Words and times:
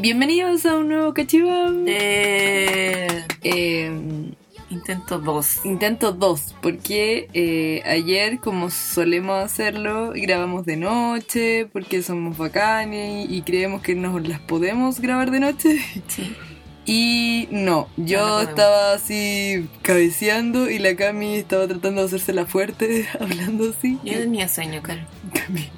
Bienvenidos 0.00 0.64
a 0.66 0.76
un 0.76 0.88
nuevo 0.88 1.12
cachiván. 1.14 1.84
Eh, 1.86 3.06
Eh, 3.42 3.90
intento 4.70 5.18
dos. 5.18 5.64
intento 5.64 6.12
dos, 6.12 6.54
porque 6.62 7.28
eh, 7.34 7.82
ayer, 7.84 8.38
como 8.40 8.70
solemos 8.70 9.44
hacerlo, 9.44 10.12
grabamos 10.14 10.64
de 10.64 10.76
noche, 10.76 11.66
porque 11.72 12.02
somos 12.02 12.36
bacanes 12.38 13.26
y 13.30 13.42
creemos 13.42 13.82
que 13.82 13.94
nos 13.94 14.26
las 14.26 14.40
podemos 14.40 15.00
grabar 15.00 15.30
de 15.30 15.40
noche. 15.40 15.78
Sí. 16.08 16.34
Y 16.86 17.48
no, 17.50 17.60
No, 17.60 17.88
no 17.98 18.06
yo 18.06 18.40
estaba 18.40 18.94
así 18.94 19.68
cabeceando 19.82 20.70
y 20.70 20.78
la 20.78 20.96
Cami 20.96 21.36
estaba 21.36 21.68
tratando 21.68 22.00
de 22.00 22.06
hacerse 22.06 22.32
la 22.32 22.46
fuerte, 22.46 23.06
hablando 23.20 23.70
así. 23.70 23.98
Yo 24.02 24.14
tenía 24.14 24.48
sueño, 24.48 24.82
Caro. 24.82 25.02
Cami, 25.34 25.68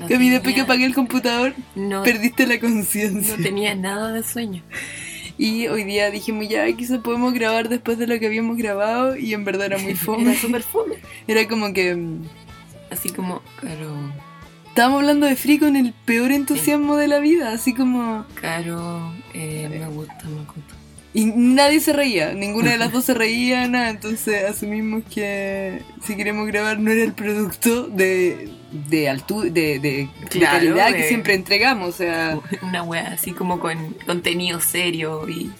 No 0.00 0.08
Cami, 0.08 0.30
después 0.30 0.54
que 0.54 0.60
apagué 0.62 0.84
el 0.84 0.94
computador, 0.94 1.54
no, 1.74 2.02
perdiste 2.02 2.46
la 2.46 2.54
no 2.56 2.60
conciencia. 2.60 3.36
tenía 3.36 3.74
nada 3.74 4.12
de 4.12 4.22
sueño. 4.22 4.62
Y 5.36 5.68
hoy 5.68 5.84
día 5.84 6.10
dijimos, 6.10 6.48
ya, 6.48 6.70
quizás 6.72 6.98
podemos 6.98 7.32
grabar 7.32 7.68
después 7.68 7.96
de 7.98 8.06
lo 8.08 8.18
que 8.18 8.26
habíamos 8.26 8.56
grabado. 8.56 9.16
Y 9.16 9.34
en 9.34 9.44
verdad 9.44 9.66
era 9.66 9.78
muy 9.78 9.94
fome. 9.94 10.22
Era 10.30 10.40
súper 10.40 10.62
fome. 10.62 10.96
Era 11.28 11.46
como 11.46 11.72
que. 11.72 11.94
mm, 11.94 12.22
Así 12.90 13.10
como, 13.10 13.42
Caro, 13.60 14.12
Estábamos 14.68 15.00
hablando 15.00 15.26
de 15.26 15.36
Free 15.36 15.58
con 15.58 15.76
el 15.76 15.92
peor 16.04 16.30
entusiasmo 16.32 16.96
de 16.96 17.06
la 17.08 17.18
vida, 17.18 17.52
así 17.52 17.74
como. 17.74 18.24
Caro, 18.34 19.12
eh, 19.34 19.68
me 19.70 19.86
gusta 19.88 20.24
Makoto. 20.28 20.67
Y 21.14 21.24
nadie 21.24 21.80
se 21.80 21.92
reía, 21.94 22.34
ninguna 22.34 22.72
de 22.72 22.78
las 22.78 22.92
dos 22.92 23.04
se 23.06 23.14
reía, 23.14 23.66
nada. 23.66 23.90
Entonces 23.90 24.44
asumimos 24.44 25.04
que 25.12 25.82
si 26.04 26.16
queremos 26.16 26.46
grabar 26.46 26.78
no 26.78 26.90
era 26.90 27.02
el 27.02 27.14
producto 27.14 27.88
de, 27.88 28.50
de 28.88 29.08
altura, 29.08 29.48
de, 29.50 29.78
de, 29.78 29.80
de 29.80 30.08
Claro, 30.28 30.58
calidad 30.58 30.92
que 30.92 31.08
siempre 31.08 31.34
entregamos. 31.34 31.88
O 31.88 31.92
sea, 31.92 32.38
Una 32.62 32.82
wea 32.82 33.12
así 33.14 33.32
como 33.32 33.58
con 33.58 33.94
contenido 34.06 34.60
serio 34.60 35.26
y 35.28 35.50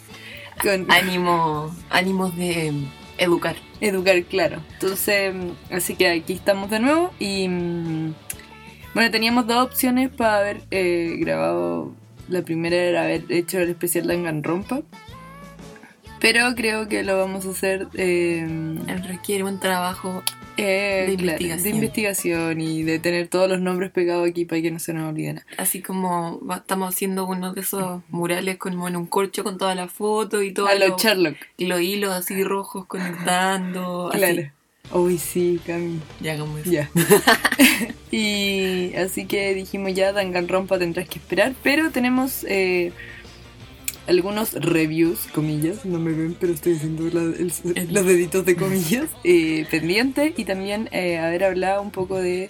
con 0.62 0.90
ánimo, 0.90 1.74
ánimos 1.88 2.36
de 2.36 2.72
educar. 3.16 3.56
educar, 3.80 4.22
claro. 4.24 4.60
Entonces, 4.74 5.34
así 5.70 5.94
que 5.94 6.08
aquí 6.08 6.34
estamos 6.34 6.68
de 6.70 6.80
nuevo 6.80 7.12
y. 7.18 7.48
Bueno, 8.94 9.10
teníamos 9.10 9.46
dos 9.46 9.64
opciones 9.64 10.10
para 10.10 10.38
haber 10.38 10.60
eh, 10.70 11.16
grabado. 11.18 11.94
La 12.28 12.42
primera 12.42 12.76
era 12.76 13.02
haber 13.04 13.24
hecho 13.30 13.58
el 13.60 13.70
especial 13.70 14.06
Danganronpa. 14.08 14.82
Pero 16.20 16.54
creo 16.56 16.88
que 16.88 17.02
lo 17.02 17.16
vamos 17.18 17.46
a 17.46 17.50
hacer. 17.50 17.86
eh, 17.94 18.46
Requiere 19.06 19.44
un 19.44 19.58
trabajo 19.60 20.22
Eh, 20.60 21.04
De 21.10 21.16
claro, 21.16 21.38
investigación. 21.40 21.62
de 21.62 21.70
investigación 21.70 22.60
y 22.60 22.82
de 22.82 22.98
tener 22.98 23.28
todos 23.28 23.48
los 23.48 23.60
nombres 23.60 23.92
pegados 23.92 24.28
aquí 24.28 24.44
para 24.44 24.60
que 24.60 24.72
no 24.72 24.80
se 24.80 24.92
nos 24.92 25.08
olvide 25.08 25.34
nada. 25.34 25.46
así 25.56 25.80
como 25.82 26.40
estamos 26.52 26.92
haciendo 26.92 27.26
uno 27.26 27.52
de 27.52 27.60
esos 27.60 28.02
murales 28.08 28.56
como 28.58 28.88
en 28.88 28.96
un 28.96 29.06
corcho 29.06 29.44
con 29.44 29.56
todas 29.56 29.76
las 29.76 29.92
fotos 29.92 30.42
y 30.42 30.50
todo. 30.52 30.66
A 30.66 30.74
los 30.74 31.00
Sherlock, 31.00 31.36
los 31.58 31.80
hilos 31.80 32.12
así 32.12 32.42
rojos 32.42 32.86
conectando. 32.86 34.08
así. 34.10 34.18
claro. 34.18 34.50
Uy, 34.90 35.18
sí, 35.18 35.60
Cami. 35.66 36.00
Ya 36.20 36.32
hagamos 36.32 36.60
eso. 36.62 36.70
Ya. 36.72 36.90
y 38.10 38.94
así 38.96 39.26
que 39.26 39.54
dijimos 39.54 39.94
ya, 39.94 40.12
Danganronpa 40.12 40.78
tendrás 40.78 41.08
que 41.08 41.18
esperar, 41.18 41.54
pero 41.62 41.90
tenemos 41.90 42.44
eh, 42.48 42.92
algunos 44.08 44.52
reviews, 44.54 45.20
comillas, 45.34 45.84
no 45.84 45.98
me 45.98 46.12
ven, 46.12 46.36
pero 46.38 46.52
estoy 46.52 46.74
haciendo 46.74 47.04
la- 47.04 47.22
el- 47.36 47.52
los 47.92 48.04
deditos 48.06 48.44
de 48.44 48.56
comillas, 48.56 49.06
eh, 49.24 49.66
pendientes 49.70 50.32
y 50.36 50.44
también 50.44 50.88
eh, 50.92 51.18
haber 51.18 51.44
hablado 51.44 51.82
un 51.82 51.90
poco 51.90 52.16
de... 52.16 52.48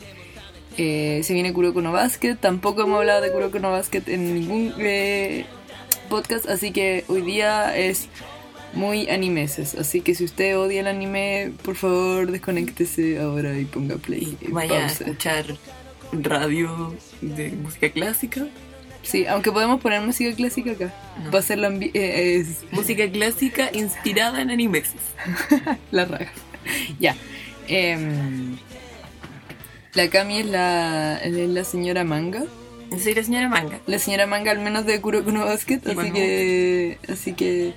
eh, 0.77 1.21
se 1.25 1.35
viene 1.35 1.53
Kuroko 1.53 1.83
no 1.83 1.93
Basket, 1.93 2.37
tampoco 2.37 2.83
hemos 2.83 2.99
hablado 3.01 3.21
de 3.21 3.31
Kuroko 3.33 3.59
no 3.59 3.71
Basket 3.73 4.03
en 4.07 4.35
ningún 4.35 4.73
podcast, 6.09 6.49
así 6.49 6.71
que 6.71 7.05
hoy 7.09 7.23
día 7.23 7.77
es 7.77 8.09
muy 8.75 9.09
animeses, 9.11 9.75
así 9.75 10.01
que 10.03 10.15
si 10.15 10.25
usted 10.25 10.57
odia 10.59 10.81
el 10.81 10.87
anime, 10.87 11.53
por 11.63 11.75
favor 11.75 12.31
desconéctese 12.31 13.19
ahora 13.19 13.59
y 13.59 13.65
ponga 13.65 13.97
play. 13.97 14.37
Y 14.41 14.51
vaya 14.53 14.85
a 14.85 14.87
escuchar 14.87 15.57
radio 16.13 16.95
de 17.21 17.51
música 17.51 17.91
clásica. 17.91 18.47
Sí, 19.03 19.27
aunque 19.27 19.51
podemos 19.53 19.81
poner 19.81 20.01
música 20.03 20.35
clásica 20.35 20.73
acá. 20.73 20.93
No. 21.25 21.31
Va 21.31 21.39
a 21.39 21.43
ser 21.43 21.59
la, 21.59 21.71
ambi- 21.71 21.91
eh, 21.95 22.37
es 22.37 22.59
Música 22.73 23.11
clásica 23.11 23.71
inspirada 23.73 24.43
en 24.43 24.51
animes. 24.51 24.91
la 25.91 26.05
raga. 26.05 26.31
ya. 27.01 27.17
Em, 27.69 28.57
la 29.95 30.09
Cami 30.11 30.39
es 30.39 30.47
la, 30.47 31.19
es 31.23 31.33
la 31.49 31.65
señora 31.65 32.05
manga. 32.05 32.45
Soy 33.03 33.15
la 33.15 33.23
señora 33.23 33.49
Manga. 33.51 33.81
La 33.87 33.99
señora 33.99 34.27
manga 34.27 34.51
al 34.51 34.61
menos 34.61 34.87
de 34.87 34.99
Kuroko 35.03 35.31
no 35.31 35.45
Basket, 35.45 35.81
así 35.87 36.11
que... 36.11 36.99
Así 37.13 37.33
que... 37.35 37.75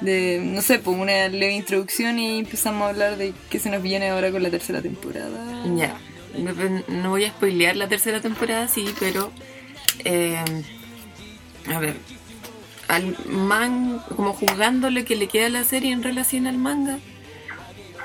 De, 0.00 0.40
no 0.42 0.60
sé, 0.62 0.78
pongo 0.80 1.02
una 1.02 1.28
leve 1.28 1.52
introducción 1.52 2.18
y 2.18 2.40
empezamos 2.40 2.82
a 2.82 2.88
hablar 2.88 3.16
de 3.16 3.32
qué 3.48 3.60
se 3.60 3.70
nos 3.70 3.80
viene 3.82 4.08
ahora 4.08 4.32
con 4.32 4.42
la 4.42 4.50
tercera 4.50 4.82
temporada. 4.82 5.64
Ya. 5.76 5.94
No, 6.36 6.52
no 6.88 7.10
voy 7.10 7.26
a 7.26 7.28
spoilear 7.28 7.76
la 7.76 7.86
tercera 7.88 8.20
temporada, 8.20 8.66
sí, 8.66 8.86
pero. 8.98 9.30
Eh, 10.04 10.44
a 11.72 11.78
ver. 11.78 11.96
Al 12.88 13.16
man, 13.28 14.02
como 14.16 14.32
juzgando 14.32 14.90
lo 14.90 15.04
que 15.04 15.14
le 15.14 15.28
queda 15.28 15.46
a 15.46 15.50
la 15.50 15.64
serie 15.64 15.92
en 15.92 16.02
relación 16.02 16.46
al 16.48 16.58
manga, 16.58 16.98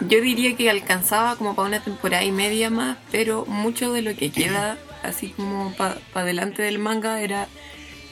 yo 0.02 0.22
diría 0.22 0.56
que 0.56 0.70
alcanzaba 0.70 1.38
como 1.38 1.56
para 1.56 1.68
una 1.68 1.84
temporada 1.84 2.24
y 2.24 2.32
media 2.32 2.70
más, 2.70 2.98
pero 3.12 3.46
mucho 3.48 3.94
de 3.94 4.02
lo 4.02 4.16
que 4.16 4.32
queda, 4.32 4.78
así 5.02 5.30
como 5.30 5.74
para 5.76 5.98
adelante 6.14 6.62
del 6.62 6.78
manga, 6.78 7.22
era 7.22 7.48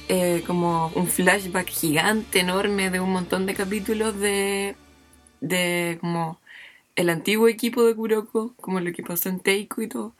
eh, 0.10 0.44
como 0.48 0.88
un 0.96 1.08
flashback 1.08 1.68
gigante, 1.68 2.40
enorme, 2.40 2.90
de 2.90 3.00
un 3.00 3.12
montón 3.12 3.46
de 3.46 3.54
capítulos 3.54 4.20
de, 4.20 4.76
de 5.42 5.98
como 6.02 6.40
el 6.96 7.10
antiguo 7.10 7.48
equipo 7.48 7.84
de 7.84 7.96
Kuroko, 7.96 8.54
como 8.60 8.80
lo 8.80 8.92
que 8.94 9.04
pasó 9.04 9.30
en 9.30 9.40
Teiko 9.40 9.82
y 9.82 9.88
todo. 9.88 10.14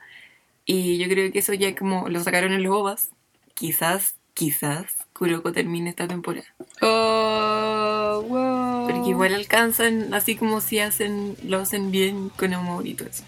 Y 0.66 0.98
yo 0.98 1.08
creo 1.08 1.30
que 1.32 1.38
eso 1.38 1.54
ya 1.54 1.74
como 1.74 2.08
lo 2.08 2.20
sacaron 2.20 2.52
en 2.52 2.62
los 2.62 2.74
OVAs. 2.74 3.10
Quizás, 3.54 4.14
quizás 4.34 4.86
Kuroko 5.12 5.52
termine 5.52 5.90
esta 5.90 6.06
temporada. 6.08 6.46
Oh, 6.82 8.24
wow. 8.28 8.88
Porque 8.88 9.10
igual 9.10 9.34
alcanzan, 9.34 10.12
así 10.12 10.34
como 10.34 10.60
si 10.60 10.78
hacen, 10.80 11.36
lo 11.44 11.58
hacen 11.58 11.90
bien 11.90 12.30
con 12.36 12.52
amor 12.52 12.86
y 12.86 12.94
todo 12.94 13.08
eso. 13.08 13.22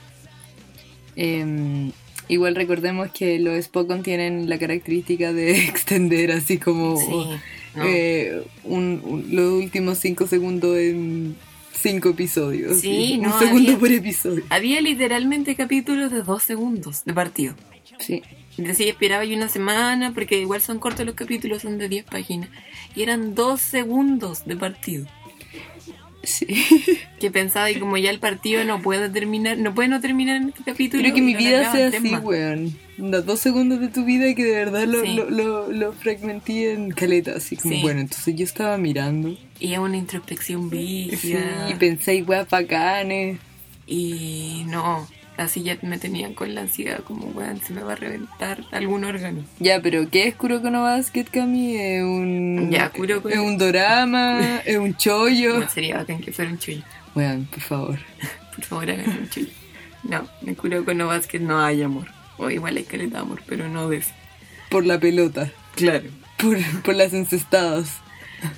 Em, 1.15 1.93
igual 2.29 2.55
recordemos 2.55 3.11
que 3.13 3.39
los 3.39 3.65
Spokon 3.65 4.03
tienen 4.03 4.49
la 4.49 4.59
característica 4.59 5.33
de 5.33 5.59
extender 5.69 6.33
así 6.33 6.59
como 6.59 6.97
Sí, 6.99 7.39
¿no? 7.77 7.85
eh, 7.85 8.43
un- 8.65 9.01
un- 9.05 9.27
los 9.35 9.53
últimos 9.63 9.99
cinco 9.99 10.27
segundos 10.27 10.77
en 10.77 11.37
cinco 11.73 12.11
episodios. 12.11 12.81
Sí, 12.81 13.15
un 13.19 13.29
no, 13.29 13.39
segundo 13.39 13.69
había- 13.73 13.79
por 13.79 13.93
episodio. 13.93 14.45
Había 14.51 14.81
literalmente 14.81 15.55
capítulos 15.55 16.11
de 16.11 16.23
dos 16.23 16.43
segundos 16.43 17.05
de 17.05 17.15
partido. 17.15 17.55
Sí. 17.99 18.23
Entonces 18.59 18.87
esperaba 18.89 19.25
yo 19.25 19.37
una 19.37 19.49
semana, 19.49 20.13
porque 20.15 20.41
igual 20.41 20.61
son 20.63 20.79
cortos 20.79 21.05
los 21.05 21.15
capítulos, 21.15 21.63
son 21.63 21.77
de 21.79 21.89
10 21.89 22.05
páginas. 22.05 22.49
Y 22.95 23.03
eran 23.03 23.35
dos 23.35 23.61
segundos 23.61 24.45
de 24.47 24.57
partido. 24.57 25.07
sí. 26.23 26.47
Que 27.19 27.31
pensaba, 27.31 27.71
y 27.71 27.79
como 27.81 27.97
ya 27.97 28.11
el 28.11 28.19
partido 28.19 28.63
no 28.65 28.83
puede 28.83 29.09
terminar, 29.09 29.57
no 29.57 29.75
puede 29.75 29.89
no 29.89 30.03
terminar 30.03 30.37
en 30.37 30.51
este 30.51 30.63
capítulo. 30.65 31.03
Quiero 31.03 31.15
que 31.17 31.23
mi 31.23 31.35
vida 31.35 31.73
sea 31.73 31.89
así, 31.89 32.11
más. 32.11 32.23
weón. 32.23 32.77
Los 32.99 33.25
dos 33.25 33.41
segundos 33.41 33.81
de 33.81 33.89
tu 33.89 34.05
vida 34.05 34.35
que 34.35 34.45
de 34.45 34.51
verdad 34.55 34.85
lo, 34.85 35.01
Sí. 35.03 35.15
lo, 35.15 35.31
lo, 35.31 35.73
lo 35.73 35.93
fragmenté 35.95 36.73
en 36.73 36.91
caleta, 36.91 37.33
así 37.37 37.57
como, 37.57 37.75
Sí. 37.75 37.81
bueno, 37.81 38.01
entonces 38.01 38.35
yo 38.37 38.45
estaba 38.45 38.77
mirando. 38.77 39.35
Y 39.59 39.73
es 39.73 39.79
una 39.79 39.97
introspección 39.97 40.69
Sí, 40.71 41.07
brígida. 41.09 41.71
y 41.71 41.75
pensé, 41.77 42.23
weón, 42.23 42.47
bacanes. 42.51 43.39
Y 43.87 44.65
no, 44.67 45.09
así 45.37 45.63
ya 45.63 45.77
me 45.83 45.99
tenían 45.99 46.35
con 46.35 46.55
la 46.55 46.63
ansiedad, 46.63 47.01
como, 47.05 47.27
weón, 47.29 47.61
se 47.61 47.73
me 47.73 47.83
va 47.83 47.93
a 47.93 47.97
reventar 47.97 48.61
algún 48.73 49.05
órgano. 49.05 49.43
Ya, 49.59 49.81
pero 49.81 50.09
¿qué 50.11 50.29
es 50.29 50.35
Kuroko 50.35 50.71
no 50.71 50.83
Basket, 50.83 51.25
Cami? 51.31 51.77
¿Es 51.77 52.03
un, 52.03 52.69
Ya, 52.71 52.93
Kuroko- 52.93 53.31
¿Es 53.31 53.39
un 53.39 53.59
dorama? 53.59 54.59
¿Es 54.65 54.77
un 54.79 54.95
chollo? 54.97 55.55
Igual 55.55 55.71
sería 55.71 55.97
bacán 55.99 56.21
que 56.21 56.33
fuera 56.33 56.51
un 56.51 56.59
chollo. 56.59 56.83
Weón, 57.15 57.47
por 57.47 57.61
favor. 57.61 57.99
Por 58.57 58.65
favor, 58.65 58.91
hagan 58.91 59.11
un 59.11 59.29
chollo. 59.29 59.49
No, 60.05 60.27
en 60.47 60.55
Kuroko 60.55 60.95
no 60.95 61.09
Basket 61.09 61.41
no 61.41 61.61
hay 61.63 61.83
amor. 61.83 62.07
O 62.39 62.49
igual 62.51 62.77
hay 62.77 62.85
caleta 62.85 63.17
de 63.19 63.23
amor, 63.23 63.43
pero 63.47 63.69
no 63.69 63.89
de. 63.89 64.03
Por 64.71 64.87
la 64.87 64.99
pelota. 64.99 65.51
Claro. 65.75 66.05
Por, 66.39 66.59
por 66.83 66.95
las 66.95 67.13
encestadas. 67.13 67.99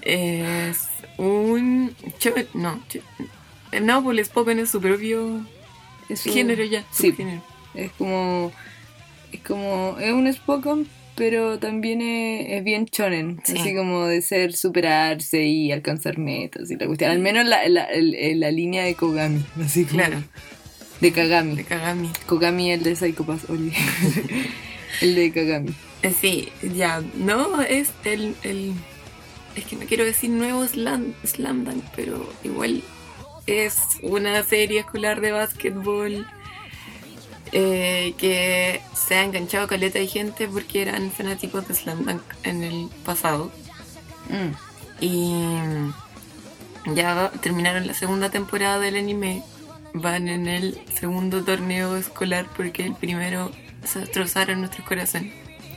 Es 0.03 0.87
un... 1.17 1.95
cho- 2.19 2.35
no, 2.55 2.81
cho- 2.89 3.01
no, 3.81 4.03
pues 4.03 4.17
les 4.17 4.29
Pokémon 4.29 4.61
es 4.63 4.71
su 4.71 4.81
propio 4.81 5.45
Es 6.09 6.25
un- 6.27 6.33
género 6.33 6.65
ya. 6.65 6.85
Sí, 6.91 7.15
es 7.75 7.91
como... 7.93 8.53
Es 9.33 9.41
como... 9.41 9.97
Es 10.01 10.13
un 10.13 10.33
Spokon, 10.33 10.89
pero 11.15 11.59
también 11.59 12.01
es, 12.01 12.47
es 12.59 12.65
bien 12.65 12.87
chonen. 12.87 13.41
Sí. 13.45 13.59
Así 13.59 13.75
como 13.75 14.07
de 14.07 14.23
ser, 14.23 14.53
superarse 14.55 15.45
y 15.45 15.71
alcanzar 15.73 16.17
metas 16.19 16.71
y 16.71 16.77
la 16.77 16.87
cuestión. 16.87 17.11
Al 17.11 17.19
menos 17.19 17.45
la, 17.47 17.69
la, 17.69 17.89
la 17.93 18.51
línea 18.51 18.85
de 18.85 18.95
Kogami. 18.95 19.45
Así 19.65 19.85
como... 19.85 19.99
Claro, 19.99 20.23
De 21.01 21.13
Kagami. 21.13 21.57
de 21.57 21.65
Kagami. 21.65 22.11
Kogami 22.27 22.73
el 22.73 22.83
de 22.83 22.97
Psycho 22.97 23.25
Pass, 23.27 23.49
Oli. 23.51 23.73
el 25.03 25.15
de 25.15 25.33
Kagami. 25.33 25.71
Eh, 26.03 26.13
Sí, 26.21 26.49
ya. 26.77 27.03
No, 27.17 27.61
es 27.63 27.91
el, 28.05 28.35
el. 28.45 28.73
Es 29.57 29.65
que 29.65 29.75
no 29.77 29.85
quiero 29.87 30.05
decir 30.05 30.31
nuevo 30.31 30.65
Slam, 30.67 31.13
Slam 31.25 31.65
Dunk, 31.65 31.83
pero 31.97 32.33
igual 32.45 32.83
es 33.49 33.79
una 34.03 34.43
serie 34.43 34.81
escolar 34.81 35.21
de 35.21 35.33
básquetbol 35.33 36.27
eh, 37.53 38.15
que 38.19 38.83
se 38.95 39.15
ha 39.15 39.25
enganchado 39.25 39.67
caleta 39.67 39.99
de 39.99 40.07
gente 40.07 40.49
porque 40.49 40.83
eran 40.83 41.11
fanáticos 41.11 41.67
de 41.67 41.75
Slam 41.75 42.05
Dunk 42.05 42.23
en 42.43 42.63
el 42.63 42.91
pasado. 43.05 43.51
Mm. 44.29 44.53
Y 45.01 45.33
ya 46.95 47.31
terminaron 47.41 47.87
la 47.87 47.95
segunda 47.95 48.31
temporada 48.31 48.79
del 48.79 48.97
anime. 48.97 49.43
Van 49.95 50.29
en 50.29 50.47
el 50.47 50.79
segundo 50.95 51.43
torneo 51.43 51.97
escolar 51.97 52.47
porque 52.57 52.85
el 52.85 52.95
primero 52.95 53.51
se 53.85 54.01
destrozaron 54.01 54.61
nuestros 54.61 54.87
corazones. 54.87 55.33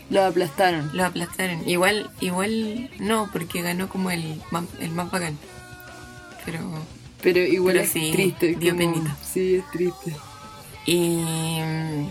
Lo 0.09 0.25
aplastaron. 0.25 0.89
Lo 0.93 1.05
aplastaron. 1.05 1.67
Igual, 1.67 2.11
igual 2.19 2.89
no, 2.99 3.29
porque 3.31 3.61
ganó 3.61 3.87
como 3.87 4.11
el 4.11 4.41
el 4.81 4.91
más 4.91 5.09
bacán. 5.09 5.37
Pero. 6.45 6.59
Pero 7.21 7.39
igual 7.39 7.73
Pero 7.73 7.85
es 7.85 7.91
sí, 7.91 8.11
triste. 8.11 8.55
dio 8.59 8.75
como-. 8.75 9.15
Sí, 9.31 9.55
es 9.55 9.71
triste. 9.71 10.15
Y. 10.85 11.17
mm, 11.61 12.07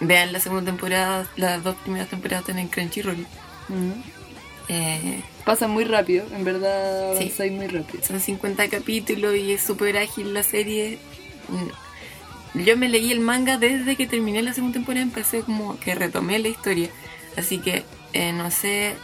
Vean 0.00 0.32
la 0.32 0.40
segunda 0.40 0.64
temporada, 0.70 1.26
las 1.36 1.62
dos 1.62 1.76
primeras 1.76 2.08
temporadas 2.08 2.42
están 2.42 2.58
en 2.58 2.68
Crunchyroll. 2.68 3.24
Eh, 4.68 5.22
Pasa 5.44 5.68
muy 5.68 5.84
rápido, 5.84 6.24
en 6.34 6.42
verdad 6.44 7.12
Sí. 7.18 7.24
avanzáis 7.24 7.52
muy 7.52 7.66
rápido. 7.68 8.02
son 8.04 8.18
50 8.20 8.68
capítulos 8.68 9.36
y 9.36 9.52
es 9.52 9.62
súper 9.62 9.96
ágil 9.98 10.32
la 10.34 10.42
serie. 10.42 10.98
Mm, 11.48 12.58
Yo 12.64 12.76
me 12.76 12.88
leí 12.88 13.10
el 13.12 13.20
manga 13.20 13.58
desde 13.58 13.96
que 13.96 14.06
terminé 14.06 14.40
la 14.42 14.52
segunda 14.54 14.74
temporada, 14.74 15.02
empecé 15.04 15.40
como 15.42 15.78
que 15.80 15.94
retomé 15.94 16.38
la 16.38 16.48
historia. 16.48 16.88
Así 17.36 17.58
que, 17.58 17.82
eh, 18.12 18.32
no 18.32 18.50
sé, 18.50 18.94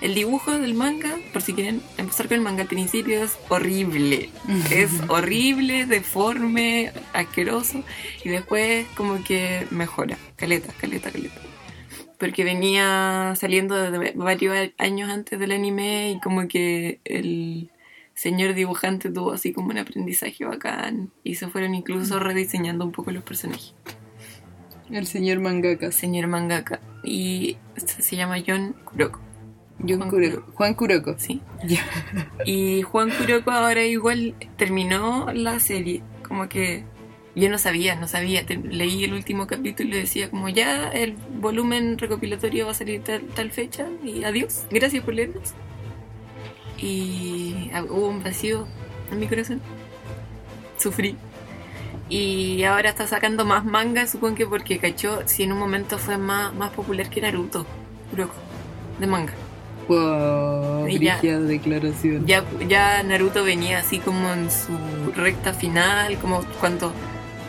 el 0.00 0.14
dibujo 0.14 0.56
del 0.58 0.74
manga, 0.74 1.16
por 1.32 1.42
si 1.42 1.54
quieren 1.54 1.82
empezar 1.96 2.28
con 2.28 2.36
el 2.36 2.42
manga 2.42 2.62
al 2.62 2.68
principio, 2.68 3.22
es 3.22 3.36
horrible. 3.48 4.30
Es 4.70 4.90
horrible, 5.08 5.86
deforme, 5.86 6.92
asqueroso. 7.12 7.82
Y 8.24 8.28
después 8.28 8.86
como 8.96 9.22
que 9.24 9.66
mejora. 9.70 10.16
Caleta, 10.36 10.72
caleta, 10.74 11.10
caleta. 11.10 11.40
Porque 12.18 12.44
venía 12.44 13.34
saliendo 13.36 13.74
de 13.90 14.12
varios 14.14 14.70
años 14.78 15.10
antes 15.10 15.38
del 15.38 15.52
anime 15.52 16.12
y 16.12 16.20
como 16.20 16.46
que 16.48 17.00
el 17.04 17.70
señor 18.14 18.54
dibujante 18.54 19.10
tuvo 19.10 19.32
así 19.32 19.52
como 19.52 19.68
un 19.70 19.78
aprendizaje 19.78 20.44
bacán 20.44 21.12
y 21.22 21.36
se 21.36 21.46
fueron 21.46 21.76
incluso 21.76 22.18
rediseñando 22.18 22.84
un 22.84 22.92
poco 22.92 23.10
los 23.12 23.22
personajes. 23.22 23.74
El 24.90 25.06
señor 25.06 25.40
mangaka. 25.40 25.92
Señor 25.92 26.28
mangaka. 26.28 26.80
Y 27.04 27.56
se 27.76 28.02
se 28.02 28.16
llama 28.16 28.36
John 28.44 28.74
Kuroko. 28.84 29.27
Juan 29.80 30.10
Kuroko. 30.10 30.52
Juan 30.54 30.74
Kuroko. 30.74 31.14
Sí. 31.18 31.40
Y 32.44 32.82
Juan 32.82 33.10
Kuroko 33.10 33.50
ahora 33.50 33.84
igual 33.84 34.34
terminó 34.56 35.32
la 35.32 35.60
serie. 35.60 36.02
Como 36.26 36.48
que 36.48 36.84
yo 37.34 37.48
no 37.48 37.58
sabía, 37.58 37.94
no 37.94 38.08
sabía. 38.08 38.44
Leí 38.48 39.04
el 39.04 39.12
último 39.12 39.46
capítulo 39.46 39.90
y 39.90 40.00
decía 40.00 40.30
como 40.30 40.48
ya 40.48 40.88
el 40.88 41.14
volumen 41.40 41.96
recopilatorio 41.98 42.66
va 42.66 42.72
a 42.72 42.74
salir 42.74 43.02
tal, 43.02 43.22
tal 43.28 43.50
fecha 43.50 43.86
y 44.02 44.24
adiós. 44.24 44.66
Gracias 44.70 45.04
por 45.04 45.14
leernos. 45.14 45.54
Y 46.76 47.70
ah, 47.72 47.84
hubo 47.84 48.08
un 48.08 48.22
vacío 48.22 48.66
en 49.12 49.20
mi 49.20 49.28
corazón. 49.28 49.60
Sufrí. 50.76 51.16
Y 52.08 52.62
ahora 52.64 52.88
está 52.88 53.06
sacando 53.06 53.44
más 53.44 53.64
manga, 53.64 54.06
supongo 54.06 54.36
que 54.36 54.46
porque 54.46 54.78
cachó 54.78 55.22
si 55.26 55.42
en 55.42 55.52
un 55.52 55.58
momento 55.58 55.98
fue 55.98 56.16
más, 56.16 56.54
más 56.54 56.70
popular 56.70 57.10
que 57.10 57.20
Naruto. 57.20 57.66
Kuroko. 58.10 58.34
De 58.98 59.06
manga. 59.06 59.34
Wow, 59.88 60.86
ya. 60.88 61.18
declaración. 61.20 62.26
Ya, 62.26 62.44
ya 62.68 63.02
Naruto 63.02 63.42
venía 63.42 63.78
así 63.78 63.98
como 63.98 64.30
en 64.32 64.50
su 64.50 64.76
recta 65.16 65.54
final, 65.54 66.18
como 66.18 66.44
cuando 66.60 66.92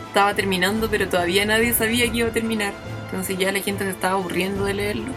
estaba 0.08 0.34
terminando, 0.34 0.88
pero 0.90 1.08
todavía 1.08 1.44
nadie 1.44 1.74
sabía 1.74 2.10
que 2.10 2.18
iba 2.18 2.28
a 2.28 2.32
terminar. 2.32 2.72
Entonces 3.04 3.36
ya 3.38 3.52
la 3.52 3.60
gente 3.60 3.84
se 3.84 3.90
estaba 3.90 4.14
aburriendo 4.14 4.64
de 4.64 4.74
leerlo. 4.74 5.12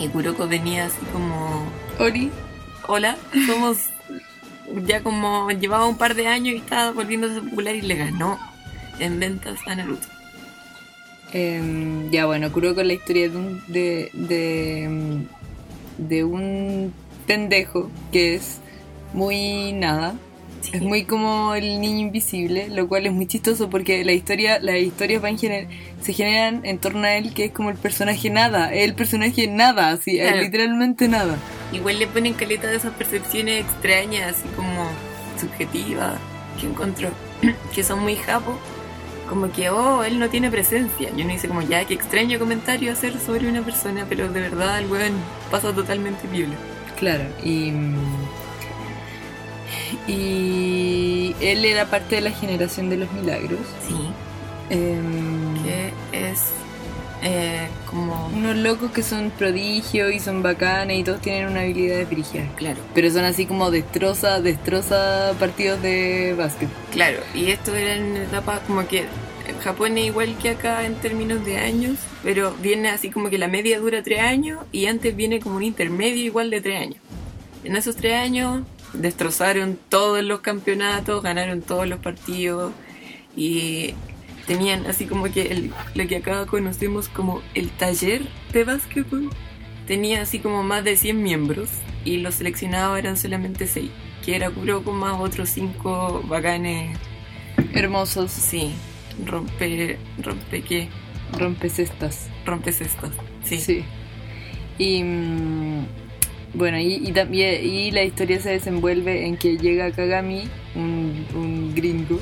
Y 0.00 0.08
Kuroko 0.08 0.48
venía 0.48 0.86
así 0.86 1.04
como, 1.12 1.64
Ori, 2.00 2.30
hola, 2.88 3.16
somos 3.46 3.78
ya 4.86 5.02
como 5.02 5.50
llevaba 5.50 5.86
un 5.86 5.96
par 5.96 6.14
de 6.14 6.26
años 6.26 6.54
y 6.54 6.58
estaba 6.58 6.90
volviéndose 6.90 7.40
popular 7.40 7.76
y 7.76 7.82
le 7.82 7.94
ganó 7.96 8.38
en 8.98 9.20
ventas 9.20 9.60
a 9.66 9.74
Naruto. 9.76 10.08
em, 11.32 12.10
ya 12.10 12.26
bueno, 12.26 12.50
Kuroko 12.52 12.80
es 12.80 12.86
la 12.86 12.92
historia 12.94 13.28
de 13.28 13.36
un, 13.36 13.62
de, 13.66 14.10
de, 14.12 14.84
em, 14.84 15.26
de 15.98 16.24
un 16.24 16.92
pendejo 17.26 17.90
que 18.12 18.34
es 18.34 18.58
muy 19.12 19.72
nada. 19.72 20.14
Sí. 20.60 20.70
Es 20.74 20.80
muy 20.82 21.04
como 21.04 21.54
el 21.54 21.78
niño 21.80 21.98
invisible, 22.06 22.68
lo 22.70 22.88
cual 22.88 23.04
es 23.06 23.12
muy 23.12 23.26
chistoso 23.26 23.68
porque 23.68 24.02
la 24.02 24.12
historia, 24.12 24.58
las 24.60 24.76
historias 24.76 25.20
van 25.20 25.36
gener- 25.36 25.68
se 26.00 26.14
generan 26.14 26.62
en 26.64 26.78
torno 26.78 27.04
a 27.06 27.16
él, 27.16 27.34
que 27.34 27.44
es 27.46 27.50
como 27.52 27.68
el 27.68 27.76
personaje 27.76 28.30
nada, 28.30 28.72
es 28.72 28.84
el 28.84 28.94
personaje 28.94 29.46
nada, 29.46 29.90
así, 29.90 30.18
es 30.18 30.26
Claro. 30.26 30.42
literalmente 30.42 31.06
nada. 31.06 31.36
Igual 31.72 31.98
le 31.98 32.06
ponen 32.06 32.32
caleta 32.32 32.66
de 32.68 32.76
esas 32.76 32.94
percepciones 32.94 33.60
extrañas, 33.62 34.36
así 34.38 34.48
como 34.56 34.86
subjetivas, 35.38 36.14
que 36.58 36.66
encontró, 36.66 37.10
que 37.74 37.82
son 37.84 38.00
muy 38.00 38.16
japo. 38.16 38.58
Como 39.28 39.50
que, 39.50 39.70
oh, 39.70 40.04
él 40.04 40.18
no 40.18 40.28
tiene 40.28 40.50
presencia. 40.50 41.10
Yo 41.16 41.24
no 41.24 41.32
hice 41.32 41.48
como, 41.48 41.62
ya, 41.62 41.84
qué 41.84 41.94
extraño 41.94 42.38
comentario 42.38 42.92
hacer 42.92 43.18
sobre 43.18 43.48
una 43.48 43.62
persona, 43.62 44.06
pero 44.08 44.28
de 44.28 44.40
verdad 44.40 44.78
el 44.78 44.90
weón 44.90 45.14
pasa 45.50 45.72
totalmente 45.72 46.26
viola. 46.28 46.54
Claro, 46.98 47.24
y. 47.42 47.72
Y 50.06 51.34
él 51.40 51.64
era 51.64 51.86
parte 51.86 52.16
de 52.16 52.20
la 52.22 52.30
generación 52.30 52.90
de 52.90 52.96
los 52.98 53.12
milagros. 53.12 53.60
Sí, 53.86 53.94
Em, 54.70 55.62
que 55.62 55.92
es 56.12 56.40
eh, 57.24 57.68
como, 57.90 58.28
Unos 58.28 58.56
locos 58.56 58.92
que 58.92 59.02
son 59.02 59.30
prodigios 59.30 60.12
y 60.12 60.20
son 60.20 60.42
bacanes 60.42 60.98
y 60.98 61.04
todos 61.04 61.20
tienen 61.20 61.48
una 61.48 61.60
habilidad 61.62 61.96
de 61.96 62.04
brígida. 62.04 62.44
claro, 62.56 62.78
Pero 62.94 63.10
son 63.10 63.24
así 63.24 63.46
como 63.46 63.70
destroza, 63.70 64.40
destroza 64.40 65.32
partidos 65.40 65.80
de 65.82 66.34
básquet. 66.36 66.68
claro. 66.92 67.18
Y 67.34 67.50
esto 67.50 67.74
era 67.74 67.96
en 67.96 68.16
etapa 68.18 68.60
como 68.66 68.86
que 68.86 69.06
Japón 69.62 69.96
es 69.98 70.06
igual 70.06 70.36
que 70.38 70.50
acá 70.50 70.84
en 70.84 70.94
términos 70.96 71.44
de 71.44 71.56
años, 71.58 71.96
pero 72.22 72.52
viene 72.60 72.90
así 72.90 73.10
como 73.10 73.30
que 73.30 73.38
la 73.38 73.48
media 73.48 73.78
dura 73.80 74.02
tres 74.02 74.20
años 74.20 74.60
y 74.72 74.86
antes 74.86 75.16
viene 75.16 75.40
como 75.40 75.56
un 75.56 75.62
intermedio 75.62 76.22
igual 76.24 76.50
de 76.50 76.60
tres 76.60 76.80
años. 76.80 76.98
En 77.64 77.76
esos 77.76 77.96
tres 77.96 78.14
años 78.14 78.62
destrozaron 78.92 79.78
todos 79.88 80.22
los 80.22 80.40
campeonatos, 80.40 81.22
ganaron 81.22 81.62
todos 81.62 81.88
los 81.88 81.98
partidos 82.00 82.72
y 83.36 83.94
tenían 84.46 84.86
así 84.86 85.06
como 85.06 85.24
que 85.24 85.42
el- 85.42 85.72
lo 85.94 86.06
que 86.06 86.16
acá 86.16 86.46
conocemos 86.46 87.08
como 87.08 87.42
el 87.54 87.70
taller 87.70 88.22
de 88.52 88.64
básquetbol. 88.64 89.30
Tenía 89.86 90.22
así 90.22 90.38
como 90.38 90.62
más 90.62 90.82
de 90.84 90.96
100 90.96 91.22
miembros 91.22 91.68
y 92.04 92.18
los 92.18 92.36
seleccionados 92.36 92.98
eran 92.98 93.16
solamente 93.16 93.66
6, 93.66 93.90
que 94.24 94.34
era 94.36 94.50
Kuroko 94.50 94.92
más 94.92 95.20
otros 95.20 95.50
5 95.50 96.22
bacanes, 96.26 96.96
Hermosos, 97.72 98.30
sí, 98.32 98.72
rompe, 99.24 99.98
rompe 100.22 100.62
qué, 100.62 100.88
rompecestas. 101.38 102.28
rompe 102.44 102.72
cestas, 102.72 103.10
sí. 103.44 103.58
Sí. 103.58 103.84
Y. 104.78 105.02
mm, 105.02 105.86
bueno, 106.54 106.78
y, 106.78 106.94
y 106.94 107.12
también 107.12 107.64
y 107.64 107.90
la 107.90 108.04
historia 108.04 108.40
se 108.40 108.50
desenvuelve 108.50 109.26
en 109.26 109.36
que 109.36 109.56
llega 109.58 109.90
Kagami, 109.90 110.48
un, 110.76 111.26
un 111.34 111.74
gringo, 111.74 112.20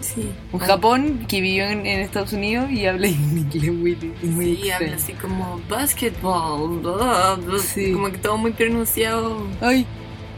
sí. 0.00 0.30
un 0.52 0.60
Japón 0.60 1.24
que 1.28 1.40
vivió 1.40 1.64
en, 1.66 1.86
en 1.86 2.00
Estados 2.00 2.32
Unidos 2.32 2.70
y 2.70 2.86
habla 2.86 3.08
en 3.08 3.14
inglés 3.38 3.72
muy, 3.72 3.96
muy 4.22 4.56
Sí, 4.56 4.70
habla 4.70 4.96
así 4.96 5.12
como 5.14 5.60
basketball, 5.68 6.80
blah, 6.80 7.34
blah, 7.36 7.58
Sí. 7.58 7.92
como 7.92 8.10
que 8.10 8.18
todo 8.18 8.36
muy 8.36 8.52
pronunciado. 8.52 9.46
¡Ay! 9.60 9.86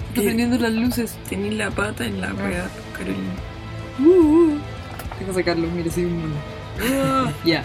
Está 0.08 0.22
prendiendo 0.22 0.58
las 0.58 0.72
luces. 0.72 1.16
Tenía 1.28 1.52
la 1.52 1.70
pata 1.70 2.06
en 2.06 2.20
la 2.20 2.28
rueda, 2.30 2.68
Carolina. 2.92 3.34
Uh, 4.00 4.04
uh. 4.08 4.58
Deja 5.20 5.32
sacarlo, 5.34 5.68
mira, 5.74 5.90
soy 5.90 6.04
un 6.04 6.18
mono. 6.20 6.34
Ya. 7.44 7.64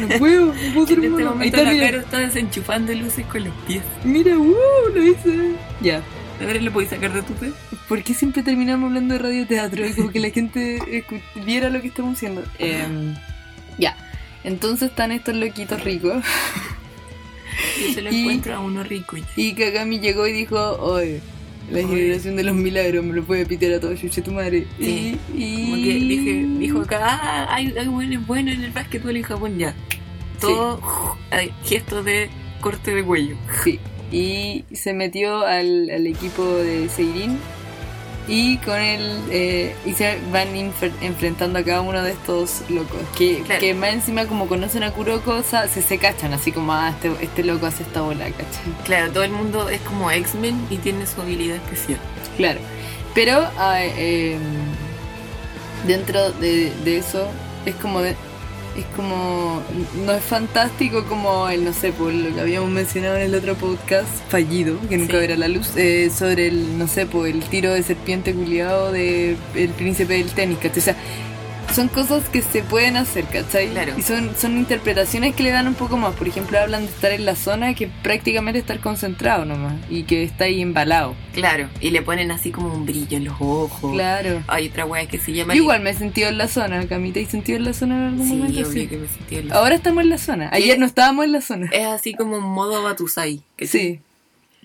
No 0.00 0.18
puedo, 0.18 0.46
no 0.46 0.74
puedo 0.74 0.86
ser 0.86 0.98
en 0.98 1.04
este 1.04 1.24
mono. 1.24 1.30
Ahí 1.30 1.50
momento 1.50 1.56
está, 1.56 1.72
la. 1.72 1.80
Caro 1.80 1.98
está 2.00 2.18
desenchufando 2.18 2.92
luces 2.94 3.26
con 3.26 3.44
los 3.44 3.54
pies. 3.66 3.82
Mira, 4.04 4.36
uh, 4.36 4.54
lo 4.94 5.02
hice. 5.02 5.52
Ya. 5.80 6.00
Ahora 6.42 6.60
lo 6.60 6.72
podéis 6.72 6.90
sacar 6.90 7.12
de 7.12 7.22
tu 7.22 7.32
pie. 7.34 7.52
¿Por 7.88 8.02
qué 8.02 8.14
siempre 8.14 8.42
terminamos 8.42 8.88
hablando 8.88 9.14
de 9.14 9.20
radioteatro? 9.20 9.84
Es 9.84 9.96
como 9.96 10.10
que 10.10 10.20
la 10.20 10.30
gente 10.30 11.04
viera 11.44 11.70
lo 11.70 11.80
que 11.80 11.88
estamos 11.88 12.16
haciendo. 12.16 12.42
Em, 12.58 13.14
ya. 13.78 13.96
Entonces 14.44 14.90
están 14.90 15.12
estos 15.12 15.34
loquitos 15.36 15.82
ricos. 15.84 16.24
Yo 17.86 17.94
se 17.94 18.02
lo 18.02 18.10
Y- 18.12 18.20
encuentro 18.22 18.54
a 18.54 18.58
uno 18.60 18.82
rico. 18.82 19.16
ya. 19.16 19.24
Y 19.36 19.54
Kagami 19.54 20.00
llegó 20.00 20.26
y 20.26 20.32
dijo, 20.32 20.58
oye, 20.80 21.20
la 21.70 21.78
Oye. 21.78 21.86
generación 21.88 22.36
de 22.36 22.42
los 22.44 22.54
milagros 22.56 23.04
me 23.04 23.14
lo 23.14 23.22
puede 23.24 23.46
pitear 23.46 23.74
a 23.74 23.80
todo 23.80 23.94
chuche 23.94 24.20
tu 24.22 24.32
madre. 24.32 24.66
Sí. 24.78 25.16
Y, 25.34 25.42
y... 25.42 25.62
Como 25.64 25.76
que 25.76 25.94
dije, 25.94 26.46
dijo 26.58 26.80
acá, 26.80 26.98
ah, 27.02 27.54
hay, 27.54 27.72
hay 27.78 27.86
buenos 27.86 28.26
buenos 28.26 28.54
en 28.54 28.64
el 28.64 28.70
básquetbol 28.72 29.16
en 29.16 29.22
Japón 29.22 29.58
ya. 29.58 29.74
Todo 30.40 30.80
hay 31.30 31.52
gestos 31.64 32.04
de 32.04 32.28
corte 32.60 32.94
de 32.94 33.04
cuello. 33.04 33.36
Sí. 33.62 33.78
Y 34.12 34.64
se 34.74 34.92
metió 34.92 35.46
al, 35.46 35.88
al 35.90 36.06
equipo 36.06 36.44
de 36.44 36.88
Seirin. 36.88 37.38
Y 38.28 38.58
con 38.58 38.78
él. 38.78 39.18
eh, 39.30 39.74
y 39.84 39.94
se 39.94 40.18
van 40.30 40.48
enfrentando 41.00 41.58
a 41.58 41.64
cada 41.64 41.80
uno 41.80 42.02
de 42.02 42.12
estos 42.12 42.62
locos. 42.68 43.00
Que, 43.18 43.40
Claro. 43.40 43.60
que 43.60 43.74
más 43.74 43.94
encima, 43.94 44.26
como 44.26 44.46
conocen 44.46 44.84
a 44.84 44.92
Kuroko, 44.92 45.42
se, 45.42 45.82
se 45.82 45.98
cachan. 45.98 46.32
Así 46.32 46.52
como, 46.52 46.72
ah, 46.72 46.90
este, 46.90 47.24
este 47.24 47.42
loco 47.42 47.66
hace 47.66 47.82
esta 47.82 48.02
bola, 48.02 48.26
¿cachai? 48.26 48.84
Claro, 48.84 49.10
todo 49.12 49.24
el 49.24 49.32
mundo 49.32 49.68
es 49.68 49.80
como 49.80 50.08
X-Men 50.10 50.66
y 50.70 50.76
tiene 50.76 51.04
su 51.06 51.20
habilidad 51.20 51.56
especial. 51.56 51.98
Claro. 52.36 52.60
Pero 53.14 53.44
ah, 53.58 53.80
eh, 53.82 54.36
dentro 55.86 56.30
de, 56.32 56.72
de 56.84 56.98
eso 56.98 57.28
es 57.66 57.74
como 57.76 58.00
de- 58.00 58.16
es 58.76 58.84
como 58.96 59.62
no 60.06 60.12
es 60.12 60.22
fantástico 60.24 61.04
como 61.04 61.48
el 61.48 61.64
no 61.64 61.72
sé 61.72 61.92
por 61.92 62.12
lo 62.12 62.34
que 62.34 62.40
habíamos 62.40 62.70
mencionado 62.70 63.16
en 63.16 63.22
el 63.22 63.34
otro 63.34 63.54
podcast 63.54 64.08
fallido 64.30 64.76
que 64.88 64.96
nunca 64.96 65.12
Sí. 65.14 65.18
verá 65.18 65.36
la 65.36 65.48
luz 65.48 65.76
eh, 65.76 66.10
sobre 66.16 66.48
el 66.48 66.78
no 66.78 66.88
sé 66.88 67.04
por 67.06 67.26
el 67.28 67.40
tiro 67.44 67.72
de 67.74 67.82
serpiente 67.82 68.32
culiado 68.32 68.90
de 68.92 69.36
el 69.54 69.68
príncipe 69.70 70.14
del 70.14 70.30
tenis 70.30 70.58
¿cachai? 70.58 70.78
o 70.78 70.82
sea 70.82 70.96
son 71.72 71.88
cosas 71.88 72.28
que 72.28 72.42
se 72.42 72.62
pueden 72.62 72.96
hacer, 72.96 73.24
¿cachai? 73.24 73.68
Claro. 73.70 73.92
Y 73.96 74.02
son, 74.02 74.34
son 74.36 74.56
interpretaciones 74.58 75.34
que 75.34 75.42
le 75.42 75.50
dan 75.50 75.66
un 75.68 75.74
poco 75.74 75.96
más. 75.96 76.14
Por 76.14 76.28
ejemplo, 76.28 76.58
hablan 76.58 76.82
de 76.84 76.90
estar 76.90 77.12
en 77.12 77.24
la 77.24 77.34
zona 77.36 77.74
que 77.74 77.88
prácticamente 77.88 78.58
estar 78.58 78.78
concentrado 78.80 79.44
nomás. 79.44 79.74
Y 79.90 80.04
que 80.04 80.22
está 80.22 80.44
ahí 80.44 80.60
embalado. 80.60 81.14
Claro, 81.32 81.68
y 81.80 81.90
le 81.90 82.02
ponen 82.02 82.30
así 82.30 82.50
como 82.50 82.72
un 82.74 82.84
brillo 82.84 83.16
en 83.16 83.24
los 83.24 83.34
ojos. 83.40 83.92
Claro. 83.92 84.42
Hay 84.48 84.68
otra 84.68 84.84
wea 84.84 85.06
que 85.06 85.18
se 85.18 85.32
llama. 85.32 85.54
Yo 85.54 85.62
igual 85.62 85.80
me 85.80 85.90
he 85.90 85.94
sentido 85.94 86.28
en 86.28 86.38
la 86.38 86.48
zona, 86.48 86.86
Camita, 86.86 87.20
¿y 87.20 87.26
sentido 87.26 87.56
en 87.58 87.64
la 87.64 87.72
zona 87.72 87.96
en 87.96 88.02
algún 88.08 88.28
Sí, 88.28 88.34
momento? 88.36 88.58
obvio 88.60 88.72
Sí. 88.72 88.86
que 88.88 88.96
me 88.98 89.08
sentí 89.08 89.36
en 89.36 89.48
la- 89.48 89.54
Ahora 89.56 89.74
estamos 89.74 90.02
en 90.04 90.10
la 90.10 90.18
zona. 90.18 90.50
Ayer 90.52 90.78
no 90.78 90.86
estábamos 90.86 91.24
en 91.24 91.32
la 91.32 91.40
zona. 91.40 91.68
Es 91.72 91.86
así 91.86 92.14
como 92.14 92.36
un 92.36 92.44
modo 92.44 92.82
Batusai. 92.82 93.42
Sí, 93.58 94.00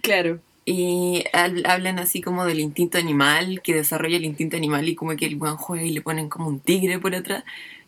claro. 0.01 0.39
Y 0.69 1.23
hab- 1.31 1.65
hablan 1.65 1.97
así 1.97 2.19
como 2.21 2.43
del 2.45 2.59
instinto 2.59 2.97
animal, 2.97 3.61
que 3.63 3.73
desarrolla 3.73 4.17
el 4.17 4.25
instinto 4.25 4.57
animal 4.57 4.89
y 4.89 4.95
como 4.95 5.15
que 5.15 5.25
el 5.25 5.37
weón 5.37 5.55
juega 5.55 5.85
y 5.85 5.91
le 5.91 6.01
ponen 6.01 6.27
como 6.27 6.49
un 6.49 6.59
tigre 6.59 6.99
por 6.99 7.15
atrás. 7.15 7.45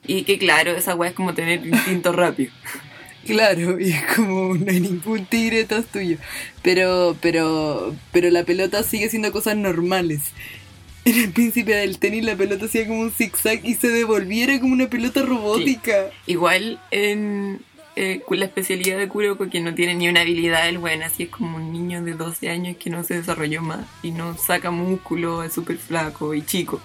Y 0.07 0.23
que 0.23 0.37
claro, 0.39 0.71
esa 0.71 0.95
weá 0.95 1.09
es 1.09 1.15
como 1.15 1.33
tener 1.33 1.65
instinto 1.67 2.11
rápido. 2.13 2.51
Claro, 3.25 3.79
y 3.79 3.91
es 3.91 4.05
como 4.15 4.55
no 4.55 4.71
hay 4.71 4.79
ningún 4.79 5.25
tigre 5.25 5.65
todo 5.65 5.79
es 5.79 5.87
tuyo. 5.87 6.17
Pero, 6.63 7.15
pero, 7.21 7.93
pero 8.11 8.29
la 8.31 8.43
pelota 8.43 8.81
sigue 8.81 9.05
haciendo 9.07 9.31
cosas 9.31 9.55
normales. 9.57 10.21
En 11.05 11.15
el 11.17 11.31
príncipe 11.31 11.75
del 11.75 11.99
tenis 11.99 12.23
la 12.23 12.35
pelota 12.35 12.65
hacía 12.65 12.87
como 12.87 13.01
un 13.01 13.11
zigzag 13.11 13.65
y 13.65 13.75
se 13.75 13.89
devolviera 13.89 14.59
como 14.59 14.73
una 14.73 14.89
pelota 14.89 15.21
robótica. 15.21 16.11
Igual 16.27 16.79
en 16.91 17.61
eh, 17.99 18.23
la 18.29 18.45
especialidad 18.45 18.97
de 18.97 19.07
Kuroko, 19.09 19.49
que 19.49 19.59
no 19.59 19.73
tiene 19.75 19.93
ni 19.95 20.07
una 20.07 20.21
habilidad, 20.21 20.67
el 20.69 20.77
weón 20.77 21.03
así 21.03 21.23
es 21.23 21.29
como 21.29 21.57
un 21.57 21.71
niño 21.73 22.01
de 22.03 22.13
12 22.13 22.49
años 22.49 22.77
que 22.77 22.89
no 22.89 23.03
se 23.03 23.15
desarrolló 23.15 23.61
más 23.61 23.85
y 24.01 24.11
no 24.11 24.37
saca 24.37 24.71
músculo, 24.71 25.43
es 25.43 25.53
súper 25.53 25.77
flaco 25.77 26.33
y 26.33 26.41
chico. 26.41 26.79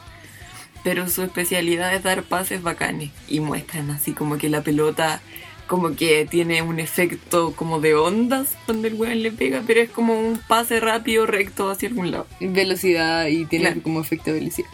Pero 0.83 1.09
su 1.09 1.23
especialidad 1.23 1.94
es 1.94 2.02
dar 2.02 2.25
pases 2.25 2.62
bacanes 2.62 3.11
y 3.28 3.40
muestran 3.40 3.90
así 3.90 4.12
como 4.12 4.37
que 4.38 4.49
la 4.49 4.62
pelota 4.62 5.21
como 5.66 5.97
que 5.97 6.26
tiene 6.26 6.61
un 6.61 6.78
efecto 6.78 7.54
como 7.56 7.80
de 7.80 7.94
ondas 7.94 8.54
cuando 8.66 8.87
el 8.88 8.94
weón 8.94 9.23
le 9.23 9.33
pega, 9.33 9.62
pero 9.66 9.80
es 9.80 9.88
como 9.90 10.18
un 10.21 10.38
pase 10.47 10.78
rápido 10.80 11.25
recto 11.26 11.71
hacia 11.71 11.88
algún 11.88 12.11
lado. 12.11 12.26
velocidad 12.40 13.26
y 13.28 13.47
tiene 13.47 13.66
Claro. 13.66 13.83
como 13.83 14.00
efecto 14.00 14.33
de 14.33 14.40
velocidad. 14.40 14.68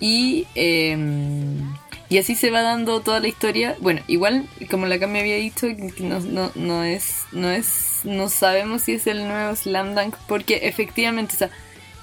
Y, 0.00 0.46
eh, 0.56 0.96
y 2.08 2.18
así 2.18 2.34
se 2.34 2.50
va 2.50 2.62
dando 2.62 3.00
toda 3.00 3.20
la 3.20 3.28
historia. 3.28 3.76
Bueno, 3.80 4.00
igual, 4.06 4.46
como 4.70 4.86
la 4.86 4.98
que 4.98 5.06
me 5.06 5.20
había 5.20 5.36
dicho, 5.36 5.66
no, 6.00 6.20
no, 6.20 6.52
no 6.54 6.84
es, 6.84 7.22
no 7.32 7.50
es, 7.50 8.00
no 8.04 8.28
sabemos 8.28 8.82
si 8.82 8.92
es 8.92 9.06
el 9.06 9.26
nuevo 9.26 9.54
Slam 9.56 9.94
Dunk, 9.94 10.14
porque 10.28 10.60
efectivamente, 10.62 11.34
o 11.34 11.38
sea, 11.38 11.50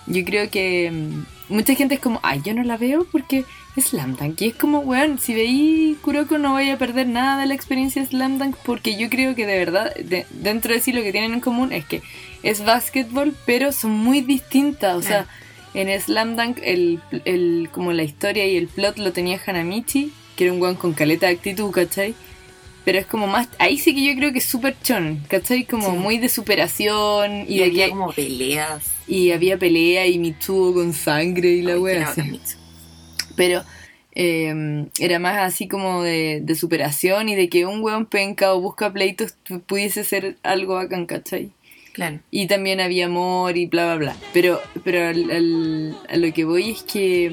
yo 0.07 0.23
creo 0.25 0.49
que 0.49 0.91
mm, 0.91 1.53
mucha 1.53 1.75
gente 1.75 1.95
es 1.95 2.01
como, 2.01 2.19
ay, 2.23 2.41
yo 2.43 2.53
no 2.53 2.63
la 2.63 2.75
veo 2.77 3.07
porque 3.11 3.45
es 3.77 3.85
Slam 3.85 4.15
Dunk. 4.17 4.41
Y 4.41 4.47
es 4.49 4.55
como, 4.55 4.79
weón, 4.79 5.17
si 5.19 5.33
veí 5.33 5.97
Kuroko 6.01 6.37
no 6.37 6.53
vaya 6.53 6.73
a 6.73 6.77
perder 6.77 7.07
nada 7.07 7.39
de 7.39 7.47
la 7.47 7.53
experiencia 7.53 8.05
Slam 8.05 8.37
Dunk, 8.37 8.55
porque 8.65 8.97
yo 8.97 9.09
creo 9.09 9.33
que 9.35 9.45
de 9.45 9.57
verdad, 9.57 9.95
de- 9.95 10.25
dentro 10.31 10.73
de 10.73 10.81
sí 10.81 10.91
lo 10.91 11.01
que 11.01 11.11
tienen 11.13 11.33
en 11.33 11.39
común 11.39 11.71
es 11.71 11.85
que 11.85 12.01
es 12.43 12.65
básquetbol, 12.65 13.33
pero 13.45 13.71
son 13.71 13.91
muy 13.91 14.19
distintas. 14.21 14.95
O 14.97 15.01
sea, 15.01 15.25
en 15.73 16.01
Slam 16.01 16.35
Dunk, 16.35 16.59
el, 16.63 16.99
el, 17.25 17.69
como 17.71 17.93
la 17.93 18.03
historia 18.03 18.45
y 18.45 18.57
el 18.57 18.67
plot 18.67 18.97
lo 18.97 19.11
tenía 19.13 19.39
Hanamichi, 19.45 20.11
que 20.35 20.45
era 20.45 20.53
un 20.53 20.61
weón 20.61 20.75
con 20.75 20.93
caleta 20.93 21.27
de 21.27 21.33
actitud, 21.33 21.71
¿cachai? 21.71 22.13
Pero 22.85 22.99
es 22.99 23.05
como 23.05 23.27
más. 23.27 23.47
Ahí 23.59 23.77
sí 23.77 23.95
que 23.95 24.03
yo 24.05 24.13
creo 24.15 24.31
que 24.33 24.39
es 24.39 24.45
súper 24.45 24.75
chon, 24.83 25.23
¿cachai? 25.29 25.63
Como 25.65 25.91
Sí. 25.91 25.97
muy 25.97 26.17
de 26.17 26.27
superación 26.29 27.45
y, 27.47 27.55
Y, 27.55 27.57
de 27.59 27.63
había 27.65 27.85
que- 27.85 27.91
como 27.91 28.11
peleas. 28.11 28.83
y 29.07 29.31
había 29.31 29.57
pelea 29.57 30.05
y 30.07 30.17
Mitsuo 30.19 30.73
con 30.73 30.93
sangre 30.93 31.49
y 31.49 31.61
la 31.61 31.79
wea. 31.79 32.09
así. 32.09 32.39
Pero 33.35 33.63
eh, 34.15 34.85
era 34.99 35.17
más 35.19 35.37
así 35.39 35.67
como 35.67 36.03
de, 36.03 36.39
de 36.43 36.55
superación 36.55 37.29
y 37.29 37.35
de 37.35 37.49
que 37.49 37.65
un 37.65 37.81
weón 37.81 38.05
penca 38.05 38.53
o 38.53 38.61
busca 38.61 38.91
pleitos 38.93 39.35
pudiese 39.65 40.03
ser 40.03 40.37
algo 40.43 40.75
bacán, 40.75 41.05
¿cachai? 41.07 41.51
Claro. 41.93 42.19
Y 42.31 42.47
también 42.47 42.81
había 42.81 43.05
amor 43.05 43.55
y 43.55 43.67
bla, 43.67 43.85
bla, 43.85 43.95
bla. 43.95 44.15
Pero, 44.33 44.59
pero 44.83 45.07
al- 45.07 45.29
al- 45.31 45.97
a 46.09 46.17
lo 46.17 46.33
que 46.33 46.43
voy 46.43 46.71
es 46.71 46.83
que 46.83 47.29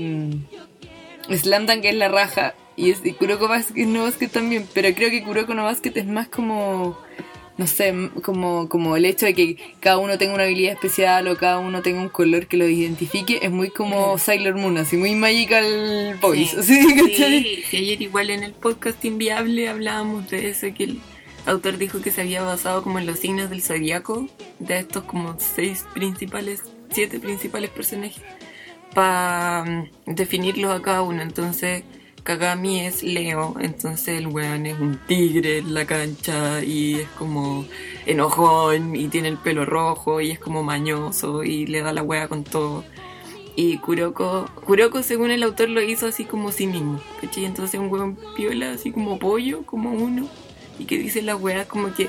mm, 1.28 1.34
Slam 1.34 1.66
Dunk 1.66 1.84
es 1.84 1.94
la 1.94 2.08
raja 2.08 2.54
y, 2.76 2.90
es, 2.90 3.00
y 3.04 3.12
Kuroko 3.12 3.48
Basket 3.48 3.86
no 3.86 4.02
Basket 4.04 4.28
también. 4.28 4.66
Pero 4.74 4.94
creo 4.94 5.10
que 5.10 5.22
Kuroko 5.22 5.54
no 5.54 5.64
Basket 5.64 5.92
es 5.96 6.06
más 6.06 6.28
como, 6.28 6.98
no 7.56 7.66
sé, 7.66 7.94
como, 8.22 8.68
como 8.68 8.96
el 8.96 9.04
hecho 9.06 9.26
de 9.26 9.34
que 9.34 9.56
cada 9.80 9.98
uno 9.98 10.18
tenga 10.18 10.34
una 10.34 10.44
habilidad 10.44 10.72
especial 10.74 11.26
o 11.28 11.36
cada 11.36 11.58
uno 11.58 11.80
tenga 11.82 12.00
un 12.02 12.08
color 12.10 12.46
que 12.46 12.56
lo 12.58 12.68
identifique. 12.68 13.38
Es 13.42 13.50
muy 13.50 13.70
como 13.70 14.18
Sailor 14.18 14.56
Moon, 14.56 14.76
así 14.78 14.96
muy 14.96 15.14
Magical 15.14 16.18
Boys. 16.20 16.50
Sí. 16.62 17.62
ayer 17.72 18.02
igual 18.02 18.28
en 18.30 18.42
el 18.42 18.52
podcast 18.52 19.02
Inviable 19.04 19.68
hablábamos 19.68 20.28
de 20.30 20.50
eso, 20.50 20.66
que 20.74 20.84
el 20.84 21.00
autor 21.50 21.78
dijo 21.78 22.00
que 22.00 22.10
se 22.10 22.22
había 22.22 22.42
basado 22.42 22.82
como 22.82 22.98
en 22.98 23.06
los 23.06 23.18
signos 23.18 23.50
del 23.50 23.62
zodiaco, 23.62 24.28
de 24.58 24.78
estos 24.78 25.04
como 25.04 25.36
seis 25.38 25.84
principales, 25.94 26.62
siete 26.90 27.20
principales 27.20 27.70
personajes, 27.70 28.22
para 28.94 29.86
definirlos 30.06 30.72
a 30.72 30.82
cada 30.82 31.02
uno. 31.02 31.22
Entonces, 31.22 31.84
Kagami 32.22 32.80
es 32.80 33.02
Leo, 33.02 33.54
entonces 33.60 34.18
el 34.18 34.26
weón 34.26 34.66
es 34.66 34.78
un 34.78 34.98
tigre 35.06 35.58
en 35.58 35.74
la 35.74 35.86
cancha 35.86 36.62
y 36.62 36.96
es 36.96 37.08
como 37.10 37.64
enojón 38.06 38.94
y 38.94 39.08
tiene 39.08 39.28
el 39.28 39.38
pelo 39.38 39.64
rojo 39.64 40.20
y 40.20 40.30
es 40.30 40.38
como 40.38 40.62
mañoso 40.62 41.42
y 41.42 41.66
le 41.66 41.82
da 41.82 41.92
la 41.92 42.02
wea 42.02 42.28
con 42.28 42.44
todo. 42.44 42.84
Y 43.56 43.78
Kuroko, 43.78 44.46
Kuroko 44.64 45.02
según 45.02 45.30
el 45.30 45.42
autor 45.42 45.70
lo 45.70 45.82
hizo 45.82 46.06
así 46.06 46.24
como 46.24 46.52
sí 46.52 46.66
mismo, 46.66 47.00
¿cachai? 47.20 47.44
Entonces 47.44 47.80
un 47.80 47.90
hueón 47.90 48.18
piola 48.36 48.72
así 48.72 48.92
como 48.92 49.18
pollo, 49.18 49.64
como 49.66 49.90
uno, 49.92 50.28
y 50.80 50.84
que 50.86 50.98
dice 50.98 51.22
la 51.22 51.36
weá 51.36 51.66
como 51.68 51.94
que 51.94 52.08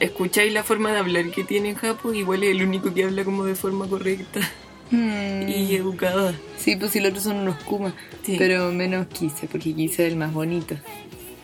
escucháis 0.00 0.52
la 0.52 0.62
forma 0.62 0.92
de 0.92 0.98
hablar 0.98 1.30
que 1.30 1.42
tiene 1.44 1.70
en 1.70 1.74
Japón, 1.74 2.14
igual 2.14 2.44
es 2.44 2.50
el 2.52 2.62
único 2.62 2.94
que 2.94 3.04
habla 3.04 3.24
como 3.24 3.44
de 3.44 3.54
forma 3.54 3.88
correcta 3.88 4.40
Mm. 4.90 5.48
y 5.48 5.74
educada. 5.74 6.34
Sí, 6.56 6.76
pues 6.76 6.92
si 6.92 7.00
los 7.00 7.10
otros 7.10 7.24
son 7.24 7.36
unos 7.36 7.62
Kuma. 7.64 7.94
Sí. 8.22 8.36
Pero 8.38 8.72
menos 8.72 9.06
Kise, 9.08 9.46
porque 9.46 9.74
Kise 9.74 10.06
es 10.06 10.12
el 10.12 10.16
más 10.18 10.32
bonito. 10.32 10.76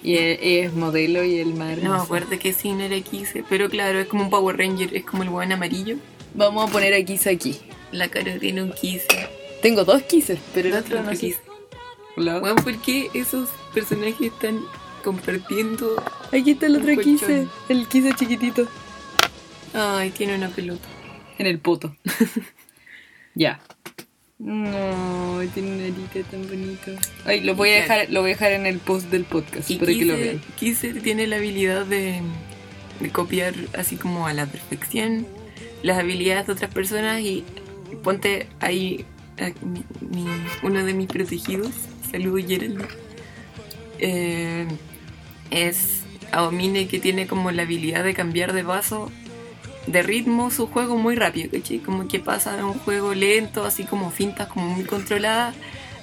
Y 0.02 0.16
es, 0.16 0.38
es 0.40 0.72
modelo 0.72 1.22
y 1.24 1.38
el 1.40 1.52
más 1.52 1.76
No 1.76 1.94
acuerdo 1.94 2.38
que 2.38 2.54
sí 2.54 2.72
no 2.72 2.84
era 2.84 2.98
Kise, 3.00 3.44
pero 3.46 3.68
claro, 3.68 3.98
es 3.98 4.06
como 4.06 4.22
un 4.24 4.30
Power 4.30 4.56
Ranger, 4.56 4.96
es 4.96 5.04
como 5.04 5.24
el 5.24 5.28
weón 5.28 5.52
amarillo. 5.52 5.96
Vamos 6.34 6.68
a 6.68 6.72
poner 6.72 6.94
a 6.94 7.04
Kise 7.04 7.28
aquí. 7.28 7.56
La 7.92 8.08
cara 8.08 8.38
tiene 8.38 8.62
un 8.62 8.72
Kise. 8.72 9.28
Tengo 9.60 9.84
dos 9.84 10.02
Kises, 10.02 10.38
pero 10.54 10.68
el 10.68 10.74
otro 10.76 11.00
otro 11.00 11.12
no. 11.12 11.18
Hola. 12.16 12.38
Weón, 12.40 12.56
¿por 12.56 12.76
qué 12.78 13.10
esos 13.12 13.50
personajes 13.74 14.32
están 14.32 14.60
compartiendo? 15.04 16.02
Aquí 16.32 16.52
está 16.52 16.66
el 16.66 16.76
otro. 16.76 16.96
Kise, 17.02 17.46
el 17.68 17.86
Kise 17.86 18.12
chiquitito. 18.14 18.66
Ay, 19.74 20.10
tiene 20.10 20.34
una 20.36 20.48
pelota. 20.48 20.86
En 21.38 21.46
el 21.46 21.58
poto. 21.58 21.94
ya. 23.34 23.60
No, 24.38 25.40
tiene 25.54 25.74
una 25.76 25.84
arita 25.84 26.28
tan 26.30 26.42
bonito. 26.48 26.90
Ay, 27.24 27.40
lo 27.42 27.54
voy 27.54 27.70
a 27.70 27.74
dejar, 27.74 28.10
lo 28.10 28.20
voy 28.20 28.30
a 28.30 28.34
dejar 28.34 28.52
en 28.52 28.66
el 28.66 28.78
post 28.78 29.08
del 29.10 29.24
podcast 29.24 29.70
Y 29.70 29.76
para 29.76 29.92
que 29.92 30.04
lo 30.04 30.14
vean. 30.16 30.40
Kise 30.56 30.92
tiene 30.94 31.26
la 31.26 31.36
habilidad 31.36 31.86
de, 31.86 32.20
de 33.00 33.10
copiar 33.10 33.54
así 33.78 33.96
como 33.96 34.26
a 34.26 34.32
la 34.34 34.46
perfección 34.46 35.26
las 35.82 35.98
habilidades 35.98 36.46
de 36.46 36.52
otras 36.52 36.72
personas 36.74 37.20
y 37.20 37.44
ponte 38.02 38.46
ahí 38.60 39.04
a 39.38 39.46
mi- 39.64 39.84
mi- 40.10 40.26
uno 40.62 40.84
de 40.84 40.94
mis 40.94 41.06
protegidos, 41.08 41.70
saludo 42.10 42.38
Gerald, 42.46 42.84
eh, 43.98 44.66
es 45.50 46.02
Aomine 46.32 46.88
que 46.88 46.98
tiene 46.98 47.26
como 47.26 47.50
la 47.50 47.62
habilidad 47.62 48.04
de 48.04 48.14
cambiar 48.14 48.52
de 48.52 48.62
vaso 48.62 49.10
de 49.86 50.02
ritmo 50.02 50.50
su 50.50 50.66
juego 50.66 50.96
muy 50.96 51.14
rápido, 51.14 51.50
¿cachai? 51.50 51.78
Como 51.78 52.08
que 52.08 52.18
pasa 52.18 52.56
de 52.56 52.64
un 52.64 52.74
juego 52.74 53.14
lento, 53.14 53.64
así 53.64 53.84
como 53.84 54.10
fintas 54.10 54.48
como 54.48 54.68
muy 54.68 54.84
controladas, 54.84 55.54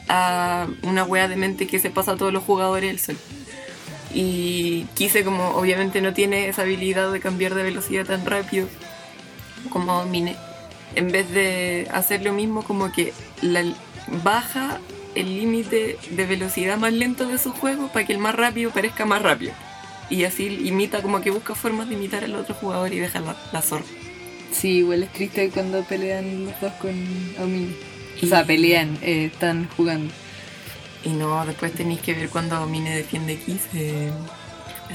a 0.08 0.68
una 0.84 1.04
wea 1.04 1.28
de 1.28 1.36
mente 1.36 1.68
que 1.68 1.80
se 1.80 1.90
pasa 1.90 2.12
a 2.12 2.18
todos 2.18 2.32
los 2.34 2.44
jugadores 2.44 2.90
del 2.90 3.00
sol. 3.00 3.18
Y 4.14 4.86
quise 4.94 5.24
como, 5.24 5.50
obviamente 5.52 6.02
no 6.02 6.14
tiene 6.14 6.48
esa 6.48 6.64
habilidad 6.64 7.12
de 7.12 7.20
cambiar 7.20 7.56
de 7.56 7.64
velocidad 7.64 8.06
tan 8.06 8.26
rápido 8.26 8.68
como 9.70 10.06
Mine. 10.06 10.36
En 10.96 11.12
vez 11.12 11.32
de 11.32 11.88
hacer 11.92 12.22
lo 12.24 12.34
mismo, 12.34 12.64
como 12.64 12.92
que 12.92 13.14
la, 13.42 13.64
baja 14.24 14.80
el 15.16 15.38
límite 15.40 15.98
de 16.12 16.26
velocidad 16.26 16.78
más 16.78 16.94
lento 16.94 17.28
de 17.28 17.38
su 17.38 17.52
juego 17.52 17.88
para 17.90 18.06
que 18.06 18.14
el 18.14 18.20
más 18.20 18.36
rápido 18.36 18.72
parezca 18.72 19.06
más 19.06 19.22
rápido. 19.22 19.54
Y 20.10 20.24
así 20.26 20.46
imita, 20.66 21.02
como 21.02 21.22
que 21.22 21.32
busca 21.32 21.56
formas 21.56 21.88
de 21.88 21.96
imitar 21.96 22.24
al 22.24 22.36
otro 22.36 22.54
jugador 22.56 22.94
y 22.94 23.00
deja 23.00 23.20
la, 23.20 23.36
la 23.54 23.62
zorra. 23.62 23.86
Sí, 24.52 24.80
igual 24.80 25.04
es 25.04 25.14
triste 25.14 25.50
cuando 25.50 25.84
pelean 25.84 26.46
los 26.46 26.60
dos 26.60 26.74
con 26.74 26.92
Omini. 27.40 27.74
O 28.22 28.26
sea, 28.26 28.46
pelean, 28.46 28.98
eh, 29.02 29.26
están 29.32 29.70
jugando. 29.78 30.14
Y 31.06 31.10
no, 31.10 31.46
después 31.46 31.72
tenéis 31.74 32.02
que 32.02 32.14
ver 32.14 32.30
cuando 32.30 32.66
Mine 32.68 32.96
defiende 32.98 33.34
X. 33.34 33.62
eh, 33.74 34.12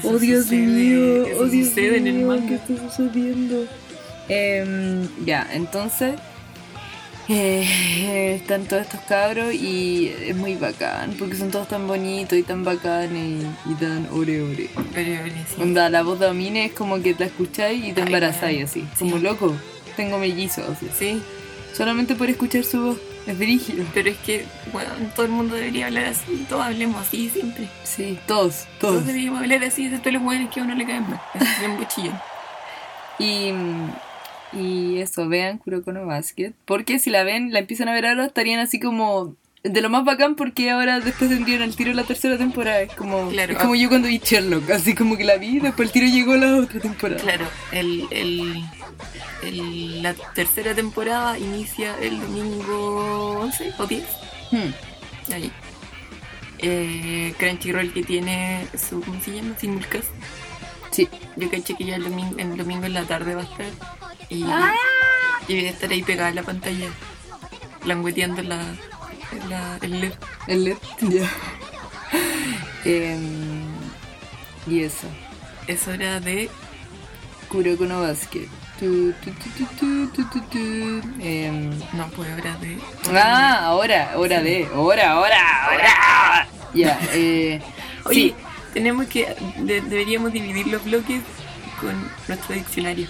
Oh 0.03 0.19
Dios 0.19 0.43
sucede- 0.45 0.59
mío, 0.67 1.25
eso 1.25 1.39
oh 1.41 1.45
Dios 1.47 1.69
sucede 1.69 1.97
en 1.97 2.07
el 2.07 2.13
mío, 2.13 2.27
manga. 2.27 2.47
¿qué 2.67 2.73
está 2.73 2.89
sucediendo? 2.95 3.65
Em, 4.29 5.07
ya, 5.25 5.47
entonces 5.53 6.15
eh, 7.29 8.35
están 8.41 8.63
todos 8.65 8.83
estos 8.83 9.01
cabros 9.01 9.53
y 9.53 10.07
es 10.07 10.35
muy 10.35 10.55
bacán 10.55 11.13
porque 11.19 11.35
son 11.35 11.51
todos 11.51 11.67
tan 11.67 11.87
bonitos 11.87 12.37
y 12.37 12.43
tan 12.43 12.63
bacanes 12.63 13.43
y, 13.65 13.71
y 13.71 13.75
tan 13.75 14.07
ore 14.11 14.41
ore. 14.41 14.69
Pero, 14.93 15.21
pero 15.23 15.35
sí. 15.55 15.61
Onda, 15.61 15.89
la 15.89 16.03
voz 16.03 16.19
de 16.19 16.27
Amine 16.27 16.65
es 16.65 16.71
como 16.73 17.01
que 17.01 17.15
la 17.17 17.25
escucháis 17.25 17.83
y 17.85 17.93
te 17.93 18.01
embarazáis 18.01 18.63
así, 18.65 18.81
Sí. 18.97 18.99
como 18.99 19.17
loco. 19.17 19.53
Tengo 19.95 20.17
mellizos 20.19 20.69
así. 20.69 20.87
Sí, 20.97 21.21
Solamente 21.73 22.15
por 22.15 22.27
escuchar 22.29 22.63
su 22.63 22.81
voz, 22.81 22.97
es 23.27 23.37
brígido. 23.37 23.85
pero 23.93 24.09
es 24.09 24.17
que, 24.17 24.45
bueno, 24.71 24.89
todo 25.15 25.25
el 25.27 25.31
mundo 25.31 25.53
debería 25.55 25.87
hablar 25.87 26.05
así. 26.05 26.45
Todos 26.49 26.65
hablemos 26.65 27.05
así 27.05 27.29
siempre. 27.29 27.67
Sí, 27.83 28.17
todos, 28.25 28.65
Todos 28.79 28.93
todos. 28.95 29.05
deberíamos 29.05 29.41
hablar 29.41 29.63
así, 29.63 29.85
excepto 29.85 30.09
los 30.11 30.23
buenos 30.23 30.51
que 30.51 30.59
a 30.59 30.63
uno 30.63 30.73
le 30.75 30.85
caen 30.87 31.07
mal. 31.09 31.21
Es 31.35 31.95
bien. 31.97 32.13
Y, 33.19 33.51
y 34.53 34.99
eso, 34.99 35.27
vean 35.27 35.57
Kuroko 35.57 35.91
no 35.91 36.05
Basket. 36.05 36.53
Porque 36.65 36.99
si 36.99 37.09
la 37.09 37.23
ven, 37.23 37.51
la 37.53 37.59
empiezan 37.59 37.89
a 37.89 37.93
ver 37.93 38.05
ahora, 38.05 38.25
estarían 38.25 38.59
así 38.59 38.79
como 38.79 39.35
de 39.63 39.81
lo 39.81 39.89
más 39.89 40.05
bacán 40.05 40.35
porque 40.35 40.69
ahora 40.69 40.99
después 41.01 41.29
tendrían 41.29 41.61
el 41.61 41.75
tiro 41.75 41.91
la 41.93 42.03
tercera 42.03 42.37
temporada. 42.37 42.81
Es 42.81 42.93
como, 42.93 43.29
Claro. 43.29 43.53
es 43.53 43.59
como 43.59 43.75
yo 43.75 43.89
cuando 43.89 44.07
vi 44.07 44.19
Sherlock, 44.19 44.69
así 44.71 44.95
como 44.95 45.17
que 45.17 45.23
la 45.25 45.35
vi 45.37 45.59
después 45.59 45.87
el 45.89 45.93
tiro 45.93 46.07
llegó 46.07 46.33
a 46.33 46.37
la 46.37 46.55
otra 46.57 46.79
temporada. 46.79 47.19
Claro, 47.21 47.45
el, 47.73 48.05
el, 48.11 48.63
el- 49.43 50.03
la 50.03 50.13
tercera 50.33 50.73
temporada 50.73 51.37
inicia 51.37 51.95
el 52.01 52.19
domingo 52.19 53.39
11 53.41 53.73
o 53.77 53.85
10. 53.87 54.03
Hmm, 54.51 55.33
Ahí. 55.33 55.51
Eh, 56.59 57.33
Crunchyroll 57.37 57.93
que 57.93 58.03
tiene 58.03 58.65
su, 58.77 59.01
¿cómo 59.01 59.19
se 59.21 59.35
llama? 59.35 59.55
Simulcast. 59.59 60.07
Sí. 60.91 61.07
Yo 61.35 61.51
caché 61.51 61.75
que 61.75 61.83
ya 61.85 61.97
el 61.97 62.03
domingo, 62.05 62.35
el 62.39 62.57
domingo 62.57 62.85
en 62.85 62.93
la 62.93 63.03
tarde 63.03 63.35
va 63.35 63.41
a 63.41 63.43
estar. 63.43 63.65
Y, 64.29 64.43
Ah. 64.43 64.73
y 65.47 65.55
voy 65.55 65.67
a 65.67 65.69
estar 65.71 65.89
ahí 65.89 66.03
pegada 66.03 66.29
a 66.29 66.33
la 66.33 66.43
pantalla, 66.43 66.87
langueteando 67.85 68.41
la, 68.43 68.59
la, 69.49 69.77
el 69.81 70.01
LED. 70.01 70.13
El 70.47 70.63
LED, 70.65 70.77
ya. 71.01 71.29
Em, 72.85 73.63
y 74.67 74.81
eso, 74.83 75.07
Es 75.67 75.87
hora 75.87 76.19
de. 76.19 76.49
Kuroko 77.49 77.85
no 77.85 78.01
Basket. 78.01 78.47
Tu, 78.79 79.11
tu, 79.13 79.31
tu, 79.31 79.49
tu, 79.49 79.65
tu, 79.75 80.07
tu, 80.11 80.23
tu, 80.29 80.41
tu. 80.49 80.57
Em, 81.21 81.69
No, 81.93 82.07
pues 82.15 82.29
hora 82.37 82.55
de. 82.57 82.77
Ah, 83.13 83.59
ahora, 83.65 84.11
hora 84.15 84.41
de, 84.41 84.67
hora, 84.73 85.19
hora, 85.19 85.69
hora. 85.73 86.47
Ya, 86.73 86.99
eh, 87.13 87.61
Oye, 88.05 88.15
sí, 88.29 88.35
tenemos 88.73 89.07
que. 89.07 89.35
de- 89.57 89.81
deberíamos 89.81 90.31
dividir 90.31 90.67
los 90.67 90.83
bloques 90.85 91.21
con 91.81 91.93
nuestro 92.27 92.55
diccionario. 92.55 93.07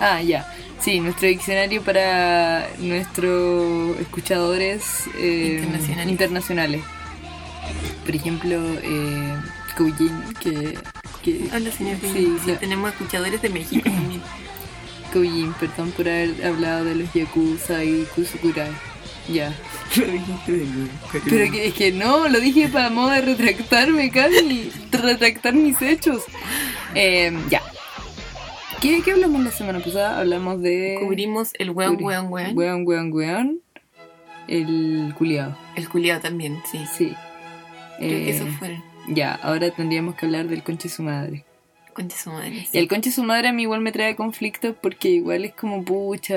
Ah, 0.00 0.22
ya, 0.22 0.46
sí, 0.80 1.00
nuestro 1.00 1.28
diccionario 1.28 1.82
para 1.82 2.68
nuestros 2.78 3.98
escuchadores 4.00 5.06
eh, 5.18 5.56
Internacionales. 5.62 6.08
internacionales. 6.10 6.80
Por 8.04 8.14
ejemplo, 8.16 8.56
eh, 8.82 9.34
que, 10.40 10.78
que 11.22 11.40
Hola, 11.54 11.70
señor. 11.70 11.96
Sí, 12.00 12.08
Sí, 12.12 12.36
sí. 12.44 12.52
tenemos 12.58 12.90
escuchadores 12.92 13.40
de 13.42 13.48
México 13.50 13.82
también. 13.90 14.22
Koujin, 15.12 15.52
perdón 15.54 15.90
por 15.92 16.08
haber 16.08 16.44
hablado 16.44 16.84
de 16.84 16.94
los 16.96 17.12
Yakuza 17.12 17.84
y 17.84 18.06
Kusukurai. 18.14 18.70
Ya. 19.32 19.54
Pero 19.94 21.50
que, 21.52 21.66
es 21.68 21.74
que 21.74 21.92
no, 21.92 22.28
lo 22.28 22.40
dije 22.40 22.68
para 22.68 22.88
modo 22.90 23.10
de 23.10 23.20
retractarme, 23.20 24.10
Cami. 24.10 24.70
Retractar 24.90 25.54
mis 25.54 25.80
hechos. 25.82 26.22
Eh, 26.94 27.32
ya. 27.50 27.62
¿Qué, 28.80 29.02
¿Qué 29.02 29.10
hablamos 29.12 29.42
la 29.42 29.50
semana 29.50 29.80
pasada? 29.80 30.20
Hablamos 30.20 30.60
de. 30.62 30.98
Cubrimos 31.00 31.50
el 31.58 31.70
weón, 31.70 31.96
Cubri- 31.98 32.04
weón, 32.04 32.26
weón. 32.32 32.56
Weón, 32.56 32.82
weón, 32.86 33.12
weón. 33.12 33.60
El 34.46 35.14
culiado. 35.18 35.56
El 35.74 35.88
culiado 35.88 36.20
también, 36.20 36.58
sí. 36.70 36.78
Sí. 36.96 37.14
Creo 37.98 38.08
que 38.10 38.30
Eh, 38.30 38.36
esos 38.36 38.48
fueron. 38.56 38.82
Ya, 39.08 39.34
ahora 39.34 39.70
tendríamos 39.70 40.14
que 40.14 40.26
hablar 40.26 40.46
del 40.46 40.62
conche 40.62 40.88
su 40.88 41.02
madre. 41.02 41.44
Concha 41.92 42.16
su 42.16 42.30
madre. 42.30 42.66
Y 42.72 42.78
el 42.78 42.88
conche 42.88 43.10
su 43.10 43.24
madre 43.24 43.48
a 43.48 43.52
mí 43.52 43.62
igual 43.62 43.80
me 43.80 43.90
trae 43.92 44.14
conflicto 44.16 44.74
porque 44.74 45.08
igual 45.10 45.44
es 45.44 45.54
como 45.54 45.84
pucha. 45.84 46.36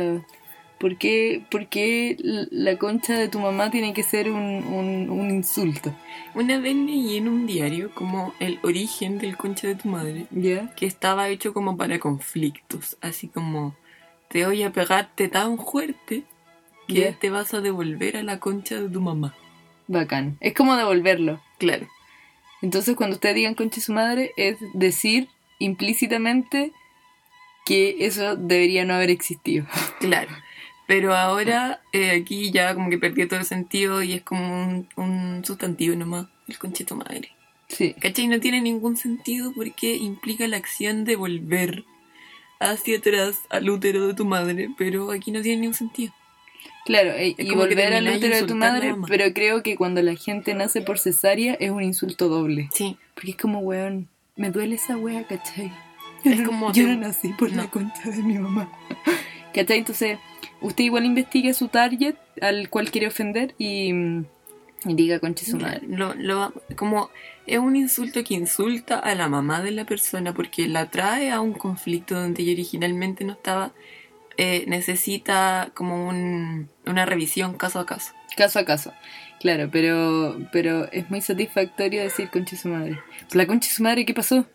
¿Por 0.82 0.98
qué, 0.98 1.44
por 1.52 1.68
qué 1.68 2.18
la 2.20 2.78
concha 2.78 3.14
de 3.18 3.30
tu 3.30 3.40
mamá 3.40 3.70
tiene 3.70 3.94
que 3.94 4.02
ser 4.02 4.32
un, 4.32 4.42
un, 4.42 5.10
un 5.12 5.30
insulto? 5.30 5.94
Una 6.34 6.58
vez 6.60 6.76
leí 6.76 7.18
en 7.18 7.28
un 7.28 7.46
diario 7.46 7.94
como 7.94 8.34
el 8.40 8.60
origen 8.64 9.20
del 9.20 9.38
concha 9.38 9.68
de 9.68 9.76
tu 9.76 9.90
madre, 9.90 10.26
¿Ya? 10.32 10.74
que 10.76 10.88
estaba 10.88 11.30
hecho 11.30 11.54
como 11.54 11.78
para 11.78 12.00
conflictos, 12.00 12.98
así 13.00 13.28
como 13.28 13.76
te 14.28 14.44
voy 14.46 14.64
a 14.64 14.72
pegarte 14.72 15.28
tan 15.28 15.60
fuerte 15.60 16.24
que 16.88 16.94
Ya. 16.96 17.14
te 17.14 17.30
vas 17.30 17.54
a 17.54 17.62
devolver 17.62 18.18
a 18.18 18.24
la 18.24 18.40
concha 18.40 18.82
de 18.82 18.90
tu 18.90 19.02
mamá. 19.02 19.36
Bacán. 19.88 20.38
Es 20.40 20.56
como 20.56 20.76
devolverlo. 20.76 21.40
Claro, 21.60 21.88
Entonces, 22.64 22.96
cuando 22.96 23.16
ustedes 23.18 23.36
digan 23.36 23.54
concha 23.54 23.82
su 23.82 23.94
madre, 23.94 24.32
es 24.36 24.58
decir 24.74 25.28
implícitamente 25.60 26.72
que 27.66 27.98
eso 28.00 28.36
debería 28.36 28.84
no 28.86 28.96
haber 28.96 29.12
existido. 29.12 29.66
claro. 30.00 30.32
Pero 30.92 31.16
ahora 31.16 31.80
eh, 31.94 32.12
aquí 32.12 32.52
ya 32.52 32.76
como 32.76 32.90
que 32.90 32.98
perdió 32.98 33.26
todo 33.26 33.40
el 33.40 33.46
sentido 33.46 34.04
y 34.04 34.12
es 34.12 34.24
como 34.24 34.44
un, 34.66 34.90
un 34.98 35.46
sustantivo 35.46 35.96
nomás, 35.96 36.28
el 36.50 36.86
tu 36.86 36.96
madre. 36.98 37.30
Sí. 37.70 37.94
¿Cachai? 37.98 38.28
No 38.28 38.42
tiene 38.42 38.60
ningún 38.60 38.98
sentido 38.98 39.54
porque 39.56 39.96
implica 39.96 40.50
la 40.50 40.58
acción 40.58 41.06
de 41.06 41.16
volver 41.16 41.86
hacia 42.60 42.98
atrás 42.98 43.40
al 43.50 43.70
útero 43.70 44.06
de 44.06 44.16
tu 44.16 44.26
madre, 44.26 44.70
pero 44.78 45.12
aquí 45.12 45.32
no 45.32 45.42
tiene 45.42 45.62
ningún 45.62 45.76
sentido. 45.76 46.14
Claro, 46.86 47.12
e- 47.12 47.36
Es 47.38 47.46
y 47.48 47.56
volver 47.56 47.94
al 47.94 48.10
útero 48.10 48.36
de 48.36 48.44
tu 48.44 48.56
madre, 48.56 48.94
pero 49.08 49.34
creo 49.34 49.64
que 49.64 49.78
cuando 49.78 50.02
la 50.02 50.16
gente 50.16 50.54
nace 50.56 50.82
por 50.82 51.00
cesárea 51.00 51.54
es 51.54 51.72
un 51.72 51.84
insulto 51.84 52.28
doble. 52.28 52.68
Sí, 52.74 52.98
Porque 53.14 53.32
es 53.32 53.38
como, 53.38 53.60
weón, 53.60 54.10
me 54.36 54.52
duele 54.52 54.76
esa 54.76 54.98
wea, 54.98 55.26
¿cachai? 55.26 55.72
Es 56.26 56.36
Yo 56.36 56.42
no- 56.42 56.50
como 56.50 56.74
Yo 56.74 56.86
no 56.86 56.98
nací 56.98 57.30
por 57.30 57.50
la 57.54 57.70
concha 57.70 58.10
de 58.10 58.22
mi 58.24 58.38
mamá. 58.38 58.70
¿Cachai? 59.54 59.78
Entonces, 59.78 60.20
usted 60.62 60.84
igual 60.84 61.06
investigue 61.06 61.54
su 61.54 61.68
target 61.68 62.16
al 62.42 62.70
cual 62.70 62.92
quiere 62.92 63.08
ofender 63.08 63.54
y, 63.58 63.92
mm, 63.94 64.26
y 64.86 64.94
diga 64.96 65.20
concha 65.20 65.46
su 65.46 65.58
madre. 65.58 65.82
lo, 65.88 66.14
lo- 66.16 66.54
como 66.76 67.10
es 67.48 67.60
un 67.60 67.76
insulto 67.76 68.24
que 68.24 68.34
insulta 68.36 68.98
a 69.00 69.14
la 69.16 69.28
mamá 69.28 69.62
de 69.62 69.72
la 69.72 69.86
persona 69.86 70.34
porque 70.34 70.68
la 70.68 70.90
trae 70.90 71.32
a 71.32 71.40
un 71.42 71.54
conflicto 71.54 72.16
donde 72.16 72.44
ella 72.44 72.54
originalmente 72.54 73.24
no 73.26 73.34
estaba. 73.34 73.72
eh, 74.38 74.64
necesita 74.66 75.72
como 75.76 76.08
un- 76.08 76.70
una 76.88 77.06
revisión 77.06 77.58
caso 77.58 77.80
a 77.80 77.86
caso. 77.86 78.14
Caso 78.38 78.60
a 78.60 78.66
caso. 78.66 78.92
Claro, 79.42 79.70
pero, 79.72 80.38
pero 80.54 80.90
es 80.92 81.10
muy 81.12 81.22
satisfactorio 81.22 82.02
decir 82.02 82.30
concha 82.30 82.56
su 82.56 82.70
madre. 82.70 82.98
¿La 83.34 83.46
concha 83.46 83.70
su 83.70 83.84
madre 83.84 84.06
qué 84.06 84.14
pasó? 84.14 84.46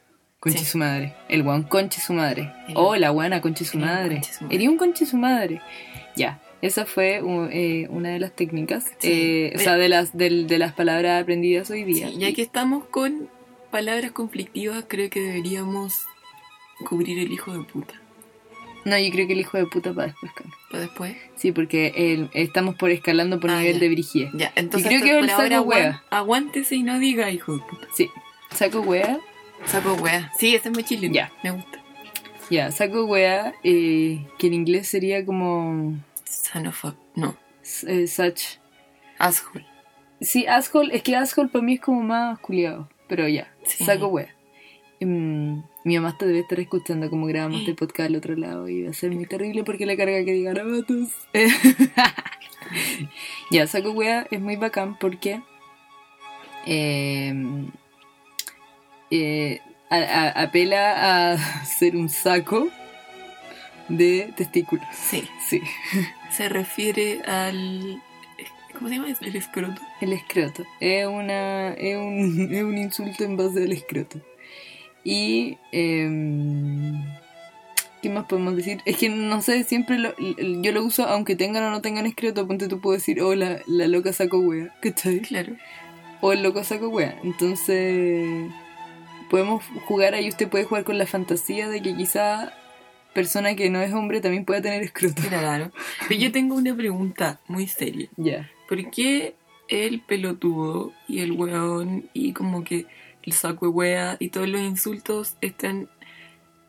Concha 0.40 0.61
Sí. 0.61 0.64
su 0.64 0.79
madre. 0.79 1.14
El 1.29 1.42
guan 1.42 1.62
concha 1.62 2.01
su 2.01 2.14
madre. 2.14 2.53
El- 2.69 2.75
Oh, 2.77 2.97
la 2.97 3.11
guana 3.11 3.40
concha 3.42 3.64
su 3.64 3.77
el 3.77 3.85
guan 3.85 3.95
madre. 3.97 4.14
conche 4.16 4.33
su 4.33 4.45
madre. 4.45 4.57
Ería 4.57 4.71
un 4.71 4.77
concha 4.79 5.07
su 5.07 5.16
madre. 5.19 5.61
Ya. 6.16 6.40
Esa 6.62 6.87
fue 6.87 7.20
eh, 7.52 7.87
una 7.90 8.09
de 8.11 8.18
las 8.18 8.35
técnicas, 8.35 8.85
Sí. 8.98 9.09
eh, 9.12 9.52
o 9.57 9.59
sea, 9.59 9.76
de 9.76 9.88
las, 9.88 10.16
del- 10.16 10.46
de 10.46 10.59
las 10.59 10.72
palabras 10.72 11.22
aprendidas 11.22 11.70
hoy 11.70 11.85
día. 11.85 12.09
Sí, 12.09 12.16
ya 12.18 12.33
que 12.33 12.42
estamos 12.42 12.85
con 12.87 13.29
palabras 13.70 14.11
conflictivas, 14.12 14.85
creo 14.88 15.11
que 15.11 15.20
deberíamos 15.20 15.92
cubrir 16.88 17.18
el 17.18 17.31
hijo 17.31 17.52
de 17.57 17.62
puta. 17.64 17.94
No, 18.87 18.96
yo 18.98 19.11
creo 19.11 19.26
que 19.26 19.33
el 19.35 19.40
hijo 19.40 19.59
de 19.59 19.66
puta 19.66 19.92
para 19.92 20.07
después. 20.09 20.33
Carlos. 20.35 20.55
Para 20.70 20.83
después. 20.85 21.16
Sí, 21.35 21.52
porque 21.52 21.92
el- 21.96 22.31
estamos 22.33 22.76
por 22.76 22.90
escalando 22.90 23.38
por 23.40 23.50
Ah, 23.50 23.59
nivel 23.61 23.74
ya. 23.74 23.81
de 23.81 23.88
brigidez. 23.90 24.31
Ya, 24.35 24.52
entonces 24.57 24.88
creo 24.88 25.02
que 25.02 25.18
el 25.18 25.29
saco 25.29 25.61
wea. 25.62 26.02
aguántese 26.11 26.76
y 26.76 26.83
no 26.85 26.98
diga 26.98 27.31
hijo 27.31 27.55
de 27.57 27.62
puta. 27.68 27.87
Sí. 27.94 28.09
Saco 28.55 28.81
wea. 28.81 29.18
Saco 29.66 29.94
wea. 29.94 30.31
Sí, 30.38 30.55
ese 30.55 30.68
es 30.68 30.74
muy 30.74 30.85
chileno. 30.85 31.12
Ya. 31.14 31.33
Me 31.42 31.50
gusta. 31.50 31.83
Ya, 32.48 32.70
saco 32.70 33.05
wea, 33.07 33.55
eh, 33.64 34.24
que 34.38 34.46
en 34.46 34.55
inglés 34.55 34.88
sería 34.88 35.24
como 35.26 35.94
Son 36.57 36.66
of 36.69 36.85
a- 36.87 36.97
No. 37.16 37.37
eh, 37.87 38.07
such. 38.07 38.59
Asshole. 39.19 39.66
Sí, 40.23 40.47
asshole, 40.47 40.97
es 40.97 41.03
que 41.03 41.14
asshole 41.14 41.51
para 41.51 41.62
mí 41.62 41.75
es 41.75 41.81
como 41.81 42.01
más 42.03 42.38
culiado, 42.38 42.88
pero 43.09 43.29
ya, 43.29 43.53
Sí. 43.64 43.85
saco 43.85 44.07
wea. 44.09 44.33
em, 44.99 45.62
mi 45.85 45.97
mamá 45.99 46.16
te 46.16 46.25
debe 46.27 46.38
estar 46.38 46.59
escuchando 46.59 47.11
como 47.11 47.27
grabamos 47.27 47.61
este 47.61 47.75
podcast 47.75 48.09
al 48.09 48.16
otro 48.16 48.35
lado 48.35 48.66
y 48.71 48.85
va 48.85 48.90
a 48.90 48.95
ser 48.95 49.11
muy 49.12 49.27
terrible 49.27 49.62
porque 49.62 49.85
le 49.85 49.95
carga 49.99 50.25
que 50.25 50.33
diga 50.33 50.55
garabatos. 50.55 51.11
ya, 53.51 53.66
Saco 53.66 53.90
Wea 53.90 54.27
es 54.31 54.40
muy 54.40 54.57
bacán 54.57 54.99
porque 54.99 55.42
em, 56.64 57.71
eh, 59.11 59.61
a- 59.90 59.97
a- 59.97 60.42
apela 60.45 61.33
a 61.35 61.37
ser 61.66 61.95
un 61.95 62.09
saco 62.09 62.69
de 63.88 64.33
testículos. 64.37 64.85
Sí. 64.92 65.25
Sí, 65.49 65.62
Se 66.31 66.49
refiere 66.49 67.22
al. 67.22 68.03
¿Cómo 68.75 68.88
se 68.88 68.96
llama? 68.96 69.09
El 69.20 69.37
escroto. 69.37 69.81
el 70.03 70.12
escroto. 70.12 70.64
Es, 70.81 71.07
una, 71.07 71.72
es, 71.75 71.96
un, 71.96 72.49
es 72.55 72.62
un 72.62 72.77
insulto 72.77 73.25
en 73.25 73.37
base 73.37 73.62
al 73.64 73.72
escroto. 73.72 74.20
Y... 75.05 75.57
em, 75.72 77.03
¿Qué 78.03 78.11
más 78.11 78.27
podemos 78.27 78.55
decir? 78.55 78.83
Es 78.85 78.99
que 78.99 79.09
no 79.09 79.40
sé, 79.40 79.64
siempre 79.64 79.99
lo- 79.99 80.14
yo 80.18 80.70
lo 80.72 80.85
uso 80.85 81.07
aunque 81.09 81.35
tengan 81.35 81.64
o 81.64 81.70
no 81.70 81.81
tengan 81.81 82.07
escroto. 82.07 82.46
Ponte 82.46 82.68
tú 82.68 82.81
puedo 82.81 82.94
decir, 82.96 83.20
oh, 83.22 83.35
la, 83.35 83.59
la 83.66 83.88
loca 83.88 84.12
saco 84.12 84.38
wea. 84.38 84.75
¿Cachai? 84.81 85.20
Claro. 85.20 85.55
O 86.20 86.33
el 86.33 86.42
loco 86.42 86.62
saco 86.62 86.88
wea. 86.88 87.18
Entonces, 87.25 88.51
podemos 89.31 89.64
jugar 89.87 90.14
ahí. 90.14 90.29
Usted 90.29 90.49
puede 90.49 90.64
jugar 90.64 90.85
con 90.85 90.99
la 90.99 91.07
fantasía 91.07 91.68
de 91.68 91.81
que 91.83 91.96
quizá 91.96 92.53
persona 93.16 93.57
que 93.57 93.70
no 93.70 93.81
es 93.81 93.94
hombre 93.94 94.20
también 94.20 94.44
pueda 94.44 94.61
tener 94.61 94.83
escroto. 94.83 95.22
Claro. 95.26 95.72
Pero 96.07 96.20
yo 96.20 96.31
tengo 96.31 96.55
una 96.55 96.76
pregunta 96.76 97.40
muy 97.48 97.66
seria. 97.66 98.11
Ya. 98.18 98.50
¿Por 98.68 98.90
qué 98.90 99.35
el 99.68 100.02
pelotudo 100.02 100.92
y 101.09 101.20
el 101.20 101.33
weón 101.33 102.11
y 102.12 102.35
como 102.35 102.62
que 102.62 102.85
el 103.22 103.33
saco 103.33 103.66
de 103.66 103.72
wea 103.72 104.16
y 104.20 104.29
todos 104.29 104.48
los 104.48 104.61
insultos 104.61 105.37
están 105.40 105.88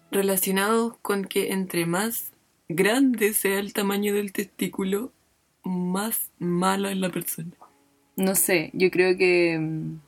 relacionados 0.09 0.95
con 1.01 1.25
que 1.25 1.51
entre 1.51 1.85
más 1.85 2.31
grande 2.69 3.33
sea 3.33 3.59
el 3.59 3.73
tamaño 3.73 4.13
del 4.13 4.31
testículo, 4.31 5.11
más 5.65 6.31
mala 6.39 6.91
es 6.91 6.97
la 6.97 7.09
persona? 7.09 7.51
No 8.15 8.35
sé, 8.35 8.71
yo 8.73 8.89
creo 8.89 9.17
que, 9.17 9.59
mm, 9.59 9.99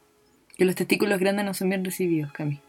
que 0.57 0.63
los 0.63 0.75
testículos 0.75 1.19
grandes 1.19 1.45
no 1.45 1.53
son 1.53 1.67
bien 1.67 1.83
recibidos, 1.83 2.31
Cami. 2.31 2.61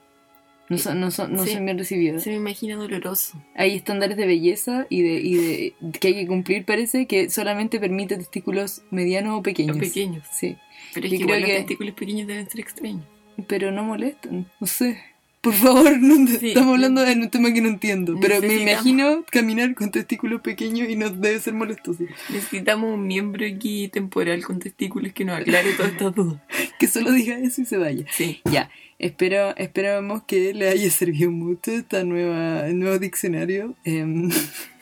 No 0.71 0.79
son, 0.79 1.01
no 1.01 1.11
son, 1.11 1.33
no 1.35 1.45
Sí. 1.45 1.53
son 1.53 1.65
bien 1.67 1.77
recibidos. 1.77 2.23
Se 2.23 2.31
me 2.31 2.37
imagina 2.37 2.77
doloroso. 2.77 3.37
Hay 3.55 3.75
estándares 3.75 4.17
de 4.17 4.25
belleza 4.27 4.87
y 4.89 5.03
de, 5.03 5.15
y 5.21 5.35
de 5.35 5.75
que 6.01 6.09
hay 6.09 6.15
que 6.15 6.27
cumplir, 6.27 6.65
parece, 6.65 7.07
que 7.07 7.29
solamente 7.29 7.79
permite 7.79 8.17
testículos 8.17 8.83
medianos 8.91 9.39
o 9.39 9.43
pequeños. 9.43 9.77
Los 9.77 9.87
pequeños. 9.89 10.25
Sí, 10.33 10.57
Pero 10.95 11.07
es 11.07 11.13
Yo 11.13 11.19
que 11.19 11.25
creo 11.25 11.37
igual 11.37 11.41
los 11.43 11.51
que- 11.51 11.57
testículos 11.59 11.95
pequeños 11.95 12.27
deben 12.29 12.49
ser 12.49 12.61
extraños. 12.61 13.05
pero 13.47 13.71
no 13.73 13.83
molestan, 13.85 14.47
no 14.61 14.67
sé. 14.67 14.99
Por 15.41 15.55
favor, 15.55 15.99
no, 15.99 16.27
Sí. 16.39 16.49
estamos 16.49 16.75
hablando 16.75 17.01
de 17.03 17.15
un 17.15 17.31
tema 17.31 17.53
que 17.53 17.63
no 17.63 17.69
entiendo. 17.69 18.19
Pero 18.21 18.41
me 18.43 18.57
imagino 18.57 19.25
caminar 19.31 19.75
con 19.75 19.91
testículos 19.91 20.43
pequeños 20.43 20.89
y 20.91 20.97
no 20.97 21.09
debe 21.09 21.39
ser 21.41 21.55
molesto. 21.55 21.95
sí. 21.95 22.07
Necesitamos 22.29 22.93
un 22.93 23.07
miembro 23.07 23.47
aquí 23.47 23.89
temporal 23.89 24.45
con 24.45 24.59
testículos 24.59 25.13
que 25.15 25.25
nos 25.25 25.41
aclare 25.41 25.73
todas 25.73 25.93
estas 25.93 26.15
dudas. 26.15 26.41
Que 26.79 26.87
solo 26.89 27.13
diga 27.13 27.39
eso 27.39 27.63
y 27.63 27.65
se 27.67 27.77
vaya. 27.79 28.05
Sí. 28.13 28.41
Ya, 28.51 28.71
espero, 28.99 29.55
esperamos 29.57 30.23
que 30.25 30.53
le 30.55 30.69
haya 30.69 30.91
servido 30.91 31.31
mucho 31.31 31.71
esta 31.73 32.05
nueva, 32.05 32.67
nuevo 32.69 32.99
diccionario. 32.99 33.75
em, 33.85 34.31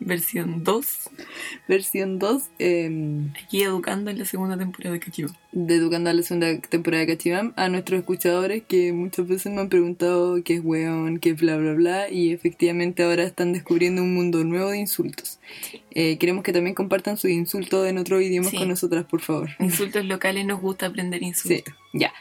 Versión 0.00 0.64
2. 0.64 1.10
versión 1.68 2.18
2 2.18 2.42
em, 2.58 3.32
Aquí 3.44 3.62
educando 3.62 4.10
en 4.10 4.18
la 4.18 4.24
segunda 4.24 4.56
temporada 4.56 4.92
de 4.94 5.00
Cachivo. 5.00 5.30
de 5.52 5.74
Educando 5.76 6.10
a 6.10 6.12
la 6.12 6.22
segunda 6.22 6.58
temporada 6.60 7.04
de 7.04 7.16
Cachibam 7.16 7.52
a 7.56 7.68
nuestros 7.68 8.00
escuchadores 8.00 8.62
que 8.66 8.92
muchas 8.92 9.26
veces 9.28 9.52
me 9.52 9.60
han 9.60 9.68
preguntado 9.68 10.42
qué 10.42 10.54
es 10.54 10.60
weón, 10.64 11.18
qué 11.18 11.30
es 11.30 11.40
bla 11.40 11.56
bla 11.56 11.74
bla 11.74 12.10
y 12.10 12.32
efectivamente 12.32 13.02
ahora 13.02 13.24
están 13.24 13.52
descubriendo 13.52 14.02
un 14.02 14.14
mundo 14.14 14.42
nuevo 14.44 14.70
de 14.70 14.78
insultos. 14.78 15.38
Eh, 15.92 16.18
queremos 16.18 16.42
que 16.42 16.52
también 16.52 16.74
compartan 16.74 17.16
sus 17.16 17.30
insultos 17.30 17.86
en 17.86 17.98
otro 17.98 18.20
idioma 18.20 18.48
Sí. 18.50 18.56
con 18.56 18.68
nosotras, 18.68 19.04
por 19.04 19.20
favor. 19.20 19.50
Insultos 19.58 20.04
locales 20.04 20.46
nos 20.46 20.60
gusta 20.60 20.86
aprender 20.86 21.20
Sí, 21.20 21.26
insultos. 21.26 21.74
ya. 21.92 22.12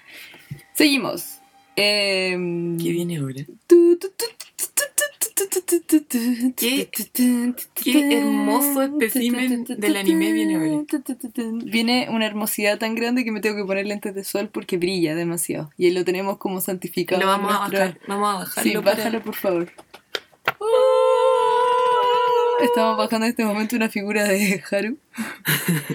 Seguimos. 0.73 1.37
Em, 1.75 2.77
¿Qué 2.77 2.91
viene 2.91 3.17
ahora? 3.17 3.45
tu, 3.67 3.97
tu, 3.97 4.09
tu, 4.09 4.25
Qué- 6.55 8.17
hermoso 8.17 8.83
espécimen 8.99 9.63
del 9.65 9.95
anime 9.97 10.31
viene 10.33 10.55
ahora. 10.55 10.67
Viene 11.65 12.07
una 12.09 12.25
hermosidad 12.25 12.77
tan 12.77 12.95
grande 12.95 13.23
que 13.25 13.31
me 13.31 13.39
tengo 13.41 13.55
que 13.57 13.65
poner 13.65 13.85
lentes 13.85 14.13
de 14.15 14.23
sol 14.23 14.49
porque 14.51 14.77
brilla 14.77 15.15
demasiado. 15.15 15.69
Y 15.77 15.85
ahí 15.85 15.91
lo 15.91 16.03
tenemos 16.05 16.37
como 16.37 16.61
santificado. 16.61 17.21
Lo 17.21 17.27
vamos 17.27 17.53
a 17.53 17.59
bajar. 17.59 17.99
Vamos 18.07 18.29
a 18.35 18.39
bajarlo. 18.39 18.71
Sí, 18.71 18.77
para- 18.77 18.97
bájalo 18.97 19.21
por 19.23 19.35
favor. 19.35 19.71
Estamos 22.61 22.97
bajando 22.97 23.25
en 23.25 23.31
este 23.31 23.43
momento 23.45 23.75
una 23.75 23.89
figura 23.89 24.23
de 24.25 24.63
Haru. 24.71 24.97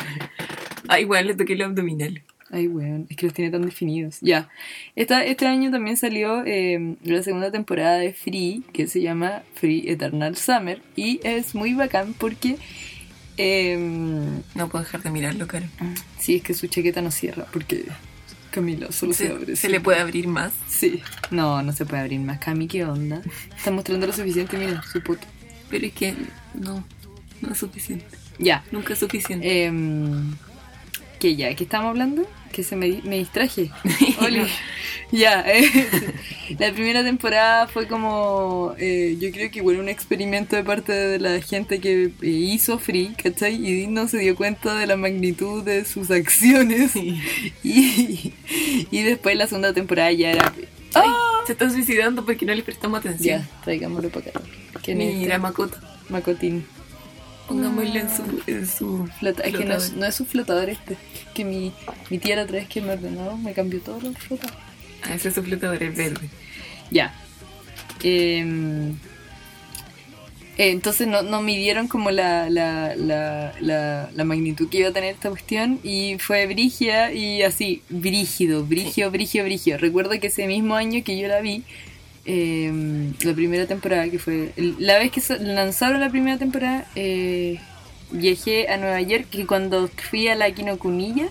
Ah, 0.89 1.01
igual 1.01 1.27
le 1.27 1.35
toqué 1.35 1.57
los 1.57 1.67
abdominales. 1.67 2.23
Ay, 2.51 2.69
weón, 2.69 3.07
es 3.11 3.17
que 3.17 3.27
los 3.27 3.35
tiene 3.35 3.51
tan 3.51 3.63
definidos. 3.63 4.19
Ya. 4.21 4.49
Esta, 4.95 5.25
este 5.25 5.47
año 5.47 5.71
también 5.71 5.97
salió 5.97 6.45
eh, 6.47 6.95
la 7.03 7.23
segunda 7.23 7.51
temporada 7.51 7.97
de 7.99 8.13
Free, 8.13 8.63
que 8.73 8.87
se 8.87 9.01
llama 9.03 9.43
Free 9.55 9.85
Eternal 9.91 10.37
Summer. 10.37 10.81
Y 10.95 11.21
es 11.25 11.55
muy 11.57 11.75
bacán 11.75 12.15
porque. 12.17 12.57
eh, 13.37 13.77
No 14.55 14.69
puedo 14.69 14.85
dejar 14.85 15.03
de 15.03 15.11
mirarlo, 15.11 15.47
caro. 15.49 15.67
sí, 16.21 16.37
es 16.37 16.43
que 16.43 16.55
su 16.55 16.69
chaqueta 16.69 17.03
no 17.03 17.11
cierra, 17.11 17.47
porque 17.53 17.85
Camila 18.53 18.91
solo 18.93 19.13
se, 19.13 19.27
Se, 19.27 19.33
abre. 19.33 19.47
se 19.57 19.67
sí. 19.67 19.69
le 19.69 19.81
puede 19.81 19.99
abrir 20.01 20.29
más. 20.29 20.53
Sí. 20.69 21.03
No, 21.31 21.63
no 21.63 21.73
se 21.73 21.85
puede 21.85 22.03
abrir 22.03 22.21
más. 22.21 22.39
Cami, 22.39 22.69
¿qué 22.69 22.85
onda? 22.85 23.23
Está 23.57 23.71
mostrando 23.73 24.07
lo 24.07 24.13
suficiente, 24.13 24.57
mira, 24.57 24.83
su 24.91 25.03
puto. 25.03 25.27
Pero 25.69 25.85
es 25.85 25.93
que 25.93 26.15
no, 26.55 26.85
no 27.43 27.51
es 27.53 27.59
suficiente. 27.59 28.07
Ya. 28.39 28.65
Nunca 28.71 28.93
es 28.93 29.01
suficiente. 29.01 29.65
Em, 29.65 30.35
que 31.19 31.37
ya, 31.37 31.55
¿qué 31.55 31.65
estamos 31.65 31.91
hablando? 31.91 32.27
Que 32.53 32.63
se 32.63 32.77
me, 32.77 33.01
me 33.05 33.19
distraje. 33.19 33.71
Oli. 34.21 34.43
ya, 35.13 35.45
eh, 35.47 36.15
la 36.59 36.73
primera 36.73 37.05
temporada 37.05 37.67
fue 37.67 37.87
como, 37.87 38.75
eh, 38.79 39.17
yo 39.21 39.31
creo 39.31 39.51
que 39.51 39.59
igual 39.59 39.79
un 39.79 39.89
experimento 39.89 40.57
de 40.57 40.65
parte 40.65 40.93
de 40.93 41.19
la 41.19 41.41
gente 41.41 41.81
que 41.81 42.05
eh, 42.05 42.27
hizo 42.27 42.79
Free, 42.79 43.15
¿cachai? 43.23 43.55
Y 43.55 43.87
no 43.87 44.09
se 44.09 44.19
dio 44.19 44.37
cuenta 44.37 44.75
de 44.75 44.87
la 44.87 44.97
magnitud 44.97 45.63
de 45.63 45.85
sus 45.85 46.11
acciones. 46.11 46.93
Sí. 46.93 47.21
Y, 47.63 48.33
y 48.91 49.03
después 49.03 49.37
la 49.37 49.47
segunda 49.47 49.73
temporada 49.73 50.13
ya 50.13 50.33
era... 50.33 50.53
Ay, 50.95 51.11
se 51.47 51.53
están 51.53 51.71
suicidando 51.71 52.25
porque 52.25 52.47
no 52.47 52.55
les 52.55 52.65
prestamos 52.65 53.01
atención. 53.01 53.41
Ya, 53.41 53.63
traigámoslo 53.65 54.09
para 54.09 54.31
acá. 54.31 54.41
¿Qué 54.83 54.95
Mira? 54.95 55.39
Makoto. 55.39 55.77
Macotín. 56.09 56.65
Pongámosle 57.49 58.01
en 58.01 58.09
su, 58.11 58.43
en 58.47 58.67
su 58.67 59.07
Flota- 59.21 59.43
es 59.45 59.55
que 59.55 59.65
no 59.65 59.75
es, 59.75 59.85
flotador. 59.85 59.97
no 60.01 60.07
es 60.07 60.21
un 60.21 60.27
flotador 60.27 60.71
este. 60.71 60.97
Que 61.35 61.45
mi, 61.45 61.73
mi 62.11 62.19
tía 62.19 62.37
la 62.37 62.43
otra 62.43 62.57
vez 62.57 62.69
que 62.69 62.81
me 62.81 62.93
ordenó 62.93 63.37
me 63.37 63.53
cambió 63.53 63.81
todos 63.81 64.03
los 64.03 64.17
flotadores. 64.19 64.59
Ah, 65.03 65.15
ese 65.15 65.29
es 65.29 65.35
su 65.35 65.43
flotador, 65.43 65.81
es 65.83 65.97
verde. 65.97 66.29
Ya. 66.91 67.15
Em, 68.03 68.91
eh, 70.59 70.71
entonces 70.71 71.07
no, 71.07 71.23
no 71.23 71.43
midieron 71.43 71.87
como 71.87 72.11
la, 72.11 72.49
la, 72.51 72.97
la, 72.97 73.53
la, 73.61 74.11
la 74.15 74.25
magnitud 74.25 74.69
que 74.69 74.79
iba 74.79 74.89
a 74.89 74.93
tener 74.93 75.15
esta 75.15 75.29
cuestión 75.29 75.79
y 75.85 76.17
fue 76.19 76.47
brigia 76.47 77.13
y 77.13 77.43
así, 77.43 77.83
brígido, 77.91 78.65
brigio, 78.65 79.11
brigio, 79.11 79.45
brigio. 79.45 79.79
Recuerdo 79.79 80.19
que 80.19 80.29
ese 80.29 80.47
mismo 80.47 80.75
año 80.75 81.05
que 81.05 81.19
yo 81.19 81.29
la 81.29 81.41
vi, 81.41 81.63
em, 82.27 83.13
la 83.23 83.33
primera 83.35 83.67
temporada, 83.67 84.09
que 84.11 84.19
fue 84.19 84.53
la 84.79 84.99
vez 84.99 85.11
que 85.13 85.21
lanzaron 85.39 86.01
la 86.01 86.11
primera 86.11 86.39
temporada, 86.39 86.87
eh, 86.97 87.59
viajé 88.11 88.69
a 88.69 88.77
Nueva 88.77 89.01
York 89.01 89.27
y 89.33 89.45
cuando 89.45 89.89
fui 90.11 90.29
a 90.29 90.35
la 90.35 90.51
Kinokuniya, 90.51 91.29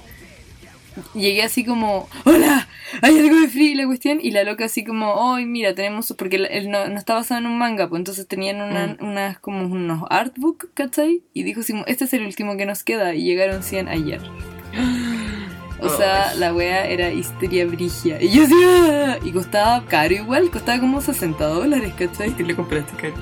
llegué 1.13 1.43
así 1.43 1.65
como, 1.65 2.07
hola, 2.23 2.67
hay 3.01 3.19
algo 3.19 3.39
de 3.41 3.47
free 3.49 3.75
la 3.75 3.85
cuestión, 3.85 4.19
y 4.21 4.31
la 4.31 4.43
loca 4.45 4.65
así 4.65 4.85
como, 4.85 5.33
ay, 5.33 5.45
mira, 5.45 5.75
tenemos, 5.75 6.13
porque 6.17 6.37
él- 6.37 6.69
no, 6.69 6.87
no 6.87 6.97
está 6.97 7.15
basado 7.15 7.41
en 7.41 7.47
un 7.47 7.57
manga, 7.57 7.89
pues 7.89 7.99
entonces 7.99 8.27
tenían 8.27 8.61
una- 8.61 8.95
unas, 9.01 9.37
como 9.39 9.65
unos 9.65 10.03
artbook, 10.09 10.69
¿cachai? 10.73 11.21
Y 11.33 11.43
dijo 11.43 11.59
así, 11.61 11.73
este 11.87 12.05
es 12.05 12.13
el 12.13 12.25
último 12.25 12.55
que 12.55 12.65
nos 12.65 12.83
queda, 12.83 13.13
y 13.13 13.23
llegaron 13.23 13.61
100 13.63 13.89
ayer. 13.89 14.21
O 15.81 15.89
sea, 15.89 16.33
la 16.35 16.53
wea 16.53 16.87
era 16.87 17.11
histeria 17.11 17.65
brigia. 17.65 18.21
Y 18.21 18.29
yo 18.29 18.43
así, 18.43 18.55
"Ah", 18.63 19.17
y 19.23 19.31
costaba 19.31 19.85
caro 19.85 20.13
igual, 20.13 20.49
costaba 20.49 20.79
como 20.79 21.01
60 21.01 21.45
dólares, 21.47 21.93
¿cachai? 21.97 22.31
¿Qué 22.35 22.43
le 22.43 22.55
compraste, 22.55 22.95
caro? 22.95 23.13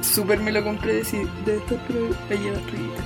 Súper 0.00 0.40
me 0.40 0.50
lo 0.52 0.64
compré, 0.64 1.04
sí, 1.04 1.18
de 1.44 1.56
estar 1.56 1.78
pero 1.86 2.06
ahí 2.30 2.48
arribita. 2.48 3.02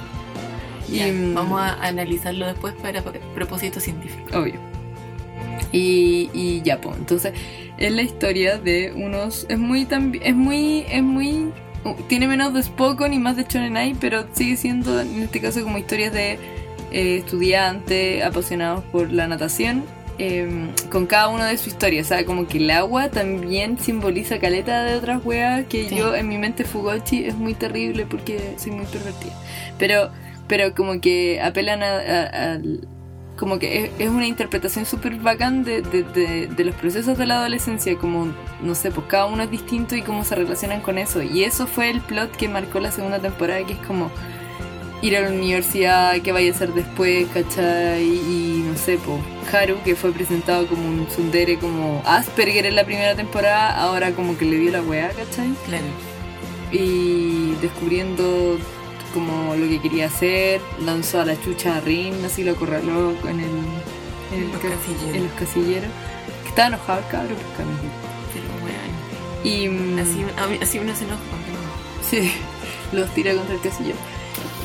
Y, 0.89 1.11
mm, 1.11 1.35
vamos 1.35 1.61
a 1.61 1.73
analizarlo 1.87 2.47
después 2.47 2.75
para 2.75 3.03
propósito 3.35 3.81
científico. 3.81 4.39
Obvio. 4.39 4.55
Y, 5.73 6.29
y 6.35 6.61
ya, 6.63 6.81
pues, 6.81 6.97
entonces 6.99 7.33
es 7.79 7.93
la 7.93 8.03
historia 8.03 8.59
de 8.59 8.93
unos... 8.95 9.47
Es 9.49 9.59
muy. 9.59 9.87
Es 10.23 10.35
muy... 10.35 10.85
Es 10.91 11.03
muy... 11.03 11.51
uh, 11.85 11.95
Tiene 12.09 12.29
menos 12.29 12.53
de 12.53 12.63
Spokon 12.63 13.13
y 13.15 13.19
más 13.19 13.37
de 13.37 13.47
Chonenai, 13.47 13.95
pero 13.99 14.27
sigue 14.33 14.57
siendo 14.57 15.01
en 15.01 15.23
este 15.23 15.41
caso 15.41 15.63
como 15.63 15.79
historias 15.79 16.13
de 16.13 16.39
eh, 16.93 17.17
estudiantes 17.19 18.23
apasionados 18.25 18.85
por 18.85 19.13
la 19.13 19.27
natación 19.29 19.85
em, 20.19 20.69
con 20.91 21.07
cada 21.07 21.29
uno 21.29 21.45
de 21.45 21.57
su 21.57 21.69
historia. 21.69 22.03
O 22.03 22.05
sea, 22.05 22.25
como 22.25 22.47
que 22.47 22.59
el 22.59 22.71
agua 22.71 23.09
también 23.09 23.79
simboliza 23.79 24.39
caleta 24.39 24.85
de 24.85 24.95
otras 24.97 25.25
weas 25.25 25.65
que 25.67 25.89
Sí. 25.89 25.97
yo 25.97 26.15
en 26.15 26.29
mi 26.29 26.39
mente 26.39 26.65
Fugochi 26.65 27.25
es 27.25 27.35
muy 27.35 27.55
terrible 27.55 28.07
porque 28.07 28.55
soy 28.59 28.73
muy 28.73 28.87
pervertida. 28.87 29.33
Pero, 29.79 30.11
pero 30.47 30.75
como 30.75 31.01
que 31.01 31.41
apelan 31.41 31.83
a, 31.83 32.61
como 33.39 33.59
que 33.59 33.85
es, 33.85 33.91
es 33.99 34.09
una 34.11 34.27
interpretación 34.27 34.85
súper 34.85 35.17
bacán 35.17 35.65
de, 35.65 35.81
de- 35.83 36.03
de- 36.05 36.47
de 36.47 36.65
los 36.65 36.75
procesos 36.77 37.17
de 37.19 37.27
la 37.27 37.39
adolescencia, 37.41 37.97
como, 37.97 38.29
no 38.63 38.75
sé, 38.75 38.91
pues 38.93 39.07
cada 39.09 39.27
uno 39.27 39.43
es 39.43 39.51
distinto 39.51 39.97
y 39.97 40.03
cómo 40.03 40.23
se 40.25 40.35
relacionan 40.37 40.81
con 40.83 40.99
eso. 40.99 41.23
Y 41.23 41.43
eso 41.43 41.67
fue 41.67 41.91
el 41.91 42.01
plot 42.03 42.37
que 42.37 42.49
marcó 42.49 42.79
la 42.79 42.93
segunda 42.93 43.19
temporada, 43.19 43.65
que 43.67 43.73
es 43.73 43.79
como 43.81 44.11
ir 45.03 45.17
a 45.17 45.21
la 45.21 45.29
universidad, 45.31 46.21
qué 46.23 46.33
vaya 46.33 46.53
a 46.53 46.55
hacer 46.55 46.73
después, 46.75 47.27
¿cachai? 47.35 48.05
Y 48.05 48.65
no 48.67 48.77
sé, 48.77 48.99
pues 49.05 49.21
Haru, 49.53 49.77
que 49.85 49.95
fue 49.97 50.13
presentado 50.13 50.67
como 50.69 50.87
un 50.89 51.07
tsundere, 51.07 51.59
como 51.59 52.03
Asperger 52.07 52.65
en 52.67 52.77
la 52.77 52.85
primera 52.85 53.15
temporada, 53.17 53.77
ahora 53.83 54.13
como 54.13 54.39
que 54.39 54.45
le 54.45 54.59
dio 54.59 54.71
la 54.73 54.81
weá, 54.83 55.11
¿cachai? 55.11 55.53
Claro. 55.67 55.85
y 56.71 57.55
descubriendo 57.61 58.59
como 59.13 59.55
lo 59.57 59.69
que 59.69 59.81
quería 59.81 60.07
hacer, 60.07 60.61
lanzó 60.85 61.21
a 61.21 61.25
la 61.27 61.39
chucha 61.41 61.77
a 61.77 61.81
Rin, 61.81 62.15
así 62.25 62.45
lo 62.45 62.53
acorraló 62.53 63.11
en 63.29 63.41
el, 63.41 63.51
en 64.35 64.53
Los 64.53 64.61
ca- 64.63 64.69
casilleros. 64.71 65.17
en 65.17 65.25
los 65.25 65.33
casilleros. 65.35 65.91
Que 66.45 66.49
estaba 66.49 66.69
enojado 66.69 66.99
el 67.01 67.07
cabro, 67.09 67.35
pues 67.35 67.47
cabrón. 67.59 67.79
Pero, 68.33 68.47
weón, 68.65 68.93
Y 69.45 69.69
mm, 69.69 69.99
Así, 69.99 70.25
así 70.63 70.79
uno 70.79 70.95
se 70.97 71.05
enoja 71.05 71.21
cuando- 71.29 72.09
sí, 72.09 72.33
los 72.93 73.13
tira 73.13 73.35
contra 73.35 73.55
el 73.55 73.61
casillero. 73.61 73.97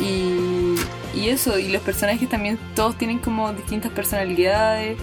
Y, 0.02 0.76
y 1.18 1.30
eso, 1.30 1.58
y 1.60 1.70
los 1.70 1.82
personajes 1.82 2.30
también 2.30 2.58
todos 2.76 2.98
tienen 2.98 3.20
como 3.20 3.52
distintas 3.54 3.92
personalidades. 3.92 4.98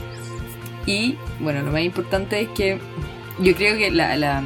Y 0.87 1.17
bueno, 1.41 1.63
lo 1.63 1.73
más 1.73 1.83
importante 1.83 2.41
es 2.43 2.49
que 2.51 2.79
yo 3.41 3.55
creo 3.57 3.77
que 3.77 3.91
la, 3.91 4.17
la, 4.17 4.43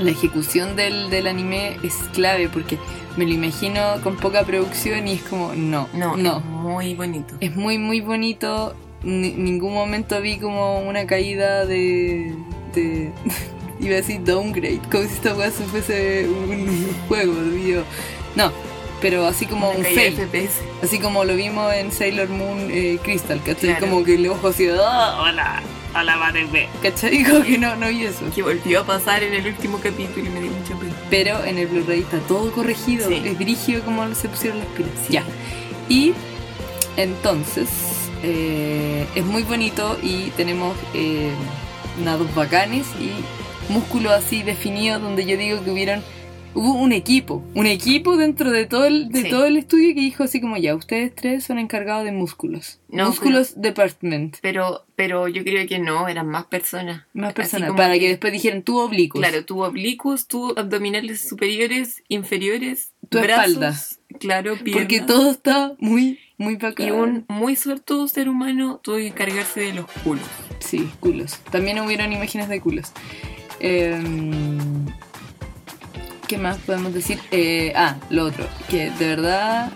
la 0.00 0.10
ejecución 0.10 0.74
del, 0.76 1.10
del 1.10 1.26
anime 1.26 1.76
es 1.82 1.94
clave 2.12 2.48
porque 2.48 2.78
me 3.16 3.24
lo 3.26 3.32
imagino 3.32 3.80
con 4.02 4.16
poca 4.16 4.42
producción 4.42 5.06
y 5.06 5.12
es 5.12 5.22
como, 5.22 5.52
no, 5.54 5.88
No, 5.92 6.16
no. 6.16 6.38
es 6.38 6.44
muy 6.44 6.94
bonito. 6.94 7.34
Es 7.40 7.54
muy, 7.54 7.78
muy 7.78 8.00
bonito. 8.00 8.74
Ni- 9.02 9.32
ningún 9.34 9.74
momento 9.74 10.20
vi 10.22 10.38
como 10.38 10.80
una 10.80 11.06
caída 11.06 11.66
de. 11.66 12.34
de 12.74 13.12
iba 13.80 13.92
a 13.92 13.96
decir 13.96 14.24
downgrade, 14.24 14.80
como 14.90 15.04
si 15.04 15.12
esta 15.12 15.34
weá 15.34 15.50
fuese 15.50 16.26
un 16.28 16.88
juego 17.08 17.34
de 17.34 17.50
video. 17.50 17.84
No, 18.34 18.50
pero 19.04 19.26
así 19.26 19.44
como 19.44 19.68
un 19.68 19.82
caída 19.82 20.02
de 20.02 20.12
fail. 20.12 20.28
FPS. 20.30 20.62
Así 20.82 20.98
como 20.98 21.26
lo 21.26 21.36
vimos 21.36 21.70
en 21.74 21.92
Sailor 21.92 22.30
Moon 22.30 22.70
eh, 22.70 22.98
Crystal, 23.02 23.38
¿cachai? 23.44 23.76
Claro. 23.76 23.80
Como 23.80 24.02
que 24.02 24.14
el 24.14 24.26
ojo 24.28 24.48
así, 24.48 24.66
¡ah! 24.66 25.20
hola, 25.20 25.62
hola, 25.94 26.16
madre, 26.16 26.70
¿cachai? 26.82 27.22
Como 27.28 27.44
que 27.44 27.58
no, 27.58 27.76
no 27.76 27.88
vi 27.88 28.06
eso. 28.06 28.24
Que 28.34 28.40
volvió 28.40 28.80
a 28.80 28.86
pasar 28.86 29.22
en 29.22 29.34
el 29.34 29.46
último 29.46 29.78
capítulo 29.78 30.24
y 30.24 30.30
me 30.30 30.40
dio 30.40 30.52
mucha 30.52 30.74
pena. 30.78 30.94
Pero 31.10 31.44
en 31.44 31.58
el 31.58 31.66
Blu-ray 31.66 32.00
está 32.00 32.18
todo 32.20 32.50
corregido. 32.50 33.06
Sí. 33.06 33.20
Es 33.26 33.36
brígido 33.36 33.82
como 33.84 34.14
se 34.14 34.26
pusieron 34.26 34.60
las 34.60 34.68
pilas. 34.68 34.92
Sí. 35.06 35.12
Ya. 35.12 35.24
Y 35.90 36.14
entonces 36.96 37.68
eh, 38.22 39.06
es 39.14 39.24
muy 39.26 39.42
bonito 39.42 39.98
y 40.02 40.30
tenemos 40.30 40.78
eh, 40.94 41.30
nados 42.02 42.34
bacanes 42.34 42.86
y 42.98 43.12
músculos 43.70 44.12
así 44.12 44.42
definidos 44.42 45.02
donde 45.02 45.26
yo 45.26 45.36
digo 45.36 45.62
que 45.62 45.70
hubieron 45.70 46.02
hubo 46.54 46.74
un 46.74 46.92
equipo, 46.92 47.42
un 47.54 47.66
equipo 47.66 48.16
dentro 48.16 48.50
de 48.50 48.66
todo 48.66 48.84
el 48.86 49.08
de 49.08 49.22
Sí. 49.22 49.28
todo 49.30 49.44
el 49.46 49.56
estudio 49.56 49.94
que 49.94 50.00
dijo 50.00 50.22
así 50.24 50.40
como 50.40 50.56
ya 50.56 50.74
ustedes 50.74 51.14
tres 51.14 51.44
son 51.44 51.58
encargados 51.58 52.04
de 52.04 52.12
músculos, 52.12 52.80
No, 52.88 53.06
músculos 53.06 53.60
department, 53.60 54.36
Pero, 54.40 54.84
pero 54.96 55.28
yo 55.28 55.42
creo 55.44 55.66
que 55.66 55.78
no, 55.78 56.08
eran 56.08 56.28
más 56.28 56.44
personas. 56.46 57.02
más 57.12 57.32
personas 57.32 57.72
para 57.76 57.98
que, 57.98 58.08
después 58.08 58.32
dijeran 58.32 58.62
tú 58.62 58.78
oblicuos. 58.78 59.22
Claro, 59.24 59.44
tuvo 59.44 59.66
oblicuos, 59.66 60.26
tuvo 60.28 60.58
abdominales 60.58 61.28
superiores, 61.28 62.02
inferiores, 62.08 62.92
Tu 63.08 63.18
brazos, 63.20 63.52
espalda. 63.54 63.74
claro, 64.20 64.56
piernas. 64.56 64.84
porque 64.84 65.00
todo 65.00 65.30
está 65.30 65.74
muy 65.78 66.18
muy 66.36 66.56
bacán. 66.56 66.86
Y 66.88 66.90
un 66.90 67.24
muy 67.28 67.54
suertudo 67.54 68.08
ser 68.08 68.28
humano 68.28 68.80
tuvo 68.82 68.96
que 68.96 69.06
encargarse 69.06 69.60
de 69.60 69.72
los 69.74 69.86
culos. 70.02 70.24
Sí, 70.58 70.90
culos. 70.98 71.38
También 71.52 71.78
hubieron 71.78 72.12
imágenes 72.12 72.48
de 72.48 72.60
culos. 72.60 72.92
Em, 73.60 74.86
¿Qué 76.34 76.40
más 76.40 76.58
podemos 76.58 76.92
decir? 76.92 77.20
Eh, 77.30 77.72
ah, 77.76 77.94
lo 78.10 78.24
otro. 78.24 78.44
Que 78.68 78.90
de 78.90 79.06
verdad 79.06 79.70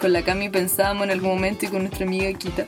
con 0.00 0.10
la 0.10 0.22
Cami 0.22 0.48
pensábamos 0.48 1.04
en 1.04 1.10
algún 1.10 1.28
momento 1.28 1.66
y 1.66 1.68
con 1.68 1.82
nuestra 1.82 2.06
amiga 2.06 2.32
Kita 2.32 2.66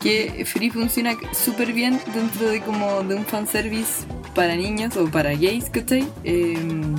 que 0.00 0.46
Free 0.46 0.70
funciona 0.70 1.14
súper 1.34 1.74
bien 1.74 2.00
dentro 2.14 2.48
de 2.48 2.62
como 2.62 3.02
de 3.02 3.16
un 3.16 3.26
fanservice 3.26 4.06
para 4.34 4.56
niños 4.56 4.96
o 4.96 5.10
para 5.10 5.34
gays, 5.34 5.68
¿cachai? 5.68 6.08
Em, 6.24 6.96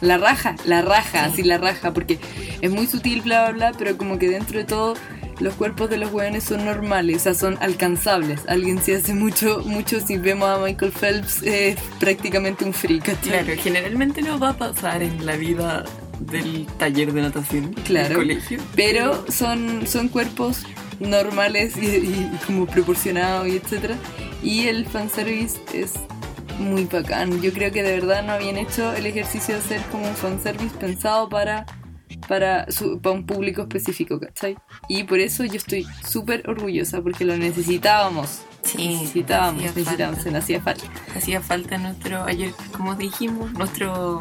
la 0.00 0.16
raja, 0.16 0.56
la 0.64 0.80
raja, 0.80 1.24
Sí. 1.26 1.32
así 1.32 1.42
la 1.42 1.58
raja, 1.58 1.92
porque 1.92 2.18
es 2.62 2.70
muy 2.70 2.86
sutil, 2.86 3.20
bla, 3.20 3.50
bla, 3.50 3.68
bla, 3.68 3.78
pero 3.78 3.98
como 3.98 4.18
que 4.18 4.30
dentro 4.30 4.58
de 4.58 4.64
todo 4.64 4.94
los 5.40 5.54
cuerpos 5.54 5.88
de 5.90 5.96
los 5.98 6.12
hueones 6.12 6.44
son 6.44 6.64
normales, 6.64 7.16
o 7.16 7.20
sea, 7.20 7.34
son 7.34 7.56
alcanzables. 7.60 8.40
Alguien 8.48 8.82
si 8.82 8.92
hace 8.92 9.14
mucho, 9.14 9.62
mucho, 9.64 10.00
si 10.00 10.16
vemos 10.18 10.48
a 10.48 10.58
Michael 10.58 10.92
Phelps, 10.92 11.42
es 11.42 11.76
prácticamente 12.00 12.64
un 12.64 12.72
¿cachai? 12.72 12.98
Claro, 13.18 13.52
generalmente 13.62 14.22
no 14.22 14.38
va 14.38 14.50
a 14.50 14.56
pasar 14.56 15.02
en 15.02 15.24
la 15.24 15.36
vida 15.36 15.84
del 16.20 16.66
taller 16.78 17.12
de 17.12 17.22
natación 17.22 17.72
Claro. 17.84 18.08
del 18.08 18.16
colegio. 18.18 18.58
Pero 18.74 19.24
son, 19.30 19.86
son 19.86 20.08
cuerpos 20.08 20.62
normales 21.00 21.76
y, 21.76 21.86
y 21.86 22.30
como 22.46 22.66
proporcionados 22.66 23.48
y 23.48 23.56
etcétera. 23.56 23.96
Y 24.42 24.66
el 24.66 24.86
fanservice 24.86 25.58
es 25.72 25.94
muy 26.58 26.84
bacán. 26.84 27.40
Yo 27.40 27.52
creo 27.52 27.70
que 27.72 27.82
de 27.82 27.92
verdad 27.92 28.24
no 28.24 28.32
habían 28.32 28.56
hecho 28.56 28.92
el 28.94 29.06
ejercicio 29.06 29.54
de 29.54 29.60
hacer 29.60 29.80
como 29.92 30.08
un 30.08 30.14
fanservice 30.16 30.76
pensado 30.76 31.28
para, 31.28 31.66
para, 32.26 32.70
su- 32.70 33.00
para 33.00 33.14
un 33.14 33.24
público 33.26 33.62
específico, 33.62 34.18
¿cachai? 34.20 34.56
Y 34.88 35.04
por 35.04 35.18
eso 35.20 35.44
yo 35.44 35.54
estoy 35.56 35.86
súper 36.06 36.48
orgullosa 36.48 37.00
porque 37.02 37.24
lo 37.24 37.36
necesitábamos. 37.36 38.40
Sí, 38.64 38.88
necesitábamos, 38.88 39.62
hacía 39.64 39.72
necesitábamos, 39.74 40.22
falta. 40.24 40.38
hacía 40.38 40.60
falta. 40.62 40.84
Hacía 41.16 41.40
falta 41.40 41.78
nuestro, 41.78 42.24
ayer, 42.24 42.52
como 42.76 42.94
dijimos, 42.96 43.52
nuestro 43.52 44.20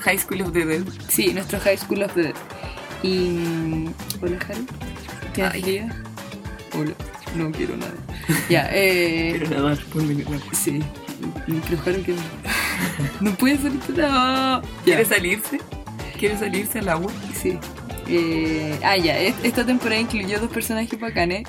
High 0.00 0.18
School 0.18 0.40
of 0.42 0.52
the 0.52 0.64
Dead. 0.64 0.82
Sí, 1.08 1.32
nuestro 1.34 1.60
High 1.60 1.76
School 1.78 2.02
of 2.02 2.14
the 2.14 2.22
Dead. 2.22 2.34
Y. 3.02 3.90
Hola. 4.22 4.38
¿Tienes 5.34 5.52
Ay. 5.54 5.62
frío? 5.62 5.84
Hola. 6.78 6.92
No 7.36 7.50
quiero 7.52 7.76
nada. 7.76 7.92
Ya, 8.48 8.68
eh. 8.72 9.36
Pero 9.38 9.50
nada, 9.62 9.76
ponme 9.92 10.14
la- 10.14 10.30
Sí. 10.54 10.80
Pero 11.46 11.80
Haru 11.84 12.02
que. 12.02 12.14
No 13.20 13.34
puede 13.36 13.56
salir. 13.58 13.80
No. 13.96 14.62
¿Quiere 14.84 15.04
salirse? 15.04 15.60
¿Quiere 16.18 16.36
salirse 16.38 16.78
al 16.78 16.88
agua? 16.88 17.12
Sí. 17.40 17.58
Eh, 18.06 18.78
ah, 18.82 18.98
ya, 18.98 19.18
es- 19.18 19.34
esta 19.42 19.64
temporada 19.64 19.98
incluyó 20.00 20.38
dos 20.38 20.50
personajes 20.50 20.98
bacanes. 21.00 21.44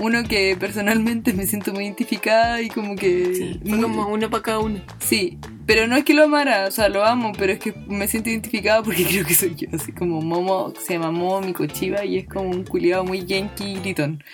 Uno 0.00 0.24
que 0.24 0.56
personalmente 0.58 1.32
me 1.32 1.46
siento 1.46 1.72
muy 1.72 1.84
identificada 1.84 2.60
y 2.60 2.68
como 2.70 2.96
que. 2.96 3.34
Sí, 3.34 3.60
muy- 3.64 3.80
como 3.80 4.08
uno 4.08 4.28
para 4.28 4.42
cada 4.42 4.58
uno. 4.58 4.80
Sí, 4.98 5.38
pero 5.64 5.86
no 5.86 5.94
es 5.96 6.04
que 6.04 6.12
lo 6.14 6.24
amara, 6.24 6.66
o 6.66 6.70
sea, 6.72 6.88
lo 6.88 7.04
amo, 7.04 7.32
pero 7.38 7.52
es 7.52 7.60
que 7.60 7.72
me 7.86 8.08
siento 8.08 8.30
identificada 8.30 8.82
porque 8.82 9.04
creo 9.08 9.24
que 9.24 9.34
soy 9.34 9.54
yo. 9.54 9.68
Así 9.72 9.92
como 9.92 10.20
Momo, 10.20 10.72
se 10.84 10.94
llama 10.94 11.12
Momo 11.12 11.40
Mikochiba 11.46 12.04
y 12.04 12.18
es 12.18 12.26
como 12.26 12.50
un 12.50 12.64
culiado 12.64 13.04
muy 13.04 13.24
yankee 13.24 13.74
gritón. 13.76 14.24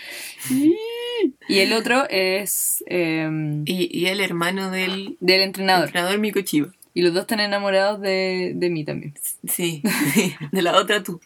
Y 1.48 1.58
el 1.58 1.72
otro 1.72 2.08
es 2.08 2.82
eh, 2.86 3.28
Y, 3.66 3.98
y 3.98 4.06
el 4.06 4.20
hermano 4.20 4.70
del 4.70 5.16
del 5.20 5.42
entrenador. 5.42 5.86
entrenador 5.86 6.18
Miko 6.18 6.40
Chiba. 6.40 6.68
Y 6.98 7.02
los 7.02 7.14
dos 7.14 7.20
están 7.20 7.38
enamorados 7.38 8.00
de, 8.00 8.54
de 8.56 8.70
mí 8.70 8.82
también. 8.84 9.14
Sí, 9.48 9.82
sí, 10.14 10.34
de 10.50 10.62
la 10.62 10.76
otra 10.76 11.00
tú. 11.04 11.20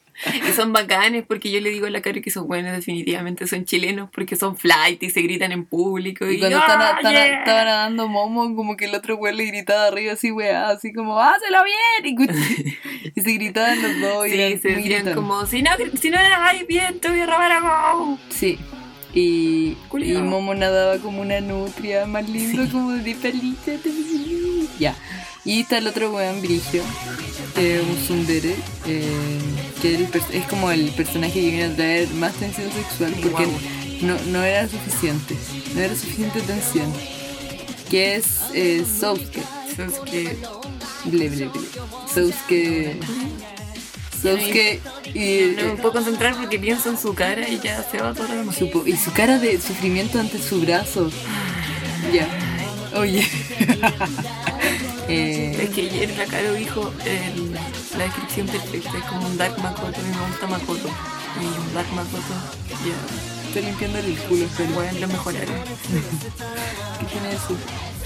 Y 0.47 0.53
son 0.53 0.75
bacanes 0.75 1.25
porque 1.27 1.51
yo 1.51 1.63
le 1.63 1.71
digo 1.71 1.87
a 1.87 1.91
la 1.91 2.03
cara 2.03 2.21
que 2.21 2.29
esos 2.29 2.47
buenos 2.47 2.73
definitivamente 2.73 3.47
son 3.47 3.65
chilenos 3.65 4.11
porque 4.13 4.37
son 4.37 4.59
flight 4.59 5.03
y 5.03 5.09
se 5.09 5.23
gritan 5.23 5.51
en 5.51 5.65
público. 5.65 6.27
Y, 6.31 6.35
Y 6.35 6.39
cuando 6.41 6.59
¡Ah, 6.59 6.67
están, 6.67 6.97
están- 6.99 7.13
yeah! 7.15 7.39
estaban 7.39 7.65
nadando 7.65 8.07
Momo, 8.07 8.55
como 8.55 8.77
que 8.77 8.85
el 8.85 8.95
otro 8.95 9.17
güey 9.17 9.35
le 9.35 9.47
gritaba 9.47 9.87
arriba 9.87 10.13
así, 10.13 10.31
weá, 10.31 10.69
así 10.69 10.93
como, 10.93 11.19
¡hácelo 11.19 11.61
bien! 11.65 12.19
Y, 12.19 13.19
y 13.19 13.23
se 13.23 13.33
gritaban 13.33 13.81
los 13.81 13.99
dos. 13.99 14.27
y 14.27 14.31
Sí, 14.33 14.41
eran 14.43 14.61
se 14.61 14.69
decían 14.69 15.15
como, 15.15 15.47
si 15.47 15.63
no, 15.63 15.71
si 15.99 16.11
no 16.11 16.19
ahí 16.19 16.67
bien, 16.69 17.01
te 17.01 17.09
voy 17.09 17.21
a 17.21 17.25
robar 17.27 17.51
algo. 17.51 18.19
Sí. 18.29 18.59
Y, 19.15 19.79
y 20.01 20.13
Momo 20.19 20.55
nadaba 20.55 20.99
como 20.99 21.23
una 21.23 21.41
nutria, 21.41 22.05
más 22.05 22.29
lindo, 22.29 22.63
Sí. 22.67 22.71
como 22.71 22.91
de 22.93 23.15
pelita. 23.15 23.73
Ya. 24.79 24.95
Y 25.45 25.61
está 25.63 25.79
el 25.79 25.87
otro 25.89 26.13
weón 26.13 26.41
Brigio, 26.41 26.83
eh, 27.57 27.83
un 28.09 28.27
eh, 28.29 29.39
que 29.81 29.95
el 29.97 30.09
pers- 30.11 30.31
es 30.33 30.47
como 30.47 30.71
el 30.71 30.91
personaje 30.91 31.35
que 31.41 31.51
viene 31.51 31.65
a 31.65 31.75
traer 31.75 32.09
más 32.11 32.33
tensión 32.35 32.71
sexual 32.73 33.13
porque 33.23 33.49
no, 34.03 34.17
no 34.27 34.43
era 34.45 34.69
suficiente, 34.69 35.37
no 35.75 35.81
era 35.81 35.95
suficiente 35.97 36.41
tensión. 36.43 36.93
Que 37.91 38.17
es 38.17 38.25
eh, 38.55 38.85
Sousuke, 38.87 39.43
Eso 39.71 39.85
es 39.85 39.99
que 40.11 40.37
ble 41.05 41.29
ble 41.29 41.49
ble. 41.49 41.61
Sousuke, 42.15 42.97
Sasuke 44.23 44.81
y, 45.13 45.57
No 45.57 45.69
me 45.75 45.77
puedo 45.77 45.93
concentrar 45.93 46.37
porque 46.37 46.59
pienso 46.59 46.89
en 46.89 46.97
su 46.99 47.15
cara 47.15 47.49
y 47.49 47.59
ya 47.59 47.83
se 47.83 47.99
va 47.99 48.15
todo 48.15 48.29
lo 48.29 48.35
demás. 48.37 48.57
y 48.87 48.97
su 48.97 49.13
cara 49.13 49.39
de 49.39 49.61
sufrimiento 49.61 50.21
ante 50.21 50.39
su 50.41 50.61
brazo. 50.61 51.11
Ya. 52.13 52.29
Oye. 52.95 53.27
Eh, 55.09 55.59
Es 55.61 55.71
que 55.71 55.81
ayer 55.91 56.11
la 56.17 56.25
Caro 56.27 56.55
dijo 56.55 56.93
el- 57.05 57.53
la 57.99 58.05
descripción 58.05 58.47
perfecta, 58.47 58.97
es 58.97 59.05
como 59.05 59.27
un 59.27 59.37
Dark 59.37 59.59
Makoto, 59.61 59.99
a 60.01 60.03
mí 60.03 60.09
me 60.17 60.27
gusta 60.29 60.47
Makoto. 60.47 60.89
Y 61.41 61.45
un 61.45 61.75
Dark 61.75 61.93
Makoto, 61.93 62.35
ya, 62.87 63.47
estoy 63.49 63.63
limpiando 63.63 63.99
el 63.99 64.17
culo, 64.17 64.47
pero 64.57 64.71
bueno, 64.71 64.99
lo 65.01 65.09
mejoraron. 65.09 65.49
¿qué 67.01 67.05
tiene 67.07 67.31
eso? 67.35 67.57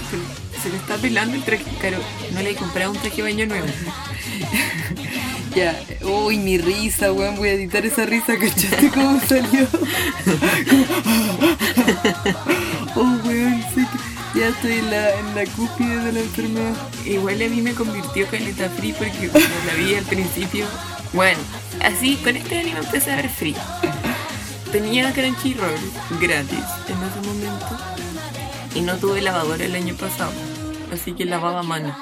Se, 0.09 0.61
se 0.63 0.69
le 0.71 0.77
está 0.77 0.95
pelando 0.97 1.35
el 1.35 1.43
traje, 1.43 1.63
Caro, 1.79 1.99
no 2.33 2.41
le 2.41 2.49
he 2.51 2.55
comprado 2.55 2.91
un 2.91 2.97
traje 2.97 3.17
de 3.17 3.21
baño 3.23 3.45
nuevo. 3.45 3.67
Ya, 5.55 5.79
uy, 6.03 6.37
mi 6.37 6.59
risa, 6.59 7.11
weón, 7.11 7.35
voy 7.37 7.49
a 7.49 7.53
editar 7.53 7.83
esa 7.83 8.05
risa, 8.05 8.37
¿cachaste 8.37 8.91
cómo 8.91 9.19
salió? 9.27 9.67
Ya 14.37 14.49
estoy 14.49 14.73
en 14.73 14.91
la, 14.91 15.19
en 15.19 15.49
cúspide 15.51 15.97
de 16.03 16.11
la 16.11 16.19
enfermedad. 16.19 16.75
Igual 17.05 17.41
a 17.41 17.47
mí 17.47 17.61
me 17.61 17.73
convirtió 17.73 18.27
Caleta 18.27 18.69
Free 18.69 18.93
porque 18.93 19.29
cuando 19.29 19.49
la 19.65 19.73
vi 19.73 19.95
al 19.95 20.03
principio, 20.05 20.65
bueno, 21.13 21.39
así 21.81 22.17
con 22.17 22.35
este 22.35 22.59
anime 22.59 22.79
empecé 22.79 23.11
a 23.11 23.15
ver 23.15 23.29
Free. 23.29 23.55
Tenía 24.71 25.11
Crunchyroll 25.11 25.73
gratis 26.19 26.65
en 26.87 27.03
ese 27.03 27.19
momento 27.25 27.77
y 28.75 28.81
no 28.81 28.97
tuve 28.97 29.21
lavadora 29.21 29.63
el 29.65 29.75
año 29.75 29.95
pasado, 29.95 30.31
así 30.93 31.13
que 31.13 31.25
lavaba 31.25 31.63
mano. 31.63 31.97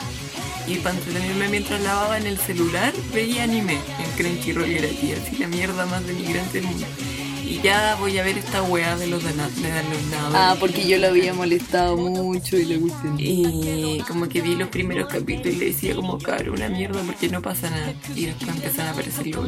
Y 0.68 0.76
para 0.78 0.96
entretenerme 0.96 1.48
mientras 1.48 1.80
lavaba 1.82 2.18
en 2.18 2.26
el 2.26 2.40
celular, 2.40 2.92
veía 3.14 3.44
anime 3.44 3.80
en 4.00 4.12
Crunchyroll 4.18 4.74
gratis, 4.74 5.20
así 5.24 5.38
la 5.38 5.48
mierda 5.48 5.86
más 5.86 6.06
denigrante 6.06 6.60
del 6.60 6.68
mundo. 6.68 6.88
Y 7.48 7.62
ya 7.62 7.96
voy 8.00 8.18
a 8.18 8.24
ver 8.24 8.38
esta 8.38 8.64
weá 8.64 8.96
de 8.98 9.08
los 9.08 9.24
de. 9.24 9.32
Ah, 10.34 10.56
porque 10.60 10.88
yo 10.88 10.98
lo 10.98 11.08
había 11.08 11.34
molestado 11.34 11.96
mucho 11.96 12.58
y 12.58 12.66
le 12.66 12.78
gusté. 12.78 13.08
Y 13.18 14.04
como 14.08 14.28
que 14.28 14.42
vi 14.42 14.56
los 14.56 14.70
primeros 14.70 15.08
capítulos 15.08 15.54
y 15.56 15.58
le 15.60 15.66
decía 15.68 15.96
como, 15.96 16.18
caro, 16.18 16.54
una 16.54 16.70
mierda 16.70 17.02
porque 17.04 17.30
no 17.30 17.42
pasa 17.42 17.70
nada. 17.70 17.94
Y 18.16 18.26
después 18.26 18.50
empezaron 18.56 18.88
a 18.88 18.92
aparecer 18.92 19.28
los. 19.28 19.48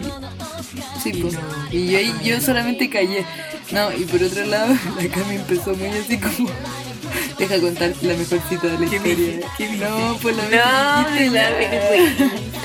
Sí, 1.01 1.09
Y 1.13 1.21
pues. 1.21 1.33
no. 1.33 1.39
Y 1.71 2.13
yo 2.23 2.39
solamente 2.41 2.89
callé. 2.89 3.25
No, 3.71 3.91
y 3.91 4.03
por 4.05 4.21
otro 4.21 4.45
lado, 4.45 4.73
la 5.01 5.07
Cami 5.09 5.35
empezó 5.35 5.73
muy 5.75 5.87
así 5.87 6.17
como. 6.17 6.49
Deja 7.39 7.59
contarte 7.59 8.05
la 8.07 8.15
mejor 8.15 8.39
cita 8.49 8.67
de 8.67 8.73
la 8.73 8.79
¿Qué 8.89 8.95
historia. 8.97 9.15
dije? 9.15 9.41
¿Qué? 9.57 9.69
No, 9.77 10.17
pues 10.21 10.35
la 10.35 10.43
No, 10.43 11.31
la. 11.31 12.56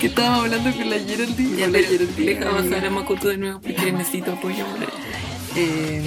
Que 0.00 0.06
estábamos 0.06 0.44
hablando 0.44 0.72
con 0.74 0.88
la 0.88 0.98
Geraldine. 0.98 1.56
Ya, 1.58 1.66
Hola, 1.66 1.78
pero 1.78 1.90
Geraldine, 1.90 2.26
deja 2.34 2.48
amiga. 2.48 2.62
pasar 2.70 2.86
a 2.86 2.90
Makoto 2.90 3.28
de 3.28 3.36
nuevo 3.36 3.60
porque 3.60 3.92
necesito 3.92 4.32
apoyo 4.32 4.66
moral. 4.66 4.88
Eh, 5.56 6.02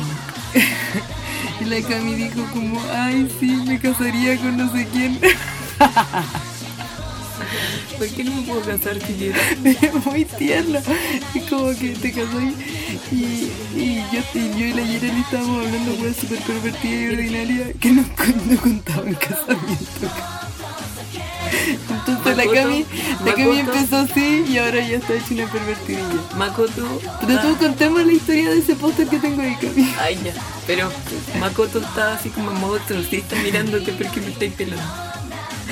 y 1.62 1.66
la 1.66 1.80
Cami 1.88 2.16
dijo 2.16 2.44
como, 2.52 2.82
ay, 2.92 3.30
sí, 3.40 3.56
me 3.68 3.80
casaría 3.80 4.36
con 4.38 4.58
no 4.58 4.72
sé 4.72 4.88
quién. 4.92 5.20
¿Por 8.00 8.08
qué 8.08 8.24
no 8.24 8.34
me 8.34 8.42
puedo 8.42 8.62
casar, 8.62 8.98
Chillera? 8.98 9.38
Muy 10.06 10.26
tierno. 10.26 10.80
Es 11.36 11.44
como 11.48 11.68
que 11.78 11.90
te 11.90 12.12
casó 12.12 12.42
y, 12.42 12.56
y, 13.12 14.04
yo, 14.12 14.22
y 14.34 14.60
yo 14.60 14.66
y 14.66 14.74
la 14.74 14.88
Geraldine 14.88 15.22
estábamos 15.22 15.68
hablando 15.68 15.92
de 16.04 16.14
súper 16.16 16.40
pervertida 16.40 17.00
y 17.00 17.10
ordinaria 17.14 17.74
que 17.80 17.92
no, 17.92 18.04
no 18.50 18.58
contaban 18.60 19.14
casamiento. 19.14 20.10
Entonces 21.90 22.38
la 22.38 22.44
Cami, 22.46 22.86
la 23.26 23.34
Cami 23.34 23.60
empezó 23.60 23.98
así 23.98 24.46
y 24.48 24.58
ahora 24.58 24.80
ya 24.80 24.98
está 24.98 25.14
hecha 25.14 25.34
una 25.34 25.52
pervertidilla. 25.52 26.04
Makoto. 26.38 27.02
Pero 27.22 27.40
ah, 27.40 27.42
tú 27.42 27.58
contemos 27.58 28.06
la 28.06 28.12
historia 28.14 28.50
de 28.50 28.60
ese 28.60 28.76
póster 28.76 29.08
que 29.08 29.20
tengo 29.20 29.42
ahí, 29.42 29.56
Cami. 29.62 29.94
Ay, 30.00 30.20
ya. 30.24 30.34
Pero 30.68 30.92
Makoto 31.40 31.80
está 31.80 32.14
así 32.14 32.30
como 32.30 32.52
en 32.52 32.60
modo 32.60 32.78
exorcista 32.78 33.36
mirándote 33.38 33.92
porque 33.94 34.22
me 34.22 34.28
estáis 34.32 34.54
pelando. 34.54 34.84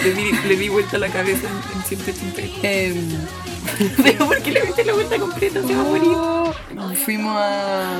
Le 0.03 0.13
di, 0.13 0.31
le 0.47 0.55
di 0.55 0.69
vuelta 0.69 0.97
la 0.97 1.09
cabeza 1.09 1.47
en, 1.47 1.77
en 1.77 1.85
180 1.85 2.41
Em, 2.63 3.09
Pero 4.03 4.25
¿por 4.25 4.41
qué 4.41 4.51
le 4.51 4.61
diste 4.61 4.85
la 4.85 4.93
vuelta 4.93 5.17
completa? 5.17 5.61
Se 5.61 5.75
va 5.75 5.81
a 5.81 5.85
morir. 5.85 6.11
Oh, 6.15 6.53
Fuimos 7.05 7.35
a, 7.37 7.99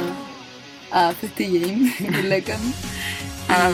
a 0.92 1.12
Festi 1.14 1.60
Game 1.60 1.94
en 2.00 2.30
la 2.30 2.42
Cami. 2.42 2.74
A 3.52 3.72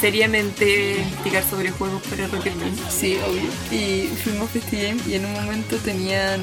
seriamente 0.00 0.96
investigar 1.02 1.42
sobre 1.48 1.70
juegos 1.70 2.02
para 2.08 2.26
Rocket 2.28 2.54
League. 2.56 2.76
Sí, 2.90 3.18
obvio. 3.26 3.42
Y 3.70 4.08
fuimos 4.22 4.50
Festi 4.50 4.76
Game 4.76 5.00
y 5.06 5.14
en 5.14 5.26
un 5.26 5.32
momento 5.32 5.76
tenían. 5.78 6.42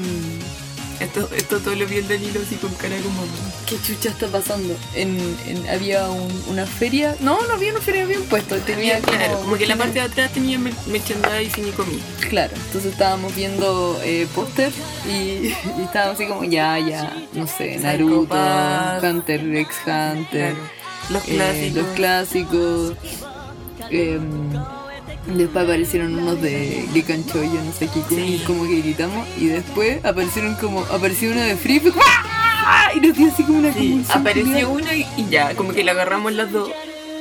Esto, 1.00 1.28
esto 1.34 1.58
todo 1.58 1.74
lo 1.74 1.84
vi 1.88 1.96
el 1.96 2.06
Danilo 2.06 2.40
así 2.46 2.54
con 2.56 2.72
cara 2.74 2.94
como... 3.02 3.22
¿Qué 3.66 3.76
chucha 3.84 4.10
está 4.10 4.28
pasando? 4.28 4.76
En, 4.94 5.18
en- 5.48 5.68
había 5.68 6.08
un- 6.08 6.44
una 6.48 6.64
feria. 6.64 7.16
No, 7.18 7.40
no 7.48 7.54
había 7.54 7.72
una 7.72 7.80
feria, 7.80 8.04
había 8.04 8.18
un 8.20 8.26
puesto. 8.26 8.54
Tenía 8.58 9.00
como, 9.00 9.16
claro, 9.18 9.40
como 9.40 9.56
que 9.56 9.64
en 9.64 9.68
la 9.70 9.76
parte 9.76 9.94
de 9.94 10.00
atrás 10.02 10.32
tenía 10.32 10.60
mer- 10.60 10.74
merchandising 10.86 11.66
y 11.66 11.70
comida. 11.72 12.02
Claro, 12.30 12.52
entonces 12.54 12.92
estábamos 12.92 13.34
viendo 13.34 14.00
eh, 14.04 14.28
póster 14.32 14.70
y, 15.08 15.48
y 15.48 15.56
estábamos 15.82 16.14
así 16.20 16.26
como 16.28 16.44
ya, 16.44 16.78
ya, 16.78 17.12
no 17.32 17.48
sé, 17.48 17.78
Naruto. 17.80 18.36
Hunter 19.02 19.56
x 19.56 19.76
Hunter. 19.84 20.54
Claro. 20.54 20.81
Los 21.10 21.22
eh, 21.28 21.34
clásicos. 21.34 21.74
los 21.74 21.86
clásicos. 21.94 22.92
em, 23.90 24.52
después 25.36 25.64
aparecieron 25.64 26.14
unos 26.18 26.40
de 26.40 26.86
Gekan 26.92 27.24
Choyo, 27.26 27.62
no 27.62 27.72
sé 27.72 27.88
qué, 27.92 28.00
como- 28.00 28.16
Sí. 28.20 28.42
como 28.46 28.64
que 28.64 28.80
gritamos. 28.80 29.28
Y 29.38 29.46
después 29.46 30.04
aparecieron 30.04 30.54
como, 30.56 30.80
apareció 30.84 31.30
uno 31.32 31.40
de 31.42 31.56
Free 31.56 31.82
¡ah! 32.00 32.90
y 32.94 33.00
nos 33.00 33.16
dio 33.16 33.30
así 33.32 33.42
como 33.42 33.58
una 33.58 33.72
Sí, 33.72 34.04
apareció 34.08 34.70
uno 34.70 34.92
y, 34.92 35.06
y 35.16 35.28
ya, 35.30 35.54
como 35.54 35.72
que 35.72 35.84
la 35.84 35.92
agarramos 35.92 36.32
las 36.32 36.50
dos. 36.52 36.70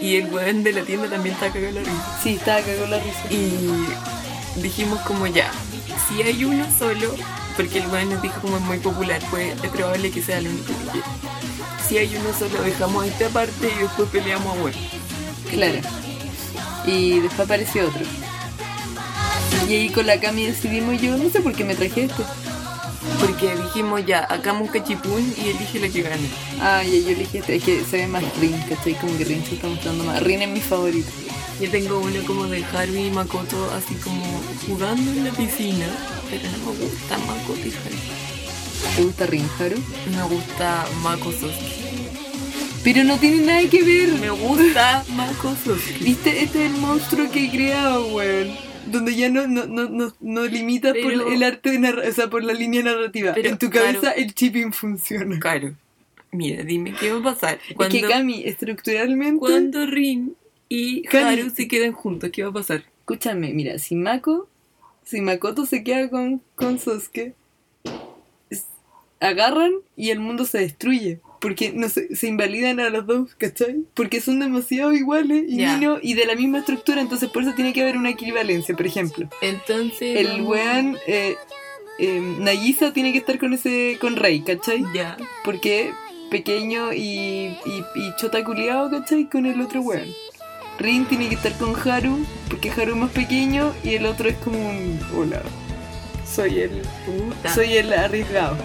Y 0.01 0.15
el 0.15 0.33
weón 0.33 0.63
de 0.63 0.71
la 0.73 0.81
tienda 0.83 1.07
también 1.09 1.35
estaba 1.35 1.53
cagado 1.53 1.73
la 1.73 1.79
risa. 1.81 2.19
Sí, 2.23 2.29
estaba 2.35 2.61
cagó 2.61 2.87
la 2.87 2.99
risa. 2.99 3.21
Y 3.29 4.59
dijimos 4.61 4.99
como 5.01 5.27
ya, 5.27 5.51
si 6.09 6.21
hay 6.23 6.43
uno 6.43 6.65
solo, 6.79 7.13
porque 7.55 7.79
el 7.79 7.87
weón 7.87 8.09
nos 8.09 8.21
dijo 8.21 8.41
como 8.41 8.57
es 8.57 8.63
muy 8.63 8.77
popular, 8.79 9.21
pues 9.29 9.53
es 9.61 9.69
probable 9.69 10.09
que 10.09 10.23
sea 10.23 10.39
el 10.39 10.47
único 10.47 10.67
que 10.67 10.91
quiera. 10.91 11.07
Si 11.91 11.97
hay 11.97 12.15
uno 12.15 12.30
solo, 12.39 12.63
dejamos 12.63 13.06
esta 13.06 13.27
parte 13.27 13.69
y 13.69 13.82
después 13.82 14.08
peleamos 14.08 14.47
a 14.47 14.62
huevo. 14.62 14.77
Claro. 15.49 15.80
Y 16.86 17.19
después 17.19 17.41
apareció 17.41 17.86
otro. 17.86 18.06
Y 19.67 19.73
ahí 19.73 19.89
con 19.89 20.08
la 20.08 20.17
Cami 20.17 20.45
decidimos 20.45 21.01
yo, 21.01 21.17
no 21.17 21.30
sé 21.30 21.41
por 21.41 21.51
qué 21.51 21.65
me 21.65 21.75
traje 21.75 22.06
esto. 22.06 22.25
Porque 23.19 23.58
dijimos 23.58 24.06
ya, 24.06 24.19
hagamos 24.19 24.62
un 24.62 24.67
cachipún 24.69 25.36
y 25.38 25.49
elige 25.49 25.82
lo 25.86 25.91
que 25.91 26.01
gane. 26.01 26.30
Ah, 26.62 26.82
y 26.82 27.04
yo 27.04 27.10
elegí 27.10 27.39
este, 27.39 27.58
es 27.58 27.63
que 27.65 27.84
se 27.84 27.97
ve 27.97 28.08
más 28.08 28.23
Rin, 28.39 28.58
¿cachai? 28.69 28.93
Como 28.93 29.17
que 29.17 29.25
Rin 29.25 29.43
se 29.43 29.56
está 29.56 29.67
mostrando 29.67 30.06
más. 30.06 30.23
Rin 30.23 30.43
es 30.43 30.49
mi 30.49 30.62
favorito. 30.62 31.12
Yo 31.60 31.69
tengo 31.69 31.99
uno 31.99 32.23
como 32.25 32.45
de 32.45 32.63
Haru 32.63 32.95
y 32.95 33.12
Makoto, 33.12 33.69
así 33.73 33.95
como 33.95 34.23
jugando 34.65 35.12
en 35.12 35.25
la 35.25 35.32
piscina, 35.32 35.88
pero 36.30 36.43
no 36.51 36.71
me 36.71 36.86
gusta 36.86 37.17
Makoto 37.17 37.67
y 37.67 37.73
Haru. 37.73 38.95
¿Te 38.95 39.04
gusta 39.04 39.25
Rin, 39.25 39.49
Haru? 39.60 39.75
Me 40.15 40.23
gusta 40.23 40.86
Mako. 41.01 41.34
Pero 42.83 43.03
no 43.03 43.17
tiene 43.17 43.45
nada 43.45 43.69
que 43.69 43.83
ver. 43.83 44.09
Me 44.19 44.29
gusta 44.31 45.03
Mako 45.15 45.53
Sasuke. 45.55 45.99
¿Viste? 46.03 46.41
Este 46.43 46.65
es 46.65 46.71
el 46.71 46.77
monstruo 46.79 47.29
que 47.31 47.45
he 47.45 47.49
creado, 47.51 48.07
weón. 48.15 48.49
Donde 48.87 49.15
ya 49.15 49.29
no, 49.29 49.47
no, 49.47 49.67
no, 49.67 49.87
no, 49.89 50.13
no 50.19 50.45
limitas 50.45 50.93
Pero- 50.93 51.23
por 51.23 51.33
el 51.33 51.43
arte 51.43 51.71
de 51.71 51.79
narra 51.79 52.03
o 52.09 52.11
sea, 52.11 52.29
por 52.29 52.43
la 52.43 52.53
línea 52.53 52.81
narrativa. 52.81 53.33
Pero, 53.35 53.49
en 53.49 53.57
tu 53.59 53.69
cabeza 53.69 53.99
claro. 53.99 54.15
el 54.17 54.33
chipping 54.33 54.73
funciona. 54.73 55.39
Claro. 55.39 55.75
Mira, 56.31 56.63
dime 56.63 56.93
qué 56.99 57.11
va 57.11 57.19
a 57.19 57.33
pasar. 57.35 57.59
Es 57.69 57.87
que 57.89 58.01
Cami, 58.01 58.43
estructuralmente. 58.45 59.39
Cuando 59.39 59.85
Rin 59.85 60.35
y 60.69 61.03
Cami. 61.03 61.39
Haru 61.41 61.49
se 61.51 61.67
quedan 61.67 61.91
juntos, 61.91 62.31
¿qué 62.33 62.43
va 62.43 62.49
a 62.49 62.53
pasar? 62.53 62.83
Escúchame, 63.01 63.53
mira, 63.53 63.77
si 63.77 63.95
Mako, 63.95 64.47
si 65.03 65.21
Makoto 65.21 65.65
se 65.65 65.83
queda 65.83 66.09
con, 66.09 66.41
con 66.55 66.79
Sasuke, 66.79 67.33
es- 68.49 68.65
agarran 69.19 69.71
y 69.95 70.09
el 70.09 70.19
mundo 70.19 70.45
se 70.45 70.59
destruye. 70.59 71.19
Porque 71.41 71.73
no 71.73 71.89
se, 71.89 72.15
se 72.15 72.27
invalidan 72.27 72.80
a 72.80 72.89
los 72.89 73.06
dos, 73.08 73.36
¿cachai? 73.36 73.84
Porque 73.95 74.22
son 74.22 74.39
demasiado 74.39 74.93
iguales 74.93 75.43
y. 75.49 75.57
Nino- 75.57 75.99
y 76.01 76.13
de 76.13 76.26
la 76.26 76.36
misma 76.36 76.59
estructura, 76.59 77.01
entonces 77.01 77.30
por 77.30 77.41
eso 77.41 77.53
tiene 77.55 77.74
que 77.74 77.82
haber 77.82 77.97
una 77.97 78.11
equivalencia, 78.11 78.76
por 78.76 78.86
ejemplo. 78.86 79.28
Entonces. 79.41 80.18
El 80.18 80.43
weón, 80.43 80.97
eh, 81.07 81.36
eh, 81.99 82.22
Nagisa 82.39 82.93
tiene 82.93 83.11
que 83.11 83.18
estar 83.18 83.39
con 83.39 83.53
ese, 83.53 83.97
con 83.99 84.15
Rey, 84.15 84.41
¿cachai? 84.41 84.84
Ya. 84.93 85.18
Porque 85.43 85.91
pequeño 86.30 86.93
y, 86.93 87.57
y, 87.65 87.84
y 87.95 88.15
chota 88.18 88.43
culiao, 88.43 88.89
¿cachai? 88.91 89.28
Con 89.28 89.45
el 89.47 89.59
otro 89.61 89.82
weón. 89.82 90.07
Rin 90.80 91.05
tiene 91.05 91.28
que 91.28 91.36
estar 91.36 91.55
con 91.57 91.76
Haru, 91.76 92.26
porque 92.49 92.72
Haru 92.72 92.91
es 92.91 92.97
más 92.97 93.11
pequeño 93.11 93.74
y 93.84 93.95
el 93.95 94.05
otro 94.05 94.30
es 94.30 94.36
como 94.38 94.57
un... 94.57 94.99
Hola, 95.15 95.41
soy 96.26 96.59
el... 96.59 96.82
Puta. 97.05 97.53
Soy 97.53 97.74
el 97.74 97.91
arriesgado. 97.93 98.57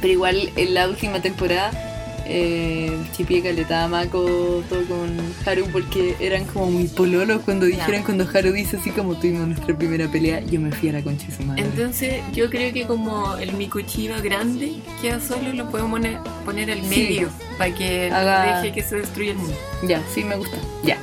Pero 0.00 0.12
igual 0.14 0.50
en 0.56 0.72
la 0.74 0.88
última 0.88 1.20
temporada 1.20 1.89
eh, 2.32 2.96
chipié 3.16 3.42
caleta 3.42 3.84
a 3.84 3.88
Mako 3.88 4.62
todo 4.68 4.84
con 4.86 5.10
Haru 5.44 5.66
porque 5.72 6.14
eran 6.20 6.44
como 6.44 6.66
muy 6.70 6.86
pololos 6.86 7.42
cuando 7.44 7.66
dijeron 7.66 8.04
cuando 8.04 8.24
Haru 8.32 8.52
dice 8.52 8.76
así 8.76 8.90
como 8.90 9.16
tuvimos 9.16 9.48
nuestra 9.48 9.76
primera 9.76 10.06
pelea 10.06 10.38
yo 10.40 10.60
me 10.60 10.70
fui 10.70 10.90
a 10.90 10.92
la 10.92 11.02
concha 11.02 11.26
de 11.26 11.34
su 11.36 11.42
madre. 11.42 11.62
Entonces 11.62 12.22
yo 12.32 12.48
creo 12.48 12.72
que 12.72 12.86
como 12.86 13.36
el 13.36 13.52
Mikuchiba 13.54 14.20
grande 14.20 14.74
queda 15.02 15.18
solo 15.20 15.52
lo 15.52 15.68
podemos 15.70 16.00
poner, 16.44 16.70
al 16.70 16.82
medio 16.84 17.28
para 17.58 17.74
que 17.74 18.10
Haga- 18.12 18.60
deje 18.62 18.72
que 18.74 18.82
se 18.84 18.96
destruya 18.96 19.32
el 19.32 19.38
mundo. 19.38 19.56
ya 19.88 20.00
sí 20.14 20.22
me 20.22 20.36
gusta 20.36 20.56
ya. 20.84 20.98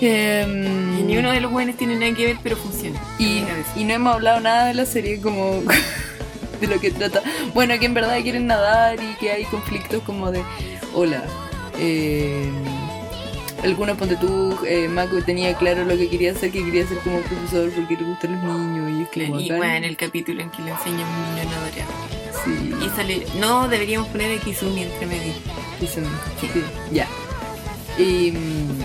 Em, 0.00 0.98
Y 1.00 1.02
ni 1.04 1.16
uno 1.18 1.30
de 1.32 1.40
los 1.40 1.52
buenos 1.52 1.76
tiene 1.76 1.96
nada 1.96 2.12
que 2.14 2.26
ver, 2.26 2.36
pero 2.42 2.56
funciona. 2.56 2.98
Y 3.18 3.44
no 3.84 3.92
hemos 3.94 4.14
hablado 4.14 4.40
nada 4.40 4.66
de 4.66 4.74
la 4.74 4.86
serie 4.86 5.20
como 5.20 5.62
de 6.66 6.74
lo 6.74 6.80
que 6.80 6.90
trata. 6.90 7.22
Bueno, 7.52 7.78
que 7.78 7.86
en 7.86 7.94
verdad 7.94 8.20
quieren 8.22 8.46
nadar 8.46 8.98
y 9.02 9.14
que 9.18 9.30
hay 9.30 9.44
conflictos 9.44 10.02
como 10.02 10.30
de, 10.30 10.42
hola, 10.94 11.22
eh, 11.78 12.50
algunos 13.62 13.96
ponte 13.96 14.16
tú, 14.16 14.56
eh, 14.66 14.88
Mako 14.88 15.22
tenía 15.22 15.54
claro 15.54 15.84
lo 15.84 15.96
que 15.96 16.08
quería 16.08 16.32
hacer, 16.32 16.50
que 16.50 16.64
quería 16.64 16.86
ser 16.86 16.98
como 16.98 17.20
profesor 17.20 17.70
porque 17.70 17.96
le 17.96 18.04
gustan 18.04 18.32
los 18.46 18.58
niños 18.58 18.90
y 18.90 19.02
es 19.02 19.28
como 19.28 19.40
Y 19.40 19.50
bueno, 19.50 19.86
el 19.86 19.96
capítulo 19.96 20.42
en 20.42 20.50
que 20.50 20.62
le 20.62 20.70
enseña 20.72 21.06
a 21.06 21.10
un 21.10 21.34
niño 21.34 21.42
a 21.42 21.52
nadar. 21.52 21.72
Sí, 22.44 22.74
Y 22.84 22.88
sale, 22.96 23.26
no, 23.40 23.68
deberíamos 23.68 24.08
poner 24.08 24.38
a 24.38 24.42
Kizumi 24.42 24.82
entre 24.82 25.06
medio. 25.06 25.32
dicen, 25.80 26.04
sí, 26.40 26.48
ya. 26.92 27.06
Y, 27.96 28.32
mm, 28.32 28.82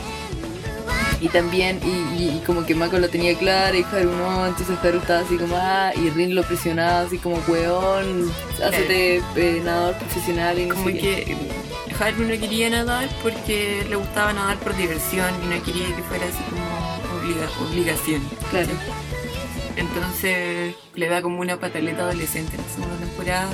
y 1.21 1.27
también, 1.29 1.79
y, 1.83 2.21
y- 2.23 2.37
y 2.37 2.43
como 2.45 2.65
que 2.65 2.75
Mako 2.75 2.97
lo 2.99 3.09
tenía 3.09 3.37
claro 3.37 3.77
y 3.77 3.83
Haru 3.83 4.11
no, 4.11 4.47
entonces 4.47 4.77
Haru 4.83 4.99
estaba 4.99 5.19
así 5.21 5.35
como, 5.37 5.55
ah, 5.57 5.91
y 5.95 6.09
Rin 6.11 6.33
lo 6.35 6.43
presionaba 6.43 7.01
así 7.01 7.17
como, 7.17 7.37
weón, 7.47 8.31
hácete 8.63 9.17
eh, 9.35 9.61
nadador 9.63 9.95
profesional 9.95 10.57
y 10.59 10.65
no 10.67 10.75
Como 10.75 10.87
sé 10.87 10.93
qué. 10.97 11.23
que 11.25 12.03
Haru 12.03 12.23
no 12.23 12.29
quería 12.39 12.69
nadar 12.69 13.09
porque 13.21 13.85
le 13.89 13.95
gustaba 13.97 14.31
nadar 14.33 14.57
por 14.59 14.75
diversión 14.77 15.27
y 15.43 15.47
no 15.53 15.61
quería 15.63 15.93
que 15.95 16.03
fuera 16.03 16.25
así 16.25 16.43
como 16.49 17.19
obliga- 17.19 17.69
obligación. 17.69 18.21
Claro. 18.49 18.69
Entonces 19.75 20.75
le 20.95 21.07
da 21.09 21.21
como 21.21 21.39
una 21.41 21.57
pataleta 21.57 22.01
adolescente 22.03 22.55
en 22.55 22.61
la 22.63 22.69
segunda 22.69 22.95
temporada. 22.97 23.49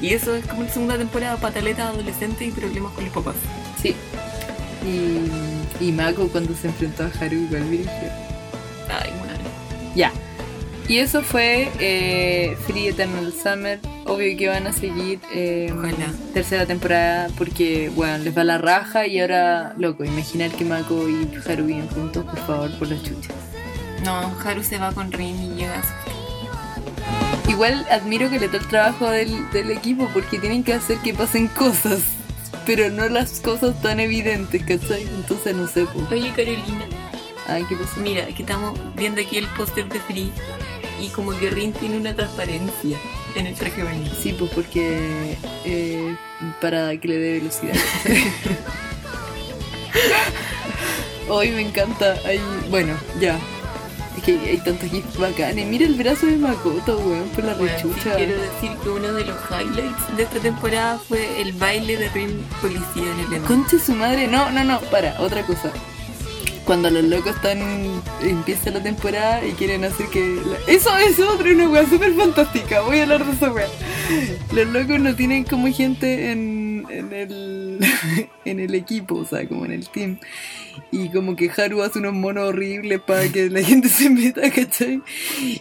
Y 0.00 0.14
eso 0.14 0.34
es 0.36 0.46
como 0.46 0.62
la 0.62 0.70
segunda 0.70 0.96
temporada, 0.96 1.36
pataleta 1.36 1.88
adolescente 1.88 2.44
y 2.44 2.50
problemas 2.52 2.92
con 2.92 3.04
los 3.04 3.12
papás. 3.12 3.34
Sí. 3.82 3.96
Y, 4.86 5.28
y 5.80 5.92
Mako 5.92 6.28
cuando 6.28 6.54
se 6.54 6.68
enfrentó 6.68 7.04
a 7.04 7.06
Haru 7.06 7.36
igual 7.36 7.70
dije, 7.70 8.10
Ay. 8.88 9.10
Ya. 9.94 10.12
Y 10.88 10.98
eso 10.98 11.22
fue 11.22 11.70
eh, 11.80 12.56
Free 12.66 12.88
Eternal 12.88 13.32
Summer. 13.32 13.78
Obvio 14.06 14.34
que 14.38 14.48
van 14.48 14.66
a 14.66 14.72
seguir 14.72 15.20
eh, 15.34 15.70
Ojalá. 15.76 16.12
tercera 16.32 16.64
temporada 16.64 17.28
porque, 17.36 17.90
bueno, 17.94 18.16
les 18.18 18.36
va 18.36 18.42
la 18.42 18.56
raja 18.56 19.06
y 19.06 19.20
ahora, 19.20 19.74
loco, 19.76 20.04
imaginar 20.04 20.50
que 20.50 20.64
Mako 20.64 21.08
y 21.08 21.28
Haru 21.46 21.66
viven 21.66 21.88
juntos, 21.88 22.24
por 22.24 22.38
favor, 22.46 22.70
por 22.78 22.88
las 22.88 23.02
chuchas. 23.02 23.34
No, 24.02 24.34
Haru 24.42 24.62
se 24.62 24.78
va 24.78 24.92
con 24.92 25.12
Rin 25.12 25.36
y 25.42 25.56
llega 25.56 25.74
a 25.78 27.50
Igual 27.50 27.86
admiro 27.90 28.30
que 28.30 28.38
le 28.38 28.46
el 28.46 28.68
trabajo 28.68 29.10
del, 29.10 29.50
del 29.50 29.70
equipo 29.70 30.08
porque 30.14 30.38
tienen 30.38 30.62
que 30.62 30.74
hacer 30.74 30.98
que 30.98 31.12
pasen 31.12 31.48
cosas, 31.48 32.00
pero 32.68 32.90
no 32.90 33.08
las 33.08 33.40
cosas 33.40 33.80
tan 33.80 33.98
evidentes, 33.98 34.60
¿cachai? 34.62 35.00
Entonces 35.16 35.56
no 35.56 35.66
sé, 35.66 35.86
pues. 35.86 36.12
Oye, 36.12 36.30
Carolina, 36.36 36.84
Ay, 37.46 37.64
¿qué 37.66 37.74
pasó? 37.74 37.98
mira, 37.98 38.26
que 38.26 38.42
estamos 38.42 38.78
viendo 38.94 39.22
aquí 39.22 39.38
el 39.38 39.46
póster 39.46 39.88
de 39.88 39.98
Free 40.00 40.30
y 41.00 41.08
como 41.08 41.30
que 41.38 41.48
Rin 41.48 41.72
tiene 41.72 41.96
una 41.96 42.14
transparencia 42.14 42.98
en 43.34 43.46
el 43.46 43.54
traje 43.54 43.82
baño. 43.82 44.10
Sí, 44.20 44.34
pues 44.38 44.50
porque 44.50 45.38
eh, 45.64 46.14
para 46.60 46.94
que 46.98 47.08
le 47.08 47.16
dé 47.16 47.32
velocidad. 47.38 47.74
Hoy 51.30 51.50
me 51.52 51.62
encanta. 51.62 52.18
Hay, 52.26 52.38
bueno, 52.68 52.94
ya. 53.18 53.38
Que 54.28 54.50
hay 54.50 54.58
tantos 54.58 54.90
gifs 54.90 55.16
bacanes. 55.16 55.66
Mira 55.66 55.86
el 55.86 55.94
brazo 55.94 56.26
de 56.26 56.36
Makoto, 56.36 56.98
weón, 56.98 57.28
por 57.30 57.44
la 57.44 57.54
Bueno, 57.54 57.72
sí, 57.80 57.88
rechucha. 57.88 58.14
quiero 58.16 58.34
decir 58.34 58.70
que 58.82 58.88
uno 58.90 59.12
de 59.14 59.24
los 59.24 59.36
highlights 59.50 60.16
de 60.18 60.22
esta 60.24 60.38
temporada 60.40 60.98
fue 60.98 61.40
el 61.40 61.52
baile 61.54 61.96
de 61.96 62.10
Rin 62.10 62.44
Policía 62.60 63.10
en 63.26 63.32
el. 63.34 63.40
Conche 63.42 63.78
su 63.78 63.94
madre. 63.94 64.26
No, 64.26 64.50
no, 64.50 64.64
no, 64.64 64.80
para, 64.90 65.18
otra 65.20 65.42
cosa. 65.46 65.72
Cuando 66.66 66.90
los 66.90 67.04
locos 67.04 67.34
están. 67.36 67.58
empieza 68.20 68.70
la 68.70 68.82
temporada 68.82 69.42
y 69.46 69.52
quieren 69.52 69.84
hacer 69.84 70.08
que. 70.08 70.20
la- 70.44 70.70
Eso 70.70 70.94
es 70.98 71.18
otra, 71.18 71.50
una 71.50 71.66
weá 71.70 71.88
súper 71.88 72.12
fantástica. 72.12 72.82
Voy 72.82 72.98
a 72.98 73.04
hablar 73.04 73.24
de 73.24 73.32
esa 73.32 73.50
weá. 73.50 73.66
Los 74.52 74.66
locos 74.66 75.00
no 75.00 75.14
tienen 75.16 75.44
como 75.44 75.72
gente 75.72 76.32
en, 76.32 76.67
en 76.88 77.12
el. 77.12 77.78
en 78.44 78.60
el 78.60 78.74
equipo, 78.74 79.16
o 79.16 79.24
sea, 79.24 79.46
como 79.48 79.64
en 79.64 79.72
el 79.72 79.88
team. 79.88 80.18
Y 80.92 81.08
como 81.08 81.34
que 81.34 81.50
Haru 81.50 81.82
hace 81.82 81.98
unos 81.98 82.14
monos 82.14 82.48
horribles 82.50 83.00
para 83.00 83.26
que 83.28 83.50
la 83.50 83.62
gente 83.64 83.88
se 83.88 84.08
meta, 84.10 84.48
¿cachai? 84.50 85.02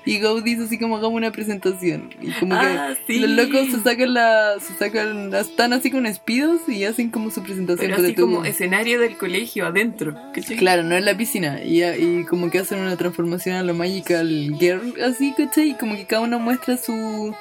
Y 0.06 0.20
Go 0.22 0.42
dice 0.42 0.64
así 0.66 0.78
como 0.78 0.98
hagamos 0.98 1.18
una 1.18 1.32
presentación. 1.32 2.10
Y 2.22 2.32
como 2.34 2.54
Ah, 2.56 2.94
que 3.08 3.14
sí. 3.14 3.20
los 3.20 3.32
locos 3.32 3.72
se 3.72 3.82
sacan 3.82 4.14
la. 4.14 4.56
se 4.60 4.74
sacan. 4.78 5.34
están 5.34 5.74
así 5.74 5.90
con 5.90 6.06
espidos 6.06 6.62
y 6.68 6.84
hacen 6.86 7.10
como 7.10 7.32
su 7.32 7.42
presentación. 7.44 7.90
Pero 7.92 8.04
así 8.04 8.14
como 8.14 8.46
escenario 8.46 9.00
del 9.00 9.18
colegio 9.18 9.66
adentro. 9.66 10.16
¿cachai? 10.34 10.56
Claro, 10.58 10.84
no 10.84 10.96
en 10.96 11.06
la 11.06 11.18
piscina. 11.18 11.64
Y, 11.64 11.84
y 11.84 12.24
como 12.26 12.52
que 12.52 12.60
hacen 12.60 12.80
una 12.80 12.96
transformación 12.96 13.56
a 13.56 13.64
lo 13.64 13.74
Magical 13.74 14.56
Girl, 14.60 14.94
así, 15.04 15.34
¿cachai? 15.36 15.72
Y 15.72 15.74
como 15.74 15.96
que 15.96 16.06
cada 16.06 16.22
uno 16.22 16.40
muestra 16.40 16.78
su. 16.78 17.36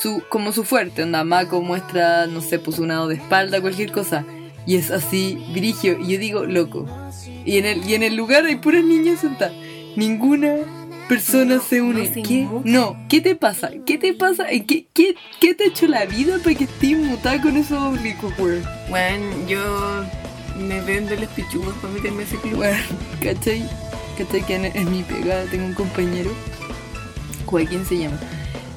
Su 0.00 0.22
como 0.28 0.52
su 0.52 0.64
fuerte. 0.64 1.02
Onda, 1.02 1.24
Mako 1.24 1.62
muestra, 1.62 2.26
no 2.26 2.40
sé, 2.40 2.58
pues 2.58 2.78
un 2.78 2.88
lado 2.88 3.08
de 3.08 3.16
espalda, 3.16 3.60
cualquier 3.60 3.92
cosa. 3.92 4.24
Y 4.66 4.76
es 4.76 4.90
así, 4.90 5.38
brigio. 5.52 5.98
Y 5.98 6.12
yo 6.12 6.18
digo, 6.18 6.44
loco. 6.44 6.86
Y 7.44 7.58
en 7.58 7.66
el, 7.66 7.88
y 7.88 7.94
en 7.94 8.02
el 8.02 8.14
lugar 8.16 8.44
hay 8.44 8.56
puras 8.56 8.84
niñas 8.84 9.20
sentadas. 9.20 9.54
Ninguna 9.96 10.54
persona 11.08 11.56
No, 11.56 11.62
se 11.62 11.82
une. 11.82 12.04
no 12.08 12.22
¿Qué? 12.22 12.48
No, 12.64 12.96
¿qué 13.08 13.20
te 13.20 13.34
pasa? 13.34 13.70
¿Qué 13.84 13.98
te 13.98 14.14
pasa? 14.14 14.46
¿Qué, 14.46 14.86
qué, 14.94 15.14
qué 15.40 15.54
te 15.54 15.64
ha 15.64 15.66
hecho 15.66 15.86
la 15.88 16.06
vida 16.06 16.38
para 16.42 16.54
que 16.56 16.64
estés 16.64 16.96
mutada 16.96 17.42
con 17.42 17.56
esos 17.56 17.78
oblicuos, 17.78 18.32
weón? 18.38 18.62
Bueno, 18.88 19.26
yo 19.48 20.04
me 20.58 20.80
vendo 20.82 21.14
las 21.16 21.28
pichugas 21.30 21.74
para 21.82 21.92
meterme 21.92 22.22
a 22.22 22.26
ese 22.26 22.36
club. 22.36 22.56
Bueno, 22.56 22.78
¿cachai? 23.22 23.68
¿Cachai? 24.16 24.42
Que 24.46 24.54
en, 24.54 24.64
en 24.66 24.90
mi 24.92 25.02
pegada 25.02 25.44
tengo 25.50 25.66
un 25.66 25.74
compañero, 25.74 26.30
Joaquín 27.46 27.84
se 27.84 27.98
llama. 27.98 28.18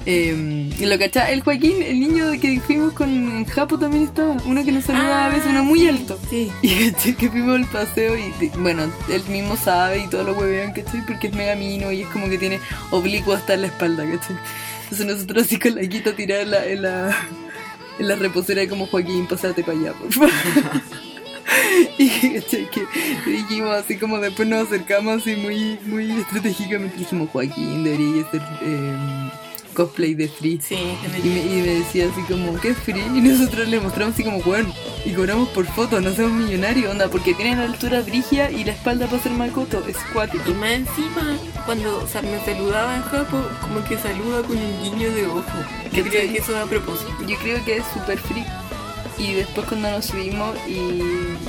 Eh, 0.07 0.69
y 0.77 0.85
lo 0.85 0.99
cachai, 0.99 1.33
el 1.33 1.41
Joaquín, 1.41 1.81
el 1.81 1.99
niño 1.99 2.31
que 2.39 2.59
fuimos 2.59 2.93
con 2.93 3.43
Japo 3.45 3.79
también 3.79 4.03
estaba, 4.03 4.37
uno 4.45 4.63
que 4.63 4.71
nos 4.71 4.83
saluda 4.83 5.25
a 5.25 5.29
veces, 5.29 5.47
uno 5.49 5.63
muy 5.63 5.79
sí, 5.79 5.87
alto. 5.87 6.19
Sí. 6.29 6.51
Y 6.61 6.91
cachai 6.91 7.15
que 7.15 7.29
fuimos 7.29 7.55
al 7.55 7.65
paseo 7.65 8.15
y 8.15 8.49
bueno, 8.59 8.83
él 9.09 9.23
mismo 9.29 9.57
sabe 9.57 9.99
y 9.99 10.07
todo 10.07 10.23
lo 10.23 10.33
huevean, 10.33 10.73
¿cachai? 10.73 11.03
Porque 11.05 11.27
es 11.27 11.33
mega 11.33 11.55
mino 11.55 11.91
y 11.91 12.01
es 12.01 12.07
como 12.09 12.29
que 12.29 12.37
tiene 12.37 12.59
oblicuo 12.91 13.33
hasta 13.33 13.55
en 13.55 13.61
la 13.61 13.67
espalda, 13.67 14.03
¿cachai? 14.03 14.37
Entonces 14.83 15.07
nosotros 15.07 15.45
así 15.45 15.57
con 15.57 15.75
la 15.75 15.81
quita 15.81 16.15
tirada 16.15 16.41
en 16.43 16.51
la, 16.51 16.65
en 16.67 16.81
la, 16.83 17.17
en 17.97 18.07
la 18.07 18.15
reposera 18.15 18.67
como 18.69 18.85
Joaquín, 18.85 19.25
pasate 19.25 19.63
para 19.63 19.79
allá, 19.79 19.93
por 19.93 20.13
favor. 20.13 20.29
Y 21.97 22.09
¿cachai? 22.09 22.69
que 22.69 22.85
dijimos 23.25 23.75
así 23.75 23.97
como 23.97 24.19
después 24.19 24.47
nos 24.47 24.67
acercamos 24.67 25.21
así 25.21 25.35
muy, 25.35 25.79
muy 25.85 26.11
estratégicamente 26.19 26.97
dijimos 26.97 27.29
Joaquín 27.31 27.83
debería 27.83 28.29
ser 28.31 28.41
eh, 28.61 28.97
cosplay 29.75 30.15
de 30.15 30.27
Free 30.27 30.59
Sí, 30.67 30.75
y 31.23 31.27
me, 31.27 31.39
y 31.43 31.61
me 31.61 31.67
decía 31.75 32.09
así 32.11 32.21
como, 32.23 32.59
¿qué 32.59 32.69
es 32.69 32.77
free? 32.79 32.99
Y 33.15 33.21
nosotros 33.21 33.67
le 33.67 33.79
mostramos 33.79 34.15
así 34.15 34.23
como, 34.23 34.41
bueno, 34.41 34.73
y 35.05 35.11
cobramos 35.13 35.49
por 35.49 35.67
foto, 35.67 36.01
no 36.01 36.11
somos 36.15 36.31
millonarios, 36.31 36.89
onda, 36.91 37.07
porque 37.09 37.35
tienen 37.35 37.59
la 37.59 37.65
altura 37.65 38.01
brigia 38.01 38.49
y 38.49 38.63
la 38.63 38.71
espalda 38.71 39.05
para 39.05 39.21
ser 39.21 39.33
Makoto, 39.33 39.83
es 39.87 39.97
cuático. 40.11 40.49
Y 40.49 40.53
más 40.55 40.71
encima, 40.71 41.37
cuando 41.67 42.03
o 42.03 42.07
sea, 42.07 42.23
me 42.23 42.43
saludaba 42.43 42.95
en 42.95 43.03
Japo, 43.03 43.37
como 43.61 43.83
que 43.87 43.97
saluda 43.99 44.41
con 44.41 44.57
un 44.57 44.81
guiño 44.83 45.11
de 45.13 45.27
ojo. 45.27 45.43
¿Qué 45.91 45.97
Yo 45.97 46.03
creo 46.09 46.31
que 46.31 46.37
eso 46.39 46.51
da 46.53 46.63
a 46.63 46.65
propósito. 46.65 47.11
Yo 47.27 47.37
creo 47.37 47.63
que 47.63 47.77
es 47.77 47.83
súper 47.93 48.17
free. 48.17 48.43
Y 49.17 49.31
después 49.33 49.65
cuando 49.67 49.89
nos 49.91 50.05
subimos 50.07 50.57
y 50.67 50.75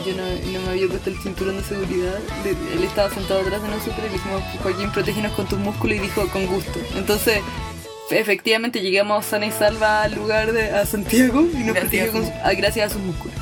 yo 0.07 0.15
no, 0.17 0.53
no 0.53 0.61
me 0.61 0.69
había 0.71 0.87
puesto 0.87 1.11
el 1.11 1.19
cinturón 1.21 1.57
de 1.57 1.65
seguridad, 1.65 2.17
le- 2.45 2.51
él 2.77 2.85
estaba 2.85 3.11
sentado 3.11 3.41
atrás 3.41 3.61
de 3.61 3.69
nosotros 3.69 3.97
y 3.99 4.03
le 4.03 4.09
dijimos, 4.11 4.43
Joaquín, 4.63 4.93
protégenos 4.93 5.33
con 5.33 5.47
tus 5.49 5.59
músculos 5.59 5.97
y 5.97 6.01
dijo, 6.01 6.29
con 6.29 6.47
gusto. 6.47 6.79
Entonces, 6.95 7.41
efectivamente 8.11 8.81
llegamos 8.81 9.25
sana 9.27 9.47
y 9.47 9.51
salva 9.53 10.03
al 10.03 10.15
lugar 10.15 10.53
de 10.53 10.71
a 10.71 10.87
Santiago 10.87 11.47
y 11.53 11.59
nos 11.65 11.75
Gracias 11.75 12.15
a 12.45 12.53
gracias 12.55 12.91
a 12.91 12.95
sus 12.95 13.03
músculos. 13.03 13.37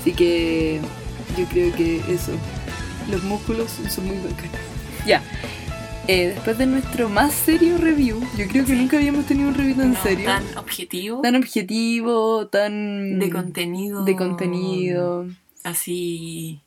Así 0.00 0.12
que 0.12 0.80
yo 1.38 1.44
creo 1.46 1.74
que 1.74 1.96
eso, 2.12 2.32
los 3.10 3.22
músculos 3.24 3.70
son 3.88 4.06
muy 4.06 4.16
bacanos. 4.18 4.58
Ya. 5.06 5.22
Eh, 6.06 6.32
después 6.34 6.58
de 6.58 6.66
nuestro 6.66 7.08
más 7.08 7.32
serio 7.32 7.78
review, 7.78 8.20
yo 8.36 8.46
creo 8.48 8.66
que 8.66 8.74
nunca 8.74 8.98
habíamos 8.98 9.24
tenido 9.26 9.48
un 9.48 9.54
review 9.54 9.76
tan 9.76 9.92
No, 9.94 10.02
serio 10.02 10.26
Tan 10.26 10.56
objetivo, 10.58 11.22
tan 11.22 11.36
objetivo, 11.36 12.46
tan 12.48 13.18
de 13.18 13.30
contenido. 13.30 14.04
de 14.04 14.14
contenido. 14.16 15.26
Así 15.62 16.60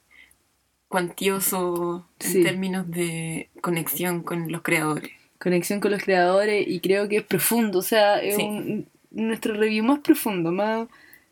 cuantioso 0.88 2.08
Sí. 2.20 2.38
en 2.39 2.43
términos 2.45 2.89
de 2.89 3.50
conexión 3.62 4.24
con 4.24 4.52
los 4.52 4.62
creadores. 4.64 5.12
Conexión 5.40 5.80
con 5.80 5.92
los 5.92 6.04
creadores 6.04 6.68
y 6.68 6.80
creo 6.80 7.08
que 7.08 7.18
es 7.18 7.24
profundo, 7.24 7.80
o 7.80 7.84
sea, 7.84 8.20
es 8.20 8.36
Sí. 8.36 8.44
un- 8.44 8.88
nuestro 9.12 9.54
review 9.54 9.84
más 9.86 10.00
profundo, 10.00 10.52
más 10.52 10.88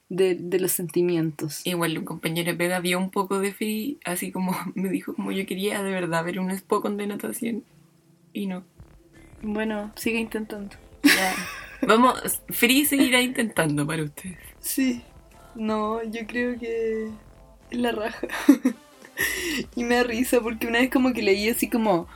de, 0.09 0.35
de 0.35 0.59
los 0.59 0.71
sentimientos. 0.71 1.65
Igual 1.65 1.97
un 1.97 2.05
compañero 2.05 2.51
de 2.51 2.57
pega 2.57 2.79
vio 2.79 2.97
un 2.99 3.09
poco 3.09 3.39
de 3.39 3.51
Free, 3.53 3.97
así 4.05 4.31
como 4.31 4.55
me 4.75 4.89
dijo 4.89 5.13
como 5.15 5.31
yo 5.31 5.45
quería 5.45 5.81
de 5.83 5.91
verdad 5.91 6.23
ver 6.23 6.39
un 6.39 6.55
Spokon 6.57 6.97
de 6.97 7.07
natación. 7.07 7.63
Y 8.33 8.47
no. 8.47 8.63
Bueno, 9.41 9.91
sigue 9.95 10.19
intentando. 10.19 10.75
Ya. 11.03 11.33
Vamos, 11.87 12.41
Free 12.49 12.85
seguirá 12.85 13.21
intentando 13.21 13.85
para 13.85 14.03
ustedes. 14.03 14.37
Sí. 14.59 15.01
No, 15.55 16.03
yo 16.03 16.25
creo 16.27 16.57
que 16.59 17.05
es 17.71 17.77
la 17.79 17.91
raja. 17.91 18.27
y 19.75 19.83
me 19.83 19.95
da 19.95 20.03
risa 20.03 20.41
porque 20.41 20.67
una 20.67 20.79
vez 20.79 20.89
como 20.89 21.13
que 21.13 21.21
leí 21.21 21.47
así 21.49 21.69
como 21.69 22.07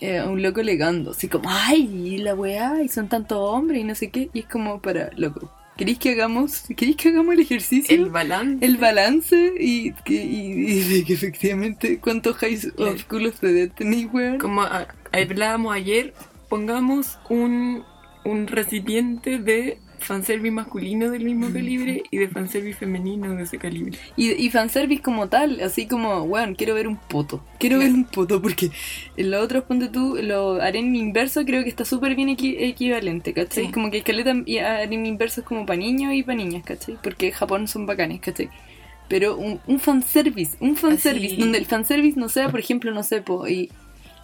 eh, 0.00 0.18
a 0.18 0.26
un 0.28 0.42
loco 0.42 0.62
legando, 0.62 1.10
así 1.12 1.28
como, 1.28 1.48
ay, 1.50 2.18
la 2.18 2.34
weá, 2.34 2.82
y 2.82 2.88
son 2.88 3.08
tantos 3.08 3.38
hombres 3.38 3.80
y 3.80 3.84
no 3.84 3.94
sé 3.94 4.10
qué. 4.10 4.30
Y 4.32 4.40
es 4.40 4.46
como 4.46 4.80
para, 4.80 5.10
loco, 5.16 5.50
¿queréis 5.76 5.98
que 5.98 6.10
hagamos, 6.12 6.64
queréis 6.76 6.96
que 6.96 7.08
hagamos 7.10 7.34
el 7.34 7.40
ejercicio? 7.40 7.94
El 7.94 8.10
balance. 8.10 8.64
el 8.64 8.76
balance 8.76 9.52
y 9.58 9.92
que, 10.04 10.14
y, 10.14 10.52
y 10.70 10.80
de 10.88 11.04
que 11.04 11.12
efectivamente 11.14 11.98
cuántos 12.00 12.36
high 12.36 12.58
of 12.78 13.00
School 13.00 13.26
of 13.26 13.40
the 13.40 13.52
Dead 13.52 13.70
tenéis, 13.72 14.08
weón. 14.12 14.38
Como 14.38 14.62
a- 14.62 14.88
hablábamos 15.12 15.74
ayer, 15.74 16.14
pongamos 16.48 17.18
un, 17.28 17.82
un 18.24 18.46
recipiente 18.46 19.38
de 19.38 19.78
fanservice 20.06 20.50
masculino 20.50 21.10
del 21.10 21.24
mismo 21.24 21.52
calibre 21.52 22.02
y 22.10 22.16
de 22.18 22.28
fanservice 22.28 22.78
femenino 22.78 23.34
de 23.34 23.42
ese 23.42 23.58
calibre. 23.58 23.98
Y, 24.16 24.30
y 24.32 24.50
fanservice 24.50 25.02
como 25.02 25.28
tal, 25.28 25.60
así 25.60 25.86
como, 25.86 26.22
weón, 26.22 26.54
quiero 26.54 26.74
ver 26.74 26.88
un 26.88 26.96
poto. 26.96 27.44
Quiero 27.58 27.78
ver 27.78 27.92
un 27.92 28.04
poto 28.04 28.40
porque 28.40 28.70
en 29.16 29.30
los 29.30 29.42
otros, 29.44 29.64
ponte 29.64 29.88
tú, 29.88 30.16
lo 30.22 30.62
harem 30.62 30.94
inverso 30.94 31.44
creo 31.44 31.62
que 31.62 31.68
está 31.68 31.84
súper 31.84 32.14
bien 32.14 32.28
equi- 32.28 32.56
equivalente, 32.58 33.32
¿cachai? 33.32 33.66
Sí. 33.66 33.72
Como 33.72 33.90
que 33.90 33.98
escaleta 33.98 34.34
y 34.46 34.58
harem 34.58 35.04
inverso 35.04 35.40
es 35.42 35.46
como 35.46 35.66
para 35.66 35.78
niños 35.78 36.14
y 36.14 36.22
para 36.22 36.36
niñas, 36.36 36.62
¿cachai? 36.64 36.96
Porque 37.02 37.32
Japón 37.32 37.68
son 37.68 37.84
bacanes, 37.86 38.20
¿cachai? 38.20 38.48
Pero 39.08 39.36
un, 39.36 39.60
un 39.66 39.78
fanservice, 39.78 40.56
un 40.60 40.76
fanservice, 40.76 41.34
Así. 41.34 41.40
donde 41.40 41.58
el 41.58 41.66
fanservice 41.66 42.18
no 42.18 42.28
sea, 42.28 42.48
por 42.50 42.58
ejemplo, 42.60 42.90
no 42.92 43.02
sé, 43.02 43.22
po, 43.22 43.46
y, 43.46 43.70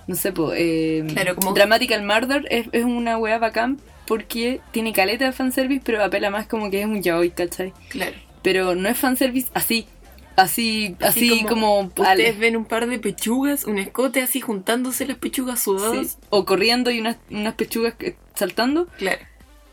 no 0.06 0.14
sé, 0.14 0.32
po, 0.32 0.52
eh, 0.54 1.04
Claro, 1.12 1.36
como- 1.36 1.52
Dramatical 1.54 2.02
Murder 2.02 2.46
es, 2.50 2.66
es 2.72 2.84
una 2.84 3.18
weá 3.18 3.38
bacán 3.38 3.78
porque 4.06 4.60
tiene 4.72 4.92
caleta 4.92 5.24
de 5.26 5.32
fanservice, 5.32 5.82
pero 5.84 6.02
apela 6.02 6.30
más 6.30 6.46
como 6.46 6.70
que 6.70 6.80
es 6.80 6.86
un 6.86 7.02
yaoi, 7.02 7.30
¿cachai? 7.30 7.72
Claro. 7.88 8.16
pero 8.42 8.74
no 8.74 8.88
es 8.88 8.98
fanservice 8.98 9.48
así. 9.54 9.86
Así, 10.34 10.96
así, 11.00 11.44
como, 11.48 11.92
al- 12.04 12.18
ustedes 12.18 12.38
ven 12.38 12.56
un 12.56 12.64
par 12.64 12.88
de 12.88 12.98
pechugas, 12.98 13.64
un 13.66 13.78
escote 13.78 14.22
así 14.22 14.40
juntándose 14.40 15.06
las 15.06 15.18
pechugas 15.18 15.62
sudadas. 15.62 16.08
sí, 16.12 16.26
o 16.30 16.44
corriendo 16.46 16.90
y 16.90 16.98
unas, 17.00 17.18
unas 17.30 17.54
pechugas 17.54 17.94
saltando. 18.34 18.88
Claro. 18.98 19.20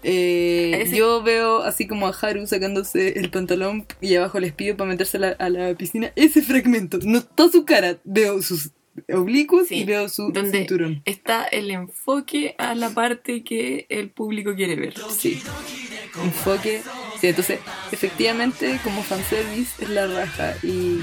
Eh, 0.04 0.82
Ese- 0.84 0.98
Yo 0.98 1.22
veo 1.24 1.64
así 1.64 1.88
como 1.88 2.08
a 2.08 2.12
Haru 2.22 2.46
sacándose 2.48 3.20
el 3.20 3.30
pantalón 3.32 3.86
y 4.02 4.16
abajo 4.16 4.40
les 4.40 4.54
pido 4.54 4.78
para 4.78 4.90
meterse 4.90 5.18
a 5.18 5.20
la, 5.20 5.30
a 5.32 5.50
la 5.50 5.74
piscina. 5.76 6.12
Ese 6.16 6.42
fragmento, 6.42 7.00
no 7.04 7.22
toda 7.24 7.52
su 7.52 7.66
cara, 7.66 7.98
veo 8.04 8.42
sus 8.42 8.72
oblicuos 9.14 9.68
Sí, 9.68 9.76
y 9.82 9.84
veo 9.86 10.10
su 10.10 10.32
donde 10.32 10.60
cinturón. 10.60 11.02
está 11.06 11.44
el 11.46 11.72
enfoque 11.72 12.56
a 12.58 12.76
la 12.76 12.90
parte 12.92 13.44
que 13.44 13.86
el 13.90 14.10
público 14.10 14.56
quiere 14.56 14.76
ver. 14.76 14.96
Sí. 15.18 15.42
Enfoque. 16.24 16.82
Sí, 17.22 17.28
entonces, 17.28 17.60
efectivamente, 17.92 18.80
como 18.84 19.04
fanservice 19.04 19.84
es 19.84 19.90
la 19.90 20.08
raja 20.08 20.56
y, 20.64 21.00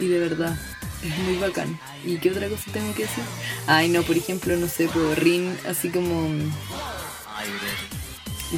y 0.00 0.06
de 0.08 0.18
verdad, 0.18 0.58
es 1.04 1.18
muy 1.18 1.36
bacán. 1.36 1.78
¿Y 2.04 2.16
qué 2.18 2.30
otra 2.30 2.48
cosa 2.48 2.70
tengo 2.72 2.92
que 2.94 3.02
decir? 3.02 3.24
Ay, 3.66 3.88
no, 3.88 4.02
por 4.02 4.16
ejemplo, 4.16 4.56
no 4.56 4.68
sé, 4.68 4.88
por 4.88 5.18
Rin, 5.22 5.56
así 5.68 5.88
como. 5.90 6.28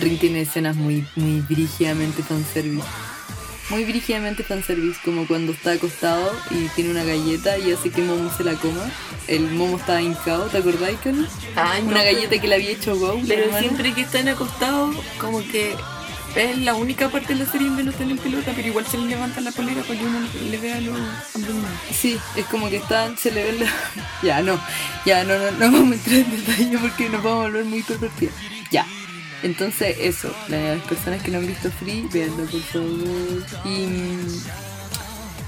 Rin 0.01 0.19
tiene 0.19 0.43
escenas 0.43 0.77
muy, 0.77 1.07
muy 1.17 1.41
brígidamente 1.41 2.23
fanservice. 2.23 2.87
Muy 3.71 3.85
brígidamente 3.85 4.43
fanservice, 4.45 4.99
como 5.05 5.27
cuando 5.27 5.53
está 5.53 5.73
acostado 5.73 6.33
y 6.51 6.69
tiene 6.75 6.91
una 6.91 7.05
galleta 7.05 7.59
y 7.59 7.71
hace 7.73 7.91
que 7.91 8.01
Momo 8.01 8.31
se 8.35 8.43
la 8.43 8.55
coma. 8.55 8.91
El 9.27 9.43
Momo 9.51 9.77
está 9.77 10.01
hincado, 10.01 10.47
¿te 10.47 10.57
acordáis, 10.59 10.99
Cali? 11.05 11.27
Ay, 11.55 11.83
no, 11.83 11.89
Una 11.91 12.01
pero- 12.01 12.15
galleta 12.17 12.41
que 12.41 12.49
le 12.49 12.55
había 12.55 12.71
hecho 12.71 12.95
la 12.95 13.23
Pero 13.29 13.43
hermana. 13.43 13.61
siempre 13.61 13.93
que 13.93 14.01
están 14.01 14.27
acostados, 14.29 14.97
como 15.21 15.41
que 15.47 15.75
es 16.35 16.59
la 16.59 16.75
única 16.75 17.11
parte 17.11 17.35
de 17.35 17.45
la 17.45 17.51
serie 17.51 17.69
donde 17.69 17.85
no 17.85 17.91
están 17.91 18.11
en 18.11 18.17
pelota, 18.17 18.53
pero 18.57 18.69
igual 18.69 18.87
se 18.87 18.97
le 18.97 19.07
levanta 19.07 19.43
la 19.43 19.53
polera 19.53 19.83
para 19.83 19.99
que 19.99 20.05
uno 20.07 20.19
le 20.51 20.57
vea 20.57 20.81
los 20.81 20.99
abdominales. 21.35 21.79
Sí, 21.93 22.19
es 22.37 22.47
como 22.47 22.71
que 22.71 22.77
están, 22.77 23.19
se 23.19 23.31
le 23.33 23.45
ven 23.45 23.61
la... 23.61 23.67
Ya, 24.23 24.41
no, 24.43 24.59
ya, 25.05 25.25
no, 25.25 25.39
no, 25.39 25.51
no 25.51 25.59
vamos 25.73 25.93
a 25.93 25.95
entrar 25.95 26.17
en 26.17 26.31
detalle 26.31 26.79
porque 26.79 27.09
nos 27.11 27.23
vamos 27.23 27.41
a 27.41 27.49
volver 27.49 27.65
muy 27.67 27.83
pervertidos. 27.83 28.35
Ya, 28.71 28.87
entonces 29.43 29.97
eso, 30.01 30.35
las 30.49 30.81
personas 30.83 31.23
que 31.23 31.31
no 31.31 31.39
han 31.39 31.47
visto 31.47 31.71
Free, 31.71 32.09
veanlo 32.13 32.45
por 32.47 32.61
favor. 32.63 33.45
Y, 33.65 33.89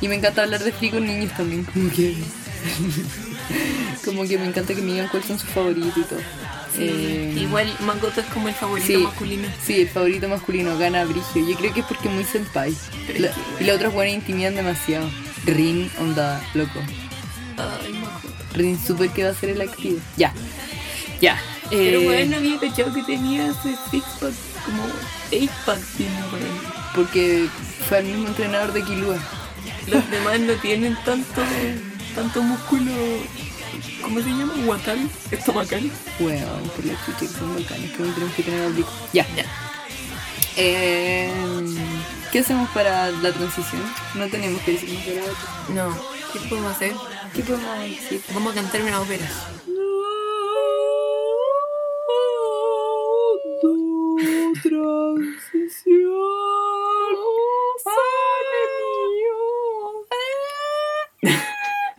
y 0.04 0.08
me 0.08 0.14
encanta 0.16 0.42
hablar 0.42 0.62
de 0.62 0.72
Free 0.72 0.90
con 0.90 1.06
niños 1.06 1.32
también, 1.36 1.64
como 1.64 1.90
que... 1.90 2.16
como 4.04 4.22
que 4.26 4.38
me 4.38 4.46
encanta 4.46 4.74
que 4.74 4.82
me 4.82 4.92
digan 4.92 5.08
cuáles 5.08 5.28
son 5.28 5.38
sus 5.38 5.48
favoritos 5.50 5.96
y 5.96 6.02
todo. 6.02 6.20
Eh, 6.78 7.34
Igual 7.36 7.74
Makoto 7.80 8.20
es 8.20 8.26
como 8.28 8.48
el 8.48 8.54
favorito 8.54 8.86
sí. 8.86 8.96
masculino. 8.98 9.48
Sí, 9.64 9.80
el 9.82 9.88
favorito 9.88 10.28
masculino 10.28 10.78
gana 10.78 11.04
Brigio. 11.04 11.46
Yo 11.48 11.56
creo 11.56 11.74
que 11.74 11.80
es 11.80 11.86
porque 11.86 12.08
es 12.08 12.14
muy 12.14 12.24
senpai. 12.24 12.74
Pero 13.06 13.18
La- 13.20 13.26
es 13.28 13.34
que- 13.58 13.64
y 13.64 13.66
los 13.66 13.76
otros 13.76 13.92
buenos 13.92 14.14
intimidan 14.14 14.54
demasiado. 14.54 15.10
Rin, 15.46 15.90
onda, 15.98 16.40
loco. 16.54 16.78
Ay, 17.56 17.92
Makoto. 17.94 18.34
Rin 18.54 18.78
super 18.78 19.10
que 19.10 19.24
va 19.24 19.30
a 19.30 19.34
ser 19.34 19.50
el 19.50 19.60
activo. 19.60 19.98
Ya. 20.16 20.32
Ya. 21.20 21.38
Pero 21.70 22.00
Eh, 22.00 22.04
bueno, 22.04 22.36
había 22.36 22.58
cachado 22.58 22.92
que 22.92 23.02
tenía 23.04 23.46
ese 23.46 23.76
six 23.90 24.04
pack, 24.20 24.32
como 24.64 24.82
eight 25.30 25.50
pack 25.64 25.78
tiene, 25.96 26.16
weón. 26.32 26.60
Porque 26.94 27.48
fue 27.88 27.98
el 28.00 28.06
mismo 28.06 28.28
entrenador 28.28 28.72
de 28.72 28.82
Kilua. 28.82 29.16
Los 29.86 30.10
demás 30.10 30.40
no 30.40 30.52
tienen 30.54 30.96
tanto, 31.04 31.42
tanto 32.14 32.42
músculo, 32.42 32.92
¿cómo 34.02 34.20
se 34.20 34.28
llama? 34.28 34.52
Guatal, 34.64 35.08
estomacal. 35.30 35.90
Bueno, 36.18 36.46
por 36.74 36.84
la 36.84 36.94
chucha 37.04 37.18
que 37.20 37.28
son 37.28 37.54
bacanes, 37.54 37.90
que 37.92 38.02
no 38.02 38.12
tenemos 38.12 38.34
que 38.34 38.42
tener 38.42 38.66
oblicuo. 38.66 38.92
Ya. 39.12 39.26
Ya. 39.36 39.44
Eh, 40.56 41.32
¿Qué 42.32 42.40
hacemos 42.40 42.68
para 42.70 43.10
la 43.10 43.32
transición? 43.32 43.82
No 44.14 44.28
tenemos 44.28 44.60
que 44.62 44.72
decir 44.72 44.92
más 44.92 45.06
de 45.06 45.14
la 45.14 45.22
otra. 45.22 45.74
No, 45.74 45.96
¿qué 46.32 46.40
podemos 46.48 46.72
hacer? 46.72 46.92
¿Qué 47.34 47.42
podemos 47.42 47.78
decir? 47.80 48.20
Vamos 48.34 48.52
a 48.52 48.54
cantar 48.56 48.82
una 48.82 49.00
ópera. 49.00 49.26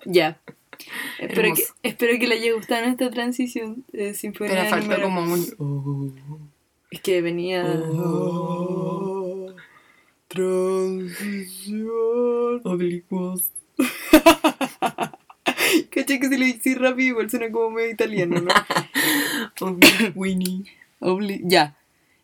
Ya. 0.06 0.40
Espero 1.20 1.54
que, 1.54 1.64
espero 1.84 2.20
que 2.20 2.28
le 2.28 2.36
haya 2.36 2.54
gustado 2.54 2.86
esta 2.86 3.10
transición. 3.12 3.86
Eh, 3.94 4.14
sinfonía 4.14 4.56
Pero 4.56 4.70
falta 4.70 4.98
número- 4.98 5.04
como 5.04 5.34
un... 5.34 6.42
Es 6.90 7.02
que 7.02 7.22
venía. 7.22 7.64
Transición. 11.32 12.62
Oblicuos. 12.64 13.52
Caché 15.92 16.20
que 16.20 16.28
si 16.30 16.38
lo 16.38 16.46
hice 16.46 16.76
rápido 16.76 17.10
igual 17.10 17.30
suena 17.30 17.52
como 17.52 17.72
medio 17.72 17.92
italiano, 17.92 18.42
¿no? 18.42 18.52
Oblicuini. 19.68 20.66
Obli- 21.00 21.42
ya. 21.44 21.78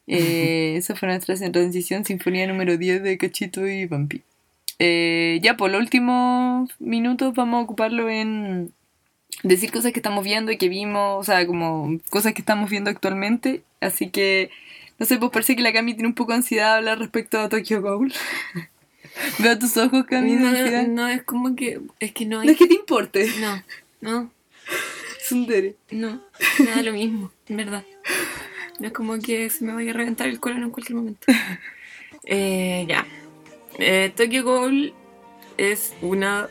Eh, 0.07 0.75
esa 0.77 0.95
fue 0.95 1.09
nuestra 1.09 1.35
transición, 1.51 2.05
sinfonía 2.05 2.47
número 2.47 2.77
10 2.77 3.03
de 3.03 3.17
Cachito 3.17 3.67
y 3.67 3.85
Vampi. 3.85 4.21
Eh, 4.79 5.39
ya, 5.41 5.57
por 5.57 5.71
los 5.71 5.81
últimos 5.81 6.71
minutos 6.79 7.33
vamos 7.35 7.59
a 7.59 7.63
ocuparlo 7.63 8.09
en 8.09 8.71
decir 9.43 9.71
cosas 9.71 9.91
que 9.91 9.99
estamos 9.99 10.23
viendo 10.23 10.51
y 10.51 10.57
que 10.57 10.69
vimos, 10.69 11.19
o 11.19 11.23
sea, 11.23 11.45
como 11.45 11.99
cosas 12.09 12.33
que 12.33 12.41
estamos 12.41 12.69
viendo 12.69 12.89
actualmente. 12.89 13.63
Así 13.81 14.09
que, 14.09 14.49
no 14.97 15.05
sé, 15.05 15.17
pues 15.17 15.31
parece 15.31 15.55
que 15.55 15.61
la 15.61 15.73
Cami 15.73 15.93
tiene 15.93 16.07
un 16.07 16.15
poco 16.15 16.31
de 16.31 16.37
ansiedad 16.37 16.73
de 16.73 16.77
hablar 16.77 16.99
respecto 16.99 17.39
a 17.39 17.49
Tokyo 17.49 17.81
Ghoul. 17.81 18.13
Veo 19.39 19.57
tus 19.57 19.75
ojos, 19.77 20.05
Cami, 20.05 20.33
No, 20.33 20.51
no, 20.87 21.07
es 21.07 21.23
como 21.23 21.55
que... 21.55 21.81
Es 21.99 22.11
que 22.13 22.25
no 22.25 22.37
No 22.37 22.41
hay... 22.43 22.49
es 22.49 22.57
que 22.57 22.67
te 22.67 22.75
importe, 22.75 23.27
No, 23.39 23.63
no, 24.01 24.31
Sundere. 25.27 25.75
no. 25.91 26.21
Me 26.59 26.65
da 26.65 26.83
lo 26.83 26.93
mismo, 26.93 27.31
en 27.47 27.57
verdad. 27.57 27.83
No 28.79 28.87
es 28.87 28.93
como 28.93 29.17
que 29.19 29.49
se 29.49 29.65
me 29.65 29.73
vaya 29.73 29.91
a 29.91 29.93
reventar 29.93 30.27
el 30.27 30.39
colon 30.39 30.63
en 30.63 30.71
cualquier 30.71 30.97
momento. 30.97 31.27
Eh, 32.29 32.85
ya. 32.89 33.05
Eh, 33.79 34.11
Tokyo 34.13 34.43
Ghoul 34.43 34.93
es 35.55 35.93
una 36.01 36.49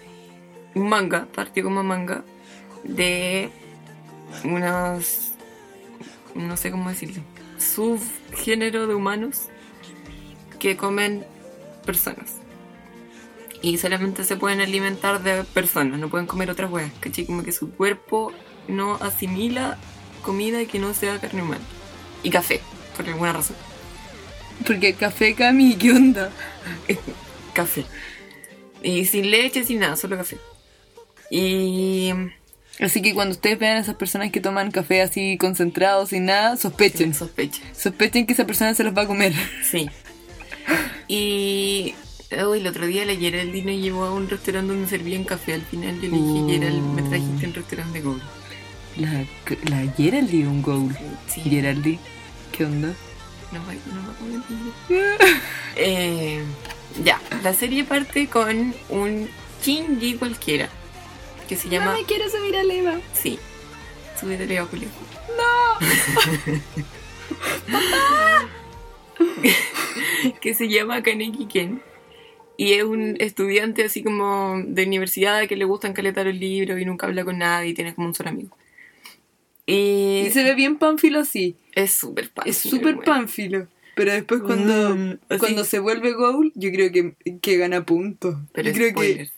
un 0.77 0.89
manga, 0.89 1.27
partió 1.35 1.65
como 1.65 1.83
manga, 1.83 2.23
de 2.85 3.51
unos, 4.45 5.33
no 6.35 6.57
sé 6.57 6.71
cómo 6.71 6.91
decirlo, 6.91 7.23
subgénero 7.59 8.87
de 8.87 8.95
humanos 8.95 9.49
que 10.59 10.77
comen 10.77 11.25
personas. 11.85 12.37
Y 13.63 13.79
solamente 13.79 14.25
se 14.25 14.37
pueden 14.37 14.61
alimentar 14.61 15.23
de 15.23 15.45
personas, 15.45 15.99
no 15.99 16.11
pueden 16.11 16.27
comer 16.27 16.51
otras 16.51 16.71
huevas, 16.71 16.93
¿cachai? 17.01 17.25
Como 17.25 17.43
que 17.43 17.53
su 17.53 17.71
cuerpo 17.71 18.33
no 18.69 18.97
asimila 18.97 19.79
comida 20.23 20.65
que 20.67 20.79
no 20.79 20.93
sea 20.93 21.19
carne 21.19 21.43
humana. 21.43 21.65
Y 22.27 22.31
café, 22.31 22.61
por 22.97 23.07
alguna 23.09 23.33
razón. 23.33 23.55
Porque 24.67 24.95
café, 24.95 25.35
Cami, 25.35 25.77
¿qué 25.77 25.93
onda? 25.93 26.33
Café. 27.55 27.85
Y 28.83 29.05
sin 29.05 29.31
leche, 29.31 29.63
sin 29.63 29.79
nada, 29.79 29.95
solo 29.95 30.17
café. 30.17 30.37
Y 31.31 32.11
Así 32.81 33.01
que 33.01 33.15
cuando 33.15 33.33
ustedes 33.37 33.61
vean 33.61 33.77
a 33.77 33.81
esas 33.81 33.95
personas 33.95 34.33
que 34.33 34.41
toman 34.41 34.73
café 34.73 35.03
así 35.03 35.39
concentrado, 35.39 36.05
sin 36.07 36.25
nada, 36.25 36.57
sospechen. 36.57 37.15
sospecha. 37.15 37.63
Sospechen 37.73 38.27
que 38.27 38.33
esa 38.33 38.45
persona 38.45 38.75
se 38.75 38.83
los 38.83 38.93
va 38.93 39.03
a 39.03 39.07
comer. 39.07 39.33
Sí. 39.71 39.89
Y 41.07 41.95
hoy 42.45 42.59
el 42.59 42.67
otro 42.67 42.87
día 42.89 43.05
la 43.05 43.15
Geraldine 43.15 43.73
nos 43.75 43.83
llevó 43.85 44.05
a 44.05 44.13
un 44.13 44.29
restaurante 44.29 44.73
donde 44.73 44.89
servían 44.89 45.23
café. 45.23 45.55
Al 45.55 45.63
final 45.63 45.95
yo 46.01 46.11
le 46.11 46.17
dije, 46.17 46.41
Oh. 46.43 46.49
Gerald, 46.49 46.83
me 46.93 47.03
trajiste 47.03 47.47
un 47.47 47.55
restaurante 47.55 47.99
de 48.01 48.05
Google. 48.05 48.23
La, 48.97 49.25
la 49.71 49.93
Geraldine, 49.93 50.49
un 50.49 50.61
goal. 50.63 50.99
Sí. 51.29 51.41
Geraldine, 51.43 52.01
¿qué 52.57 52.65
onda? 52.65 52.95
No 53.53 53.63
me, 53.65 53.75
no 53.75 54.03
me 54.03 54.39
nombre. 54.39 55.27
eh, 55.77 56.43
Ya, 57.05 57.21
la 57.43 57.53
serie 57.55 57.85
parte 57.85 58.27
con 58.29 58.75
un 58.89 59.29
Shinji 59.63 60.15
cualquiera. 60.15 60.69
Que 61.49 61.57
se 61.57 61.69
llama... 61.69 61.97
quiero 62.09 62.29
subir 62.29 62.57
a 62.57 62.65
Leva. 62.65 62.99
Sí. 63.13 63.39
Súbete 64.21 64.47
Leo, 64.47 64.67
Julio. 64.67 64.89
No. 65.37 65.79
que 70.41 70.55
se 70.55 70.69
llama 70.69 71.03
Kaneki 71.03 71.47
Ken. 71.47 71.83
Y 72.57 72.73
es 72.73 72.85
un 72.85 73.17
estudiante 73.21 73.85
así 73.85 74.03
como 74.03 74.61
de 74.67 74.85
universidad 74.85 75.47
que 75.47 75.57
le 75.57 75.67
gustan 75.67 75.93
caletar 75.93 76.27
los 76.27 76.35
libros 76.35 76.81
y 76.81 76.85
nunca 76.87 77.07
habla 77.07 77.25
con 77.25 77.39
nadie 77.39 77.69
y 77.71 77.75
tiene 77.75 77.95
como 77.95 78.09
un 78.09 78.15
solo 78.15 78.31
amigo. 78.31 78.57
Y, 79.67 80.25
Y 80.27 80.31
se 80.31 80.45
ve 80.45 80.55
bien 80.55 80.77
pánfilo 80.79 81.21
así. 81.21 81.57
es 81.75 81.93
súper 81.93 82.29
fácil. 82.29 82.51
Es 82.51 82.59
súper 82.59 82.99
pánfilo. 82.99 83.67
Pero 83.97 84.13
después 84.13 84.43
cuando, 84.43 84.95
Mm, 84.95 85.19
cuando 85.39 85.65
se 85.65 85.79
vuelve 85.79 86.13
goal, 86.13 86.53
yo 86.55 86.71
creo 86.71 86.93
que, 86.93 87.15
que 87.41 87.57
gana 87.57 87.85
puntos. 87.85 88.37
Pero 88.53 88.69
yo 88.71 88.75
creo 88.75 88.95
que, 88.95 89.31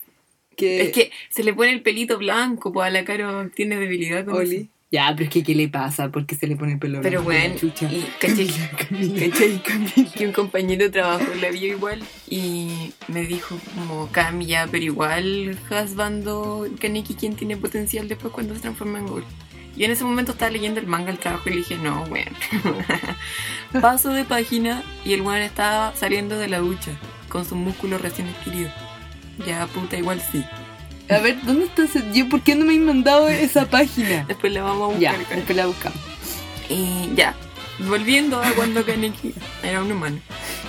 que... 0.57 0.81
Es 0.81 0.91
que 0.91 1.11
se 1.29 1.43
le 1.43 1.53
pone 1.53 1.71
el 1.71 1.81
pelito 1.81 2.17
blanco, 2.17 2.71
pues 2.73 2.87
a 2.87 2.89
la 2.89 3.05
cara 3.05 3.49
tiene 3.55 3.77
debilidad 3.77 4.25
con 4.25 4.35
Oli. 4.35 4.55
eso. 4.55 4.67
Ya, 4.91 5.13
pero 5.15 5.25
es 5.25 5.29
que 5.29 5.43
¿qué 5.43 5.53
le 5.53 5.69
pasa? 5.69 6.09
¿Por 6.09 6.25
qué 6.25 6.33
se 6.35 6.47
le 6.47 6.55
pone 6.55 6.73
el 6.73 6.79
pelo 6.79 6.99
Pero 7.01 7.23
blanco? 7.23 7.25
bueno, 7.25 7.55
Chucha. 7.57 7.89
y 7.93 8.01
caché. 8.19 8.47
Camila. 9.63 10.11
que 10.17 10.25
un 10.25 10.31
compañero 10.33 10.83
de 10.85 10.89
trabajo 10.89 11.25
la 11.39 11.51
vio 11.51 11.67
igual 11.67 12.01
y 12.27 12.91
me 13.07 13.21
dijo 13.25 13.55
como 13.75 14.09
Cami 14.11 14.47
ya, 14.47 14.67
pero 14.69 14.83
igual 14.83 15.57
Hasbando 15.69 16.67
Kaneki 16.81 17.13
quien 17.13 17.35
tiene 17.35 17.55
potencial 17.55 18.07
después 18.07 18.33
cuando 18.33 18.55
se 18.55 18.61
transforma 18.61 18.97
en 18.99 19.05
Ghoul. 19.05 19.23
Y 19.75 19.85
en 19.85 19.91
ese 19.91 20.03
momento 20.03 20.33
estaba 20.33 20.51
leyendo 20.51 20.79
el 20.79 20.87
manga 20.87 21.11
al 21.11 21.19
trabajo 21.19 21.43
y 21.47 21.51
le 21.51 21.57
dije, 21.57 21.77
no, 21.77 22.05
bueno. 22.05 22.31
Paso 23.81 24.09
de 24.09 24.25
página 24.25 24.83
y 25.05 25.13
el 25.13 25.21
weón 25.21 25.41
estaba 25.41 25.95
saliendo 25.95 26.37
de 26.37 26.49
la 26.49 26.59
ducha 26.59 26.91
con 27.29 27.45
sus 27.45 27.57
músculos 27.57 28.01
recién 28.01 28.27
adquiridos. 28.27 28.73
Ya, 29.45 29.67
puta, 29.67 29.97
igual 29.97 30.21
sí. 30.31 30.43
A 31.09 31.19
ver, 31.19 31.41
¿dónde 31.43 31.65
está 31.65 31.83
ese? 31.83 32.03
Yo, 32.13 32.27
¿por 32.29 32.41
qué 32.41 32.55
no 32.55 32.65
me 32.65 32.73
han 32.73 32.85
mandado 32.85 33.29
esa 33.29 33.65
página? 33.69 34.25
Después 34.27 34.51
la 34.51 34.63
vamos 34.63 34.95
a 34.95 34.99
ya, 34.99 35.13
buscar. 35.13 35.35
después 35.37 35.55
la 35.57 35.65
buscamos. 35.67 35.99
Y 36.69 37.09
ya, 37.15 37.35
volviendo 37.87 38.41
a 38.41 38.51
cuando 38.51 38.85
Kaneki 38.85 39.33
era 39.63 39.81
un 39.81 39.91
humano. 39.91 40.19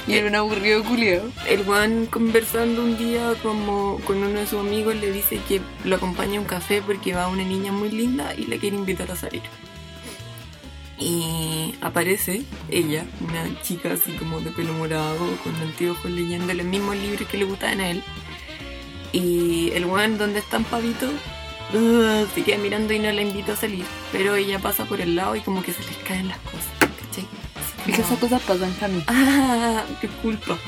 Y 0.07 0.15
era 0.15 0.27
un 0.29 0.35
aburrido 0.35 0.83
culiao. 0.85 1.31
El 1.49 1.65
Juan 1.65 2.07
conversando 2.07 2.83
un 2.83 2.97
día 2.97 3.35
como 3.43 4.01
con 4.07 4.19
uno 4.19 4.41
de 4.41 4.47
sus 4.47 4.61
amigos 4.61 4.97
le 4.97 5.13
dice 5.13 5.41
que 5.47 5.61
lo 5.85 5.97
acompaña 5.97 6.39
a 6.39 6.41
un 6.41 6.47
café 6.47 6.83
porque 6.83 7.15
va 7.15 7.29
una 7.29 7.45
niña 7.45 7.73
muy 7.73 7.91
linda 7.91 8.35
y 8.37 8.45
le 8.47 8.59
quiere 8.59 8.77
invitar 8.77 9.11
a 9.11 9.17
salir. 9.17 9.43
Y 10.99 11.75
aparece 11.81 12.43
ella, 12.71 13.07
una 13.21 13.63
chica 13.63 13.95
así 13.95 14.13
como 14.13 14.41
de 14.41 14.51
pelo 14.51 14.75
morado, 14.75 15.27
con 15.43 15.55
anteojos 15.57 16.11
leyendo 16.11 16.53
los 16.53 16.67
mismos 16.67 16.97
libros 16.97 17.27
que 17.29 17.39
le 17.39 17.45
gustaban 17.45 17.81
a 17.81 17.91
él. 17.91 18.03
Y 19.13 19.71
el 19.73 19.87
Juan 19.87 20.19
donde 20.19 20.41
están 20.41 20.65
pavitos 20.65 21.11
uh, 21.75 22.27
se 22.35 22.43
queda 22.43 22.59
mirando 22.59 22.93
y 22.93 22.99
no 22.99 23.11
la 23.11 23.23
invita 23.23 23.53
a 23.53 23.57
salir. 23.57 23.85
Pero 24.13 24.35
ella 24.35 24.59
pasa 24.59 24.85
por 24.85 25.01
el 25.01 25.17
lado 25.17 25.37
y 25.37 25.41
como 25.41 25.63
que 25.63 25.73
se 25.73 25.83
les 25.85 25.97
caen 25.99 26.29
las 26.29 26.39
cosas. 26.39 26.80
Es 27.87 27.97
que 27.97 28.03
esas 28.03 28.19
cosas 28.19 28.43
pasan, 28.43 28.73
Cami. 28.75 29.05
ah, 29.09 29.85
qué 30.01 30.09
culpa. 30.09 30.59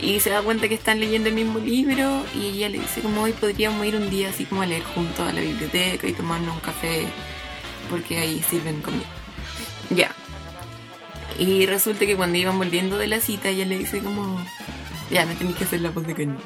Y 0.00 0.20
se 0.20 0.30
da 0.30 0.42
cuenta 0.42 0.68
que 0.68 0.74
están 0.74 0.98
leyendo 0.98 1.28
el 1.28 1.34
mismo 1.34 1.58
libro 1.58 2.24
y 2.34 2.48
ella 2.48 2.68
le 2.68 2.78
dice 2.78 3.00
como 3.02 3.22
hoy 3.22 3.32
podríamos 3.32 3.84
ir 3.86 3.96
un 3.96 4.08
día 4.10 4.30
así 4.30 4.44
como 4.44 4.62
a 4.62 4.66
leer 4.66 4.82
juntos 4.82 5.28
a 5.28 5.32
la 5.32 5.40
biblioteca 5.40 6.06
y 6.06 6.12
tomarnos 6.12 6.54
un 6.54 6.60
café 6.60 7.06
porque 7.90 8.18
ahí 8.18 8.42
sirven 8.48 8.80
comida. 8.80 9.04
Ya. 9.90 10.14
Y 11.38 11.66
resulta 11.66 12.06
que 12.06 12.16
cuando 12.16 12.38
iban 12.38 12.58
volviendo 12.58 12.98
de 12.98 13.08
la 13.08 13.20
cita 13.20 13.48
ella 13.50 13.66
le 13.66 13.78
dice 13.78 14.00
como 14.00 14.40
ya 15.10 15.26
me 15.26 15.34
tenéis 15.34 15.56
que 15.56 15.64
hacer 15.64 15.80
la 15.80 15.90
voz 15.90 16.06
de 16.06 16.14
Kaneki. 16.14 16.42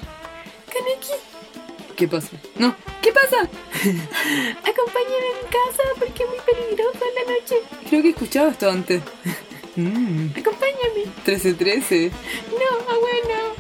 Kaneki, 0.67 1.95
¿Qué 1.97 2.09
pasa? 2.09 2.31
No, 2.57 2.75
¿qué 3.03 3.13
pasa? 3.13 3.37
acompáñame 3.43 5.29
a 5.31 5.43
mi 5.43 5.49
casa 5.49 5.83
porque 5.99 6.23
es 6.25 6.29
muy 6.29 6.39
peligroso 6.45 6.99
en 6.99 7.15
la 7.15 7.33
noche. 7.33 7.55
Creo 7.89 8.03
que 8.03 8.09
he 8.09 8.11
escuchado 8.11 8.49
esto 8.49 8.71
antes. 8.71 9.03
Mm, 9.77 10.29
Acompáñame. 10.39 11.05
13-13. 11.27 12.11
No, 12.51 12.93
abuelo. 12.95 13.55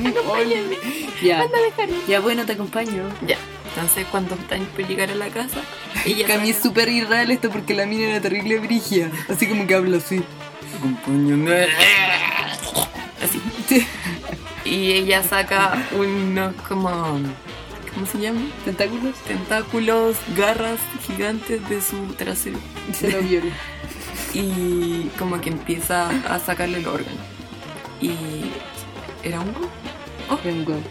Mm, 0.00 0.06
Acompáñame. 0.16 0.76
Ya, 1.22 1.40
Anda 1.42 1.58
a 1.58 1.62
dejarme. 1.62 1.94
ya 2.08 2.20
bueno, 2.20 2.44
te 2.46 2.52
acompaño. 2.52 3.08
Ya. 3.26 3.36
Entonces 3.74 4.06
cuando 4.10 4.34
están 4.36 4.64
por 4.66 4.86
llegar 4.86 5.10
a 5.10 5.14
la 5.16 5.28
casa, 5.30 5.60
ella 6.04 6.26
Cami 6.28 6.50
es 6.50 6.56
saca- 6.56 6.68
súper 6.68 6.88
irreal 6.90 7.30
esto 7.32 7.50
porque 7.50 7.74
la 7.74 7.86
mina 7.86 8.04
era 8.10 8.20
terrible 8.20 8.58
brigia. 8.60 9.10
Así 9.28 9.48
como 9.48 9.66
que 9.66 9.74
habla 9.74 9.96
así. 9.96 10.22
Acompáñame. 10.78 11.66
Así. 13.22 13.40
Sí. 13.68 13.86
Y 14.64 14.92
ella 14.92 15.22
saca 15.22 15.86
unos 15.96 16.54
como. 16.68 17.20
¿Cómo 17.94 18.06
se 18.06 18.18
llama? 18.18 18.40
¿Tentáculos? 18.64 19.14
Tentáculos, 19.26 20.16
garras 20.36 20.78
gigantes 21.06 21.68
de 21.68 21.80
su 21.80 21.96
trasero. 22.14 22.58
Se 22.92 23.10
lo 23.10 23.20
viola. 23.22 23.52
Y 24.34 25.10
como 25.18 25.40
que 25.40 25.50
empieza 25.50 26.10
a 26.28 26.38
sacarle 26.38 26.78
el 26.78 26.86
órgano. 26.86 27.16
Y. 28.00 28.10
¿Era 29.22 29.40
un 29.40 29.52
ghoul? 29.52 29.68
Era 30.42 30.52
un 30.52 30.64
gol. 30.64 30.82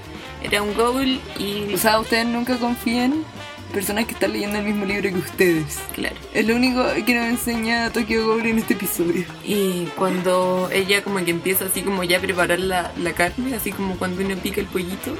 Era 0.41 0.61
un 0.61 0.73
ghoul 0.73 1.19
y. 1.37 1.73
O 1.73 1.77
sea, 1.77 1.99
ustedes 1.99 2.25
nunca 2.25 2.57
confían 2.57 3.13
en 3.13 3.25
personas 3.73 4.05
que 4.05 4.13
están 4.13 4.31
leyendo 4.31 4.57
el 4.59 4.65
mismo 4.65 4.85
libro 4.85 5.09
que 5.09 5.17
ustedes. 5.17 5.79
Claro. 5.93 6.15
Es 6.33 6.47
lo 6.47 6.55
único 6.55 6.85
que 7.05 7.15
nos 7.15 7.25
enseña 7.25 7.91
Tokyo 7.91 8.25
Ghoul 8.27 8.45
en 8.45 8.59
este 8.59 8.75
episodio. 8.75 9.25
Y 9.43 9.85
cuando 9.97 10.69
ella 10.71 11.03
como 11.03 11.23
que 11.25 11.31
empieza 11.31 11.65
así 11.65 11.81
como 11.81 12.03
ya 12.03 12.17
a 12.17 12.21
preparar 12.21 12.59
la, 12.59 12.91
la 12.97 13.13
carne, 13.13 13.55
así 13.55 13.71
como 13.71 13.97
cuando 13.97 14.23
uno 14.23 14.35
pica 14.37 14.61
el 14.61 14.67
pollito, 14.67 15.15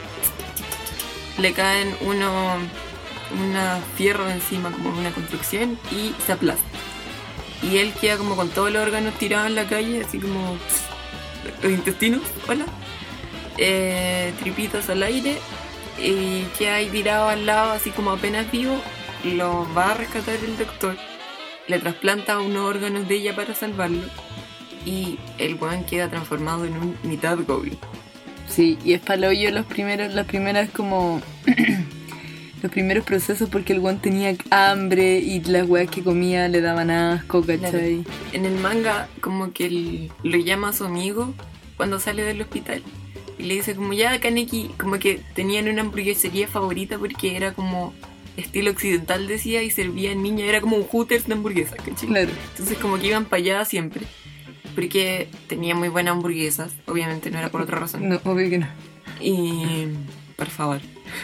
le 1.38 1.52
caen 1.54 1.96
uno 2.02 2.58
una 3.42 3.80
fierro 3.98 4.30
encima 4.30 4.72
como 4.72 4.90
una 4.98 5.12
construcción 5.12 5.78
y 5.92 6.14
se 6.26 6.34
aplasta. 6.34 6.64
Y 7.64 7.78
él 7.78 7.94
queda 7.94 8.18
como 8.18 8.36
con 8.36 8.50
todos 8.50 8.72
los 8.72 8.84
órganos 8.84 9.14
tirados 9.16 9.48
en 9.48 9.56
la 9.56 9.68
calle, 9.68 10.04
así 10.04 10.20
como 10.20 10.58
los 11.62 11.72
intestinos, 11.72 12.22
hola, 12.48 12.66
eh, 13.58 14.34
tripitas 14.42 14.90
al 14.90 15.04
aire, 15.04 15.38
y 16.02 16.42
queda 16.58 16.76
ahí 16.76 16.90
tirado 16.90 17.30
al 17.30 17.46
lado, 17.46 17.72
así 17.72 17.90
como 17.92 18.12
apenas 18.12 18.52
vivo, 18.52 18.76
lo 19.24 19.68
va 19.74 19.92
a 19.92 19.94
rescatar 19.94 20.36
el 20.36 20.58
doctor, 20.58 20.98
le 21.68 21.80
trasplanta 21.80 22.40
unos 22.40 22.66
órganos 22.70 23.08
de 23.08 23.16
ella 23.16 23.36
para 23.36 23.56
salvarlo, 23.56 24.04
y 24.86 25.18
el 25.38 25.56
weón 25.56 25.86
queda 25.86 26.10
transformado 26.10 26.66
en 26.66 26.74
un 26.74 26.98
mitad 27.04 27.38
goblin. 27.48 27.78
Sí, 28.50 28.78
y 28.84 28.94
es 28.94 29.02
paloyo 29.02 29.52
los 29.52 29.66
primeros, 29.66 30.14
las 30.14 30.28
primeras 30.28 30.70
como 30.70 31.22
los 32.64 32.72
primeros 32.72 33.04
procesos 33.04 33.50
porque 33.50 33.74
el 33.74 33.82
guan 33.82 34.02
tenía 34.02 34.36
hambre 34.50 35.20
y 35.20 35.42
las 35.42 35.68
weas 35.68 35.90
que 35.90 36.02
comía 36.02 36.48
le 36.48 36.62
daban 36.62 36.90
asco, 36.90 37.46
¿cachai? 37.46 38.06
En 38.32 38.46
el 38.46 38.56
manga, 38.56 39.10
como 39.20 39.52
que 39.52 39.66
él 39.66 40.12
lo 40.24 40.38
llama 40.38 40.70
a 40.70 40.74
su 40.74 40.86
amigo 40.86 41.34
cuando 41.76 42.00
sale 42.00 42.24
del 42.24 42.42
hospital. 42.42 42.82
Y 43.38 43.44
le 43.44 43.56
dice 43.56 43.76
como 43.76 43.92
ya 43.92 44.18
Kaneki, 44.20 44.72
como 44.78 44.98
que 44.98 45.20
tenían 45.36 45.68
una 45.68 45.82
hamburguesería 45.82 46.48
favorita 46.48 46.98
porque 46.98 47.36
era 47.36 47.54
como 47.54 47.94
estilo 48.38 48.72
occidental 48.72 49.28
decía 49.28 49.62
y 49.62 49.70
servían 49.70 50.24
niña, 50.24 50.46
era 50.46 50.62
como 50.62 50.78
un 50.78 50.84
Hooters 50.84 51.28
de 51.28 51.34
hamburguesas, 51.34 51.76
¿cachai? 51.76 52.08
Claro. 52.08 52.32
Entonces 52.52 52.78
como 52.78 52.98
que 52.98 53.08
iban 53.08 53.26
para 53.26 53.42
allá 53.42 53.66
siempre. 53.66 54.06
Porque 54.74 55.28
tenía 55.48 55.76
muy 55.76 55.90
buenas 55.90 56.14
hamburguesas, 56.14 56.72
obviamente 56.88 57.30
no 57.30 57.40
era 57.40 57.50
por 57.50 57.62
otra 57.62 57.78
razón. 57.78 58.08
No, 58.08 58.22
obvio 58.24 58.50
que 58.50 58.60
no. 58.60 58.68
Y 59.20 59.88
por 60.38 60.48
favor. 60.48 60.80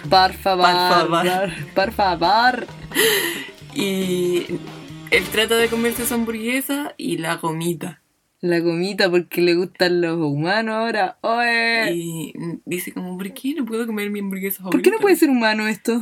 Por 0.09 0.33
favor. 0.33 0.65
Por 0.65 1.09
favor. 1.09 1.49
Por 1.75 1.91
favor. 1.91 2.67
Y 3.73 4.45
él 5.11 5.23
trata 5.31 5.55
de 5.55 5.67
comerse 5.67 6.05
su 6.05 6.13
hamburguesa 6.13 6.93
y 6.97 7.17
la 7.17 7.35
gomita. 7.35 8.01
La 8.41 8.59
gomita 8.59 9.09
porque 9.09 9.41
le 9.41 9.53
gustan 9.55 10.01
los 10.01 10.17
humanos 10.17 10.75
ahora. 10.75 11.91
Y 11.91 12.33
dice 12.65 12.93
como, 12.93 13.17
¿por 13.17 13.33
qué 13.33 13.53
no 13.53 13.65
puedo 13.65 13.85
comer 13.85 14.09
mi 14.11 14.19
hamburguesa 14.19 14.63
¿Por 14.63 14.81
qué 14.81 14.91
no 14.91 14.97
favorita?" 14.97 15.01
puede 15.01 15.15
ser 15.17 15.29
humano 15.29 15.67
esto? 15.67 16.01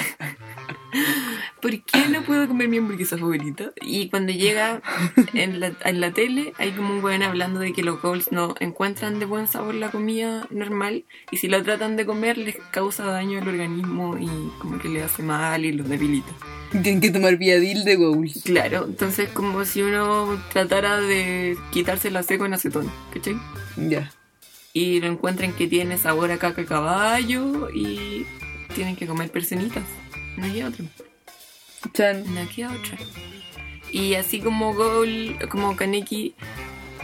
¿Por 1.60 1.70
qué 1.84 2.08
no 2.08 2.22
puedo 2.22 2.48
comer 2.48 2.68
mi 2.68 2.78
hamburguesa 2.78 3.16
favorita? 3.16 3.72
Y 3.80 4.10
cuando 4.10 4.32
llega 4.32 4.82
en 5.32 5.60
la, 5.60 5.72
en 5.84 6.00
la 6.00 6.12
tele, 6.12 6.52
hay 6.58 6.72
como 6.72 6.94
un 6.94 7.04
weón 7.04 7.22
hablando 7.22 7.60
de 7.60 7.72
que 7.72 7.82
los 7.82 8.02
goals 8.02 8.32
no 8.32 8.54
encuentran 8.60 9.18
de 9.18 9.26
buen 9.26 9.46
sabor 9.46 9.74
la 9.74 9.90
comida 9.90 10.46
normal 10.50 11.04
y 11.30 11.36
si 11.36 11.48
la 11.48 11.62
tratan 11.62 11.96
de 11.96 12.04
comer 12.04 12.36
les 12.36 12.56
causa 12.72 13.04
daño 13.04 13.40
al 13.40 13.48
organismo 13.48 14.18
y 14.18 14.28
como 14.58 14.78
que 14.78 14.88
le 14.88 15.02
hace 15.02 15.22
mal 15.22 15.64
y 15.64 15.72
los 15.72 15.88
debilita. 15.88 16.32
Tienen 16.70 17.00
que 17.00 17.10
tomar 17.10 17.36
viadil 17.36 17.84
de 17.84 17.96
goals. 17.96 18.42
Claro, 18.44 18.86
entonces 18.88 19.28
como 19.28 19.64
si 19.64 19.82
uno 19.82 20.42
tratara 20.52 21.00
de 21.00 21.56
quitarse 21.70 22.10
la 22.10 22.22
seco 22.22 22.46
en 22.46 22.54
acetón, 22.54 22.90
¿cachai? 23.12 23.36
Ya. 23.76 24.10
Y 24.72 25.00
lo 25.00 25.06
encuentran 25.06 25.52
que 25.52 25.68
tiene 25.68 25.98
sabor 25.98 26.30
a 26.32 26.38
caca 26.38 26.62
de 26.62 26.66
caballo 26.66 27.68
y 27.70 28.26
tienen 28.72 28.96
que 28.96 29.06
comer 29.06 29.30
personitas. 29.30 29.84
No 30.36 30.44
hay 30.44 30.62
otra. 30.62 30.84
Chan. 31.92 32.24
No 32.34 32.48
queda 32.48 32.72
otra. 32.72 32.98
Y 33.90 34.14
así 34.14 34.40
como 34.40 34.74
Goal, 34.74 35.36
como 35.50 35.76
Kaneki 35.76 36.34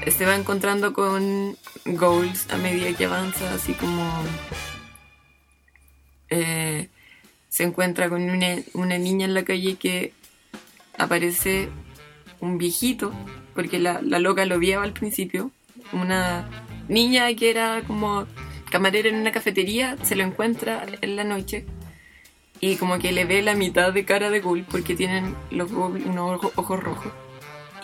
se 0.06 0.24
va 0.24 0.34
encontrando 0.36 0.92
con 0.92 1.56
Goals 1.84 2.50
a 2.50 2.56
medida 2.56 2.96
que 2.96 3.04
avanza, 3.04 3.52
así 3.52 3.74
como 3.74 4.10
eh, 6.30 6.88
se 7.48 7.64
encuentra 7.64 8.08
con 8.08 8.22
una, 8.22 8.56
una 8.74 8.98
niña 8.98 9.26
en 9.26 9.34
la 9.34 9.44
calle 9.44 9.76
que 9.76 10.12
aparece 10.96 11.68
un 12.40 12.58
viejito, 12.58 13.12
porque 13.54 13.78
la, 13.78 14.00
la 14.00 14.18
loca 14.18 14.46
lo 14.46 14.58
viaba 14.58 14.84
al 14.84 14.92
principio, 14.92 15.50
una 15.92 16.48
niña 16.88 17.34
que 17.34 17.50
era 17.50 17.82
como 17.86 18.26
camarera 18.70 19.08
en 19.08 19.16
una 19.16 19.32
cafetería, 19.32 19.96
se 20.02 20.16
lo 20.16 20.24
encuentra 20.24 20.84
en 21.00 21.16
la 21.16 21.24
noche 21.24 21.64
y 22.60 22.76
como 22.76 22.98
que 22.98 23.12
le 23.12 23.24
ve 23.24 23.40
la 23.42 23.54
mitad 23.54 23.92
de 23.92 24.04
cara 24.04 24.30
de 24.30 24.40
Ghoul 24.40 24.64
porque 24.64 24.94
tienen 24.96 25.34
los 25.50 25.70
Ghoul 25.72 26.02
unos 26.06 26.36
ojo- 26.36 26.52
ojos 26.56 26.80
rojos. 26.82 27.12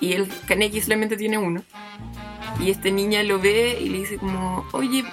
Y 0.01 0.13
el 0.13 0.29
Kaneki 0.47 0.81
solamente 0.81 1.17
tiene 1.17 1.39
uno. 1.39 1.63
Y 2.61 2.71
esta 2.71 2.91
niña 2.91 3.23
lo 3.23 3.39
ve 3.41 3.79
y 3.81 3.89
le 3.89 3.99
dice 3.99 4.17
como 4.19 4.67
oye 4.73 5.05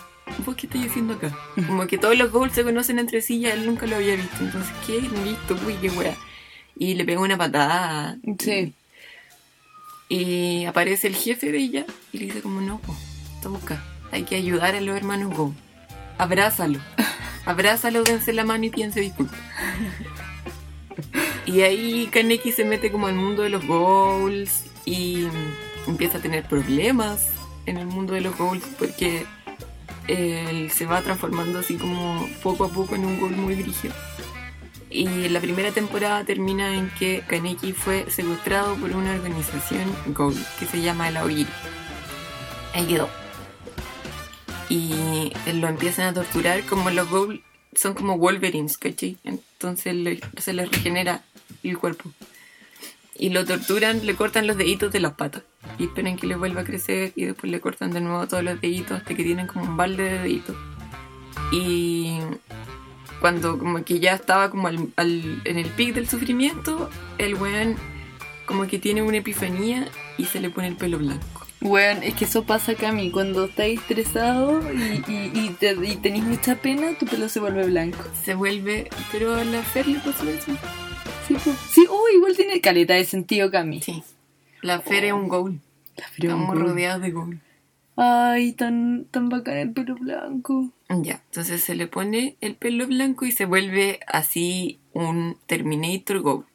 ¿vos 0.46 0.56
qué 0.56 0.66
estás 0.68 0.86
haciendo 0.86 1.14
acá? 1.14 1.36
como 1.68 1.86
que 1.88 1.98
todos 1.98 2.18
los 2.18 2.32
Ghoul 2.32 2.52
se 2.52 2.64
conocen 2.64 3.00
entre 3.00 3.22
sí 3.22 3.38
y 3.38 3.46
él 3.48 3.66
nunca 3.66 3.86
lo 3.88 3.96
había 3.98 4.16
visto. 4.16 4.38
Entonces 4.44 4.72
¿qué? 4.88 5.00
visto 5.00 5.58
uy 5.66 5.76
qué 5.82 5.90
wea 5.92 6.16
y 6.78 6.96
le 6.96 7.06
pega 7.06 7.20
una 7.20 7.38
patada. 7.38 8.18
Sí. 8.40 8.74
y 10.10 10.66
aparece 10.66 11.08
el 11.08 11.16
jefe 11.16 11.52
de 11.52 11.58
ella 11.60 11.86
y 12.12 12.18
le 12.20 12.26
dice 12.26 12.42
como 12.42 12.60
no, 12.62 12.80
po, 12.80 12.96
toca, 13.42 13.84
hay 14.12 14.24
que 14.24 14.36
ayudar 14.36 14.76
a 14.76 14.82
los 14.82 14.96
hermanos 14.96 15.36
Go. 15.36 15.54
Abrázalo. 16.18 16.80
Abrázalo, 17.46 18.04
dense 18.04 18.34
la 18.34 18.44
mano 18.44 18.66
y 18.66 18.70
piense 18.70 19.02
disculpa. 19.02 19.36
Y 21.46 21.62
ahí 21.62 22.08
Kaneki 22.12 22.52
se 22.52 22.66
mete 22.66 22.92
como 22.92 23.08
al 23.08 23.16
mundo 23.16 23.42
de 23.42 23.50
los 23.50 23.66
goals 23.66 24.66
y 24.86 25.28
empieza 25.88 26.20
a 26.20 26.22
tener 26.22 26.44
problemas 26.44 27.28
en 27.66 27.78
el 27.78 27.88
mundo 27.88 28.14
de 28.14 28.22
los 28.22 28.38
goals 28.38 28.64
porque 28.78 29.26
él 30.08 30.70
se 30.72 30.86
va 30.86 31.02
transformando 31.02 31.60
así 31.60 31.76
como 31.76 32.28
poco 32.44 32.66
a 32.66 32.70
poco 32.70 32.96
en 32.96 33.06
un 33.06 33.20
gol 33.20 33.32
muy 33.32 33.56
brígido. 33.56 33.94
Y 34.90 35.30
la 35.30 35.40
primera 35.40 35.72
temporada 35.72 36.24
termina 36.26 36.76
en 36.76 36.90
que 36.90 37.24
Kaneki 37.26 37.72
fue 37.72 38.12
secuestrado 38.12 38.76
por 38.76 38.92
una 38.92 39.14
organización 39.14 39.96
Gold 40.08 40.38
que 40.60 40.66
se 40.66 40.82
llama 40.82 41.08
el 41.08 41.18
Aogiri. 41.18 41.48
Ahí. 42.74 42.98
Y 44.72 45.34
lo 45.54 45.68
empiezan 45.68 46.08
a 46.08 46.14
torturar 46.14 46.64
como 46.64 46.90
los 46.92 47.10
Gold 47.10 47.42
son 47.76 47.94
como 47.94 48.18
Wolverines, 48.18 48.78
¿cachai? 48.78 49.18
Entonces 49.26 50.20
se 50.38 50.54
les 50.54 50.72
regenera 50.72 51.24
el 51.64 51.78
cuerpo. 51.78 52.10
Y 53.18 53.30
lo 53.32 53.46
torturan, 53.46 54.06
le 54.06 54.16
cortan 54.16 54.48
los 54.48 54.56
deditos 54.58 54.92
de 54.94 55.02
las 55.02 55.14
patas. 55.14 55.44
Y 55.78 55.84
esperan 55.86 56.16
que 56.16 56.26
le 56.26 56.36
vuelva 56.38 56.62
a 56.62 56.64
crecer 56.64 57.12
y 57.18 57.26
después 57.26 57.52
le 57.52 57.60
cortan 57.60 57.92
de 57.92 58.00
nuevo 58.00 58.26
todos 58.28 58.44
los 58.44 58.62
deditos 58.62 59.00
hasta 59.00 59.14
que 59.14 59.24
tienen 59.24 59.48
como 59.48 59.66
un 59.66 59.76
balde 59.78 60.04
de 60.04 60.20
deditos. 60.20 60.56
Y 61.52 62.20
cuando 63.20 63.60
como 63.60 63.84
que 63.84 64.00
ya 64.00 64.14
estaba 64.14 64.50
como 64.50 64.68
al- 64.70 65.42
en 65.44 65.58
el 65.58 65.68
pic 65.70 65.94
del 65.94 66.08
sufrimiento, 66.08 66.90
el 67.18 67.36
weón 67.36 67.76
como 68.46 68.68
que 68.68 68.80
tiene 68.80 69.02
una 69.02 69.18
epifanía 69.18 69.88
y 70.18 70.26
se 70.26 70.40
le 70.40 70.50
pone 70.50 70.68
el 70.70 70.76
pelo 70.78 70.98
blanco. 70.98 71.41
Bueno, 71.62 72.02
es 72.02 72.16
que 72.16 72.26
eso 72.26 72.44
pasa 72.44 72.74
Cami, 72.74 73.12
cuando 73.12 73.46
estáis 73.46 73.80
estresado 73.80 74.62
y, 74.74 75.04
y, 75.12 75.32
y, 75.34 75.50
te- 75.60 75.74
y 75.74 75.96
tenéis 75.98 76.24
mucha 76.24 76.56
pena, 76.56 76.98
tu 76.98 77.06
pelo 77.06 77.30
se 77.30 77.40
vuelve 77.40 77.66
blanco. 77.68 78.00
Se 78.24 78.34
vuelve, 78.34 78.90
pero 79.12 79.36
a 79.36 79.44
la 79.44 79.62
Fer 79.62 79.88
le 79.88 80.00
pasó 80.00 80.28
eso. 80.28 80.52
Sí, 81.28 81.36
pues. 81.44 81.56
sí 81.72 81.86
oh, 81.90 82.04
igual 82.16 82.36
tiene 82.36 82.60
caleta 82.62 82.96
de 82.96 83.06
sentido 83.06 83.52
Cami. 83.52 83.80
Sí. 83.82 84.02
La 84.64 84.82
Fer 84.82 85.06
es 85.06 85.14
un 85.14 85.28
goal. 85.28 85.60
La 85.98 86.08
fría 86.08 86.30
Estamos 86.32 86.50
un 86.50 86.56
gol. 86.56 86.70
rodeados 86.70 87.02
de 87.04 87.12
goal. 87.12 87.42
Ay, 87.96 88.54
tan, 88.54 89.06
tan 89.12 89.30
bacán 89.30 89.58
el 89.58 89.72
pelo 89.74 89.96
blanco. 89.96 90.72
Ya, 90.90 91.22
entonces 91.26 91.62
se 91.64 91.76
le 91.76 91.86
pone 91.86 92.38
el 92.42 92.56
pelo 92.56 92.88
blanco 92.88 93.26
y 93.26 93.32
se 93.32 93.46
vuelve 93.46 94.00
así 94.08 94.80
un 94.94 95.38
Terminator 95.46 96.22
Go. 96.22 96.46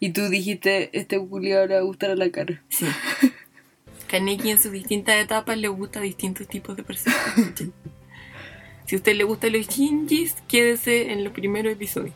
Y 0.00 0.10
tú 0.10 0.28
dijiste, 0.28 0.90
este 0.98 1.18
culiado 1.18 1.66
le 1.66 1.74
va 1.74 1.80
a 1.80 1.84
gustar 1.84 2.10
a 2.10 2.16
la 2.16 2.30
cara. 2.30 2.62
Sí. 2.68 2.84
Kaneki 4.10 4.50
en 4.50 4.60
sus 4.60 4.72
distintas 4.72 5.14
etapas 5.22 5.56
le 5.56 5.68
gusta 5.68 6.00
a 6.00 6.02
distintos 6.02 6.48
tipos 6.48 6.76
de 6.76 6.82
personas. 6.82 7.16
si 8.86 8.96
a 8.96 8.98
usted 8.98 9.14
le 9.14 9.22
gustan 9.22 9.52
los 9.52 9.68
shinjis, 9.68 10.34
quédese 10.48 11.12
en 11.12 11.22
los 11.22 11.32
primeros 11.32 11.72
episodios. 11.72 12.14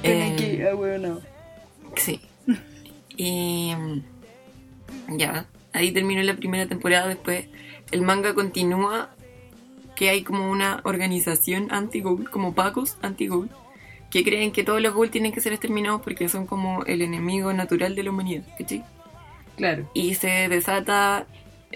Tienen 0.00 0.36
Eh, 0.38 0.68
ah, 0.70 0.74
bueno, 0.74 1.08
no. 1.08 1.20
Sí. 1.96 2.20
Y 3.16 3.72
ya, 5.08 5.46
ahí 5.72 5.90
terminó 5.90 6.22
la 6.22 6.36
primera 6.36 6.68
temporada. 6.68 7.08
Después 7.08 7.46
el 7.90 8.02
manga 8.02 8.34
continúa, 8.34 9.10
que 9.96 10.10
hay 10.10 10.22
como 10.22 10.48
una 10.52 10.82
organización 10.84 11.66
anti-Ghoul, 11.72 12.30
como 12.30 12.54
Pacos 12.54 12.96
anti-Ghoul, 13.02 13.50
que 14.10 14.22
creen 14.22 14.52
que 14.52 14.62
todos 14.62 14.80
los 14.80 14.94
Ghoul 14.94 15.10
tienen 15.10 15.32
que 15.32 15.40
ser 15.40 15.52
exterminados 15.52 16.02
porque 16.02 16.28
son 16.28 16.46
como 16.46 16.84
el 16.84 17.02
enemigo 17.02 17.52
natural 17.52 17.96
de 17.96 18.04
la 18.04 18.10
humanidad, 18.10 18.44
¿cachai? 18.56 18.84
Claro. 19.56 19.90
Y 19.94 20.14
se 20.14 20.48
desata 20.48 21.26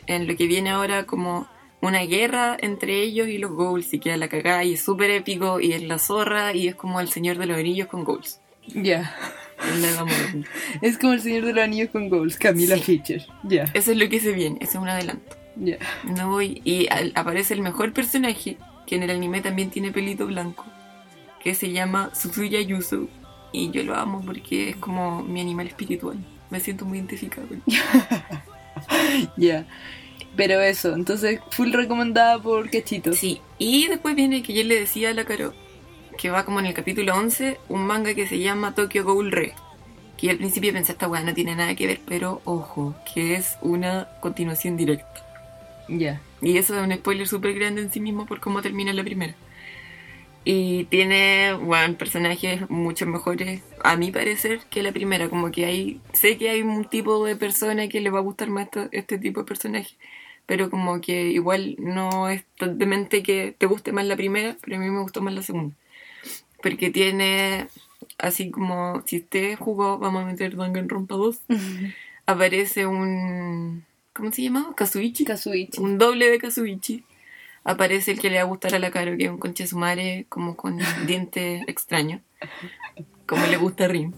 en 0.06 0.26
lo 0.26 0.36
que 0.36 0.46
viene 0.46 0.70
ahora 0.70 1.04
como 1.06 1.46
una 1.80 2.00
guerra 2.02 2.56
entre 2.60 3.02
ellos 3.02 3.28
y 3.28 3.38
los 3.38 3.52
Ghouls 3.52 3.92
y 3.94 3.98
queda 4.00 4.16
la 4.18 4.28
cagada 4.28 4.64
y 4.64 4.74
es 4.74 4.82
súper 4.82 5.10
épico 5.10 5.60
y 5.60 5.72
es 5.72 5.82
la 5.82 5.98
zorra 5.98 6.54
y 6.54 6.68
es 6.68 6.74
como 6.74 7.00
el 7.00 7.08
señor 7.08 7.38
de 7.38 7.46
los 7.46 7.56
anillos 7.58 7.88
con 7.88 8.04
Ghouls. 8.04 8.40
Ya. 8.68 9.14
Es 10.82 10.98
como 11.00 11.12
el 11.14 11.20
Señor 11.20 11.44
de 11.44 11.52
los 11.52 11.62
Anillos 11.64 11.90
con 11.90 12.08
goals, 12.08 12.36
Camila 12.38 12.76
Sí. 12.76 12.82
Fischer. 12.82 13.26
Ya, 13.42 13.64
Eso 13.74 13.92
es 13.92 13.98
lo 13.98 14.08
que 14.08 14.20
se 14.20 14.32
viene, 14.32 14.56
eso 14.60 14.72
es 14.78 14.82
un 14.82 14.88
adelanto. 14.88 15.36
ya. 15.56 15.76
No 16.04 16.30
voy. 16.30 16.60
Y 16.64 16.86
al- 16.90 17.12
aparece 17.14 17.54
el 17.54 17.60
mejor 17.62 17.92
personaje, 17.92 18.56
que 18.86 18.96
en 18.96 19.02
el 19.02 19.10
anime 19.10 19.40
también 19.42 19.70
tiene 19.70 19.90
pelito 19.92 20.26
blanco, 20.26 20.64
que 21.42 21.54
se 21.54 21.72
llama 21.72 22.10
Suzuya 22.14 22.60
Yuso. 22.60 23.08
Y 23.52 23.70
yo 23.70 23.82
lo 23.82 23.96
amo 23.96 24.22
porque 24.24 24.70
es 24.70 24.76
como 24.76 25.22
mi 25.22 25.40
animal 25.40 25.66
espiritual. 25.66 26.16
Me 26.50 26.60
siento 26.60 26.84
muy 26.84 26.98
él. 26.98 27.62
Ya. 29.36 29.66
Pero 30.36 30.60
eso, 30.60 30.94
entonces, 30.94 31.40
full 31.50 31.72
recomendada 31.72 32.40
por 32.40 32.70
Cachito. 32.70 33.12
Sí, 33.12 33.40
y 33.58 33.88
después 33.88 34.14
viene 34.14 34.42
que 34.42 34.54
yo 34.54 34.62
le 34.62 34.78
decía 34.78 35.10
a 35.10 35.14
la 35.14 35.24
Caro, 35.24 35.54
que 36.16 36.30
va 36.30 36.44
como 36.44 36.60
en 36.60 36.66
el 36.66 36.74
capítulo 36.74 37.14
11, 37.14 37.58
un 37.68 37.86
manga 37.86 38.14
que 38.14 38.26
se 38.26 38.38
llama 38.38 38.74
Tokyo 38.74 39.04
Ghoul 39.04 39.32
Re. 39.32 39.54
Que 40.16 40.30
al 40.30 40.36
principio 40.36 40.72
pensé, 40.72 40.92
esta 40.92 41.08
weá 41.08 41.22
no 41.22 41.34
tiene 41.34 41.56
nada 41.56 41.74
que 41.74 41.86
ver, 41.86 42.00
pero 42.06 42.40
ojo, 42.44 42.94
que 43.12 43.34
es 43.34 43.56
una 43.60 44.08
continuación 44.20 44.76
directa. 44.76 45.26
Ya. 45.88 46.20
Y 46.40 46.56
eso 46.56 46.78
es 46.78 46.86
un 46.86 46.94
spoiler 46.94 47.26
súper 47.26 47.54
grande 47.54 47.82
en 47.82 47.92
sí 47.92 48.00
mismo 48.00 48.26
por 48.26 48.40
cómo 48.40 48.62
termina 48.62 48.92
la 48.92 49.02
primera. 49.02 49.34
Y 50.44 50.84
tiene, 50.84 51.52
bueno, 51.52 51.98
personajes 51.98 52.68
mucho 52.70 53.06
mejores, 53.06 53.62
a 53.84 53.96
mi 53.96 54.10
parecer, 54.10 54.60
que 54.70 54.82
la 54.82 54.92
primera. 54.92 55.28
Como 55.28 55.50
que 55.50 55.66
hay, 55.66 56.00
sé 56.12 56.38
que 56.38 56.48
hay 56.48 56.62
un 56.62 56.86
tipo 56.86 57.24
de 57.24 57.36
persona 57.36 57.88
que 57.88 58.00
le 58.00 58.10
va 58.10 58.20
a 58.20 58.22
gustar 58.22 58.48
más 58.48 58.68
este 58.92 59.18
tipo 59.18 59.40
de 59.40 59.46
personaje. 59.46 59.96
Pero 60.46 60.70
como 60.70 61.00
que 61.00 61.28
igual 61.28 61.76
no 61.78 62.28
es 62.28 62.44
totalmente 62.56 63.22
que 63.22 63.54
te 63.56 63.66
guste 63.66 63.92
más 63.92 64.06
la 64.06 64.16
primera, 64.16 64.56
pero 64.62 64.76
a 64.76 64.80
mí 64.80 64.90
me 64.90 65.02
gustó 65.02 65.20
más 65.20 65.34
la 65.34 65.42
segunda. 65.42 65.76
Porque 66.62 66.90
tiene, 66.90 67.68
así 68.18 68.50
como, 68.50 69.02
si 69.06 69.18
usted 69.18 69.56
jugó, 69.58 69.98
vamos 69.98 70.22
a 70.22 70.26
meter 70.26 70.56
Danganronpa 70.56 71.14
2, 71.14 71.40
aparece 72.26 72.86
un... 72.86 73.84
¿Cómo 74.12 74.32
se 74.32 74.42
llama? 74.42 74.74
Kazuichi 74.76 75.24
Kazuichi. 75.24 75.80
un 75.80 75.98
doble 75.98 76.30
de 76.30 76.38
Kazuichi. 76.38 77.04
Aparece 77.64 78.12
el 78.12 78.20
que 78.20 78.30
le 78.30 78.36
va 78.36 78.42
a 78.42 78.46
gustar 78.46 78.74
a 78.74 78.78
la 78.78 78.90
Caro, 78.90 79.16
que 79.16 79.24
es 79.24 79.30
un 79.30 79.38
conche 79.38 79.66
su 79.66 79.76
madre 79.76 80.26
como 80.28 80.56
con 80.56 80.78
dientes 81.06 81.62
extraños, 81.66 82.22
como 83.26 83.46
le 83.46 83.56
gusta 83.56 83.84
a 83.84 83.88
Rim. 83.88 84.12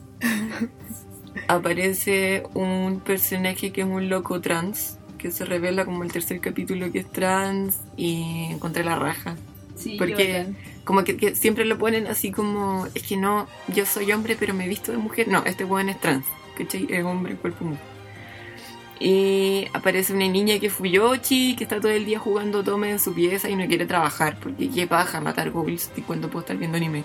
Aparece 1.48 2.44
un 2.54 3.00
personaje 3.00 3.72
que 3.72 3.80
es 3.80 3.86
un 3.86 4.08
loco 4.08 4.40
trans, 4.40 4.98
que 5.18 5.30
se 5.30 5.44
revela 5.44 5.84
como 5.84 6.04
el 6.04 6.12
tercer 6.12 6.40
capítulo 6.40 6.90
que 6.92 7.00
es 7.00 7.10
trans 7.10 7.80
y 7.96 8.48
encontré 8.50 8.84
la 8.84 8.96
raja. 8.96 9.36
Sí, 9.76 9.96
Porque 9.98 10.46
como 10.84 11.02
que, 11.02 11.16
que 11.16 11.34
siempre 11.34 11.64
lo 11.64 11.78
ponen 11.78 12.06
así 12.06 12.30
como, 12.30 12.86
es 12.94 13.02
que 13.02 13.16
no, 13.16 13.48
yo 13.68 13.86
soy 13.86 14.12
hombre 14.12 14.36
pero 14.38 14.54
me 14.54 14.68
visto 14.68 14.92
de 14.92 14.98
mujer. 14.98 15.28
No, 15.28 15.44
este 15.44 15.64
weón 15.64 15.88
es 15.88 16.00
trans, 16.00 16.26
¿cachai? 16.56 16.86
Es 16.90 17.04
hombre, 17.04 17.34
cuerpo 17.36 17.64
mujer. 17.64 17.91
Y 19.04 19.66
aparece 19.72 20.12
una 20.12 20.28
niña 20.28 20.60
que 20.60 20.66
es 20.68 20.72
Fuyoshi, 20.72 21.56
que 21.56 21.64
está 21.64 21.80
todo 21.80 21.90
el 21.90 22.04
día 22.04 22.20
jugando 22.20 22.62
tome 22.62 22.90
en 22.90 23.00
su 23.00 23.12
pieza 23.12 23.50
y 23.50 23.56
no 23.56 23.66
quiere 23.66 23.84
trabajar, 23.84 24.36
porque 24.40 24.70
qué 24.70 24.86
paja 24.86 25.20
matar 25.20 25.50
goblins 25.50 25.90
cuando 26.06 26.28
puedo 26.28 26.42
estar 26.42 26.56
viendo 26.56 26.76
anime. 26.76 27.02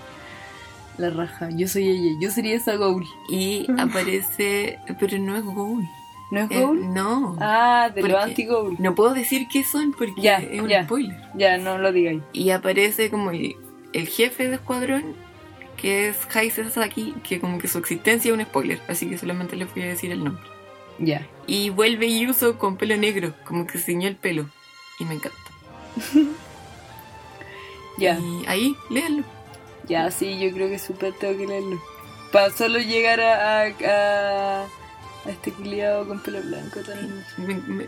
La 0.99 1.09
raja, 1.09 1.49
yo 1.51 1.67
soy 1.67 1.87
ella, 1.89 2.15
yo 2.19 2.29
sería 2.29 2.55
esa 2.55 2.75
Goul. 2.75 3.03
Y 3.29 3.65
aparece, 3.79 4.77
pero 4.99 5.17
no 5.17 5.35
es 5.37 5.43
Ghoul. 5.43 5.85
¿No 6.29 6.39
es 6.41 6.51
Eh, 6.51 6.61
Goul? 6.61 6.93
no. 6.93 7.35
ah, 7.39 7.89
de 7.93 8.01
¿por 8.01 8.09
los 8.11 8.19
qué? 8.25 8.29
anti-Goul. 8.31 8.75
No 8.79 8.93
puedo 8.93 9.13
decir 9.15 9.47
qué 9.47 9.63
son 9.63 9.91
porque 9.93 10.21
Ya, 10.21 10.37
es 10.37 10.61
un 10.61 10.67
ya. 10.69 10.83
spoiler. 10.83 11.17
Ya, 11.35 11.57
no 11.57 11.77
lo 11.79 11.91
digáis. 11.91 12.21
Y 12.33 12.49
aparece 12.51 13.09
como 13.09 13.31
el, 13.31 13.55
el 13.93 14.07
jefe 14.07 14.49
de 14.49 14.55
escuadrón, 14.55 15.15
que 15.77 16.09
es 16.09 16.17
Hai 16.35 16.51
Sasaki, 16.51 17.13
que 17.27 17.39
como 17.39 17.57
que 17.57 17.67
su 17.67 17.77
existencia 17.79 18.29
es 18.31 18.37
un 18.37 18.43
spoiler, 18.43 18.81
así 18.87 19.07
que 19.09 19.17
solamente 19.17 19.55
les 19.55 19.73
voy 19.73 19.83
a 19.83 19.87
decir 19.87 20.11
el 20.11 20.23
nombre. 20.23 20.43
Ya. 20.99 21.25
Y 21.45 21.69
vuelve 21.69 22.17
Yuso 22.19 22.57
con 22.57 22.77
pelo 22.77 22.97
negro, 22.97 23.33
como 23.45 23.65
que 23.67 23.77
se 23.77 23.85
ciñó 23.85 24.07
el 24.07 24.15
pelo. 24.15 24.49
Y 24.99 25.05
me 25.05 25.15
encanta. 25.15 25.37
Ya. 27.97 28.19
Y 28.19 28.45
ahí, 28.47 28.75
léanlo. 28.89 29.23
Ya, 29.87 30.11
sí, 30.11 30.37
yo 30.39 30.51
creo 30.53 30.69
que 30.69 30.77
súper 30.77 31.13
tengo 31.13 31.37
que 31.37 31.47
leerlo. 31.47 31.81
Para 32.31 32.51
solo 32.51 32.77
llegar 32.79 33.19
a, 33.21 33.61
a, 33.63 33.65
a, 33.65 34.61
a 34.65 35.29
este 35.29 35.51
culiado 35.51 36.07
con 36.07 36.19
pelo 36.21 36.41
blanco 36.41 36.81
tan... 36.81 37.25
Me- 37.37 37.55
me- 37.55 37.87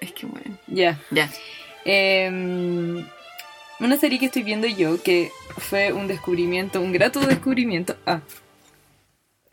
Es 0.00 0.12
que 0.12 0.26
bueno. 0.26 0.58
Ya. 0.66 1.00
Ya. 1.10 1.30
Em, 1.86 3.06
una 3.80 3.96
serie 3.96 4.18
que 4.18 4.26
estoy 4.26 4.42
viendo 4.42 4.66
yo 4.66 5.02
que 5.02 5.30
fue 5.56 5.92
un 5.94 6.06
descubrimiento, 6.06 6.80
un 6.80 6.92
grato 6.92 7.20
descubrimiento. 7.20 7.96
Ah. 8.04 8.20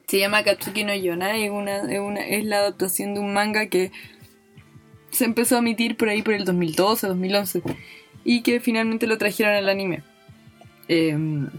Se 0.07 0.19
llama 0.19 0.43
Katsuki 0.43 0.83
no 0.83 0.93
Yona. 0.93 1.37
Es, 1.37 1.49
una, 1.49 1.77
es, 1.91 1.99
una, 1.99 2.21
es 2.21 2.45
la 2.45 2.57
adaptación 2.57 3.13
de 3.13 3.19
un 3.19 3.33
manga 3.33 3.67
que 3.67 3.91
se 5.11 5.25
empezó 5.25 5.55
a 5.55 5.59
emitir 5.59 5.97
por 5.97 6.09
ahí 6.09 6.21
por 6.21 6.33
el 6.33 6.45
2012, 6.45 7.07
2011. 7.07 7.61
Y 8.23 8.41
que 8.41 8.59
finalmente 8.59 9.07
lo 9.07 9.17
trajeron 9.17 9.53
al 9.53 9.69
anime. 9.69 10.03
Em, 10.87 11.49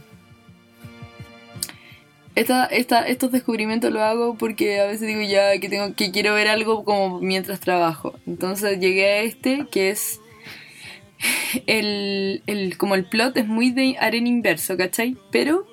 esta, 2.36 2.66
esta, 2.66 3.06
estos 3.06 3.32
descubrimientos 3.32 3.90
los 3.90 4.02
hago 4.02 4.36
porque 4.36 4.78
a 4.78 4.86
veces 4.86 5.08
digo 5.08 5.22
ya 5.22 5.58
que 5.58 5.70
tengo 5.70 5.94
que 5.94 6.10
quiero 6.12 6.34
ver 6.34 6.48
algo 6.48 6.84
como 6.84 7.20
mientras 7.20 7.60
trabajo. 7.60 8.14
Entonces 8.26 8.78
llegué 8.78 9.06
a 9.06 9.22
este 9.22 9.66
que 9.70 9.90
es 9.90 10.20
el, 11.66 12.42
el 12.46 12.76
como 12.76 12.94
el 12.94 13.06
plot 13.06 13.36
es 13.38 13.46
muy 13.46 13.70
de 13.70 13.96
harem 13.98 14.26
inverso, 14.26 14.76
¿cachai? 14.76 15.16
Pero 15.32 15.66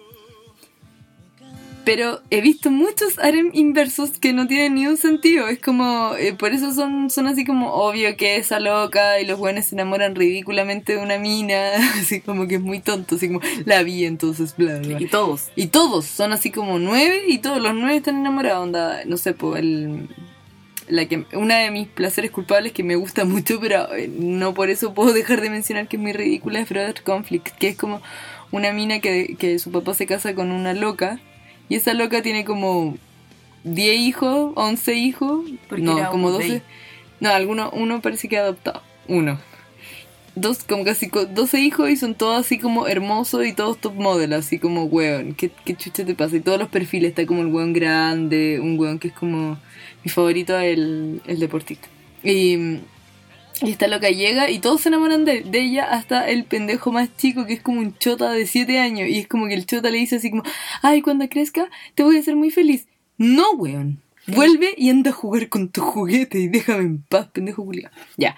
pero 1.86 2.22
he 2.30 2.42
visto 2.42 2.72
muchos 2.72 3.20
harem 3.20 3.50
inversos 3.54 4.12
que 4.12 4.34
no 4.34 4.48
tienen 4.48 4.76
ni 4.76 4.88
un 4.88 4.98
sentido. 4.98 5.48
Es 5.48 5.60
como, 5.60 6.16
eh, 6.16 6.34
por 6.34 6.52
eso 6.52 6.74
son, 6.74 7.10
son 7.10 7.28
así 7.28 7.46
como 7.46 7.74
obvio 7.74 8.16
que 8.16 8.38
esa 8.38 8.60
loca 8.60 9.20
y 9.20 9.26
los 9.26 9.38
buenos 9.38 9.66
se 9.66 9.76
enamoran 9.76 10.16
ridículamente 10.16 10.96
de 10.96 11.04
una 11.04 11.18
mina. 11.18 11.74
Así 12.00 12.22
como 12.22 12.48
que 12.48 12.56
es 12.56 12.62
muy 12.62 12.80
tonto, 12.80 13.16
así 13.16 13.28
como 13.28 13.42
la 13.66 13.84
vi 13.84 14.06
entonces, 14.06 14.56
bla, 14.58 14.80
bla. 14.80 15.02
Y 15.02 15.08
todos. 15.08 15.50
Y 15.56 15.68
todos 15.68 16.06
son 16.06 16.34
así 16.34 16.52
como 16.52 16.80
nueve 16.80 17.24
y 17.28 17.40
todos 17.40 17.62
los 17.62 17.74
nueve 17.74 17.98
están 17.98 18.18
enamorados. 18.18 18.64
Onda, 18.64 19.04
no 19.06 19.18
sé, 19.18 19.34
pues 19.34 19.62
el, 19.62 20.10
la 20.88 21.06
que, 21.08 21.26
una 21.34 21.60
de 21.60 21.72
mis 21.72 21.88
placeres 21.88 22.32
culpables 22.32 22.74
que 22.74 22.84
me 22.84 22.96
gusta 22.96 23.26
mucho, 23.26 23.60
pero 23.60 23.94
eh, 23.94 24.08
no 24.08 24.54
por 24.54 24.70
eso 24.70 24.94
puedo 24.94 25.14
dejar 25.14 25.42
de 25.42 25.50
mencionar 25.50 25.88
que 25.88 25.98
es 25.98 26.02
muy 26.02 26.14
ridícula, 26.14 26.60
es 26.60 26.70
Brother 26.70 27.02
Conflict, 27.04 27.50
que 27.58 27.70
es 27.70 27.78
como 27.78 28.02
una 28.52 28.72
mina 28.72 29.00
que, 29.00 29.36
que 29.38 29.60
su 29.60 29.72
papá 29.72 29.94
se 29.94 30.06
casa 30.06 30.36
con 30.36 30.52
una 30.52 30.74
loca 30.74 31.20
y 31.74 31.78
esa 31.78 31.94
loca 31.94 32.22
tiene 32.22 32.46
como 32.46 32.98
10 33.64 34.00
hijos, 34.00 34.52
11 34.56 34.94
hijos, 34.96 35.46
Porque 35.70 35.84
no, 35.84 36.10
como 36.12 36.28
un 36.28 36.34
12. 36.34 36.48
gay. 36.48 36.62
No, 37.20 37.30
alguno, 37.30 37.70
uno 37.74 38.02
parece 38.02 38.28
que 38.28 38.38
ha 38.38 38.42
adoptado. 38.42 38.82
Uno. 39.08 39.40
Dos, 40.36 40.64
como 40.64 40.84
casi 40.84 41.10
co- 41.10 41.26
12 41.26 41.60
hijos 41.62 41.90
y 41.92 41.96
son 41.96 42.16
todos 42.16 42.40
así 42.46 42.58
como 42.58 42.88
hermosos 42.88 43.46
y 43.46 43.54
todos 43.54 43.78
top 43.78 43.94
model, 43.94 44.34
así 44.34 44.58
como 44.58 44.86
weón. 44.86 45.34
¿Qué, 45.36 45.52
qué 45.64 45.76
chucha 45.76 46.04
te 46.06 46.16
pasa? 46.16 46.36
Y 46.38 46.40
todos 46.40 46.58
los 46.60 46.70
perfiles, 46.70 47.10
está 47.10 47.26
como 47.26 47.42
el 47.42 47.48
weón 47.48 47.72
grande, 47.74 48.60
un 48.60 48.78
weón 48.80 48.98
que 49.00 49.10
es 49.10 49.14
como 49.14 49.58
mi 50.04 50.10
favorito, 50.10 50.58
el, 50.58 51.22
el 51.28 51.40
deportista. 51.40 51.88
Y, 52.24 52.80
y 53.62 53.72
esta 53.72 53.88
loca 53.88 54.10
llega 54.10 54.50
y 54.50 54.60
todos 54.60 54.82
se 54.82 54.90
enamoran 54.90 55.26
de, 55.26 55.42
de 55.42 55.60
ella 55.62 55.86
hasta 55.86 56.28
el 56.30 56.44
pendejo 56.46 56.92
más 56.92 57.16
chico 57.18 57.46
que 57.46 57.54
es 57.54 57.62
como 57.62 57.80
un 57.80 57.98
chota 57.98 58.32
de 58.32 58.46
7 58.48 58.80
años. 58.80 59.08
Y 59.10 59.20
es 59.20 59.28
como 59.28 59.48
que 59.48 59.54
el 59.54 59.66
chota 59.66 59.90
le 59.90 59.98
dice 60.00 60.16
así 60.18 60.30
como, 60.32 60.44
ay, 60.82 61.02
cuando 61.02 61.28
crezca 61.30 61.70
te 61.96 62.04
voy 62.04 62.18
a 62.18 62.20
hacer 62.20 62.36
muy 62.36 62.50
feliz. 62.52 62.88
No, 63.18 63.52
weón. 63.52 64.02
Vuelve 64.28 64.74
y 64.78 64.90
anda 64.90 65.12
a 65.12 65.14
jugar 65.14 65.50
con 65.50 65.68
tu 65.70 65.82
juguete 65.82 66.40
y 66.40 66.48
déjame 66.48 66.84
en 66.84 67.04
paz, 67.04 67.28
pendejo 67.34 67.66
culiao. 67.66 67.92
Ya. 68.18 68.38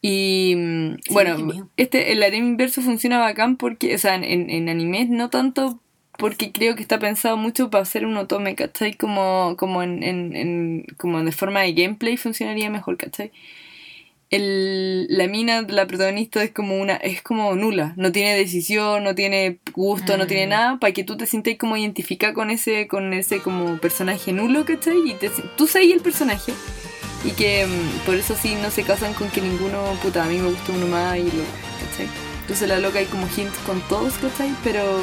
Y 0.00 0.54
mm, 0.56 0.94
bueno, 1.10 1.70
este, 1.76 2.12
el 2.12 2.22
harem 2.22 2.46
inverso 2.46 2.82
funciona 2.82 3.18
bacán 3.18 3.56
porque, 3.56 3.94
o 3.94 3.98
sea, 3.98 4.14
en, 4.14 4.48
en 4.48 4.68
animes 4.68 5.08
no 5.08 5.28
tanto 5.28 5.80
porque 6.16 6.50
creo 6.52 6.74
que 6.76 6.82
está 6.82 6.98
pensado 6.98 7.36
mucho 7.36 7.68
para 7.70 7.82
hacer 7.82 8.04
un 8.06 8.16
otome, 8.16 8.54
¿cachai? 8.54 8.94
Como, 8.94 9.56
como 9.58 9.82
en, 9.82 10.02
en, 10.02 10.34
en- 10.36 10.86
como 10.96 11.22
de 11.22 11.32
forma 11.32 11.62
de 11.62 11.72
gameplay 11.72 12.16
funcionaría 12.16 12.70
mejor, 12.70 12.96
¿cachai? 12.96 13.30
El, 14.30 15.06
la 15.08 15.26
mina, 15.26 15.62
la 15.62 15.86
protagonista 15.86 16.42
es 16.42 16.50
como 16.50 16.76
una, 16.78 16.96
es 16.96 17.22
como 17.22 17.54
nula, 17.54 17.94
no 17.96 18.12
tiene 18.12 18.36
decisión, 18.36 19.02
no 19.04 19.14
tiene 19.14 19.58
gusto, 19.72 20.18
no 20.18 20.26
tiene 20.26 20.46
Mm. 20.46 20.50
nada, 20.50 20.78
para 20.78 20.92
que 20.92 21.02
tú 21.02 21.16
te 21.16 21.26
sientas 21.26 21.54
como 21.58 21.76
identificada 21.78 22.34
con 22.34 22.50
ese, 22.50 22.88
con 22.88 23.14
ese 23.14 23.40
como 23.40 23.78
personaje 23.78 24.32
nulo, 24.34 24.66
¿cachai? 24.66 24.98
Y 25.06 25.14
te, 25.14 25.30
tú 25.56 25.66
seas 25.66 25.86
el 25.90 26.00
personaje. 26.00 26.52
Y 27.24 27.30
que 27.30 27.66
mm, 27.66 28.04
por 28.06 28.16
eso 28.16 28.36
sí 28.36 28.54
no 28.62 28.70
se 28.70 28.82
casan 28.82 29.14
con 29.14 29.28
que 29.30 29.40
ninguno, 29.40 29.82
puta, 30.02 30.24
a 30.24 30.28
mí 30.28 30.36
me 30.38 30.50
gusta 30.50 30.72
uno 30.72 30.86
más 30.88 31.16
y 31.16 31.22
lo, 31.22 31.30
¿cachai? 31.30 32.06
Entonces 32.42 32.68
la 32.68 32.78
loca 32.80 32.98
hay 32.98 33.06
como 33.06 33.26
hints 33.34 33.56
con 33.66 33.80
todos, 33.88 34.12
¿cachai? 34.14 34.50
Pero, 34.62 35.00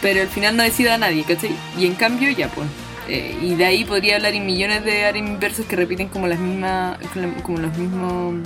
pero 0.00 0.22
al 0.22 0.28
final 0.28 0.56
no 0.56 0.62
decide 0.62 0.90
a 0.90 0.98
nadie, 0.98 1.22
¿cachai? 1.24 1.54
Y 1.78 1.84
en 1.86 1.94
cambio 1.94 2.30
ya, 2.30 2.48
pues. 2.48 2.66
Eh, 3.08 3.36
y 3.40 3.54
de 3.54 3.64
ahí 3.64 3.84
podría 3.84 4.16
hablar 4.16 4.34
en 4.34 4.46
millones 4.46 4.84
de 4.84 5.04
áreas 5.04 5.26
inversos 5.26 5.66
que 5.66 5.76
repiten 5.76 6.08
como 6.08 6.26
las 6.26 6.38
mismas, 6.38 6.98
como 7.42 7.58
los 7.58 7.76
mismos 7.76 8.36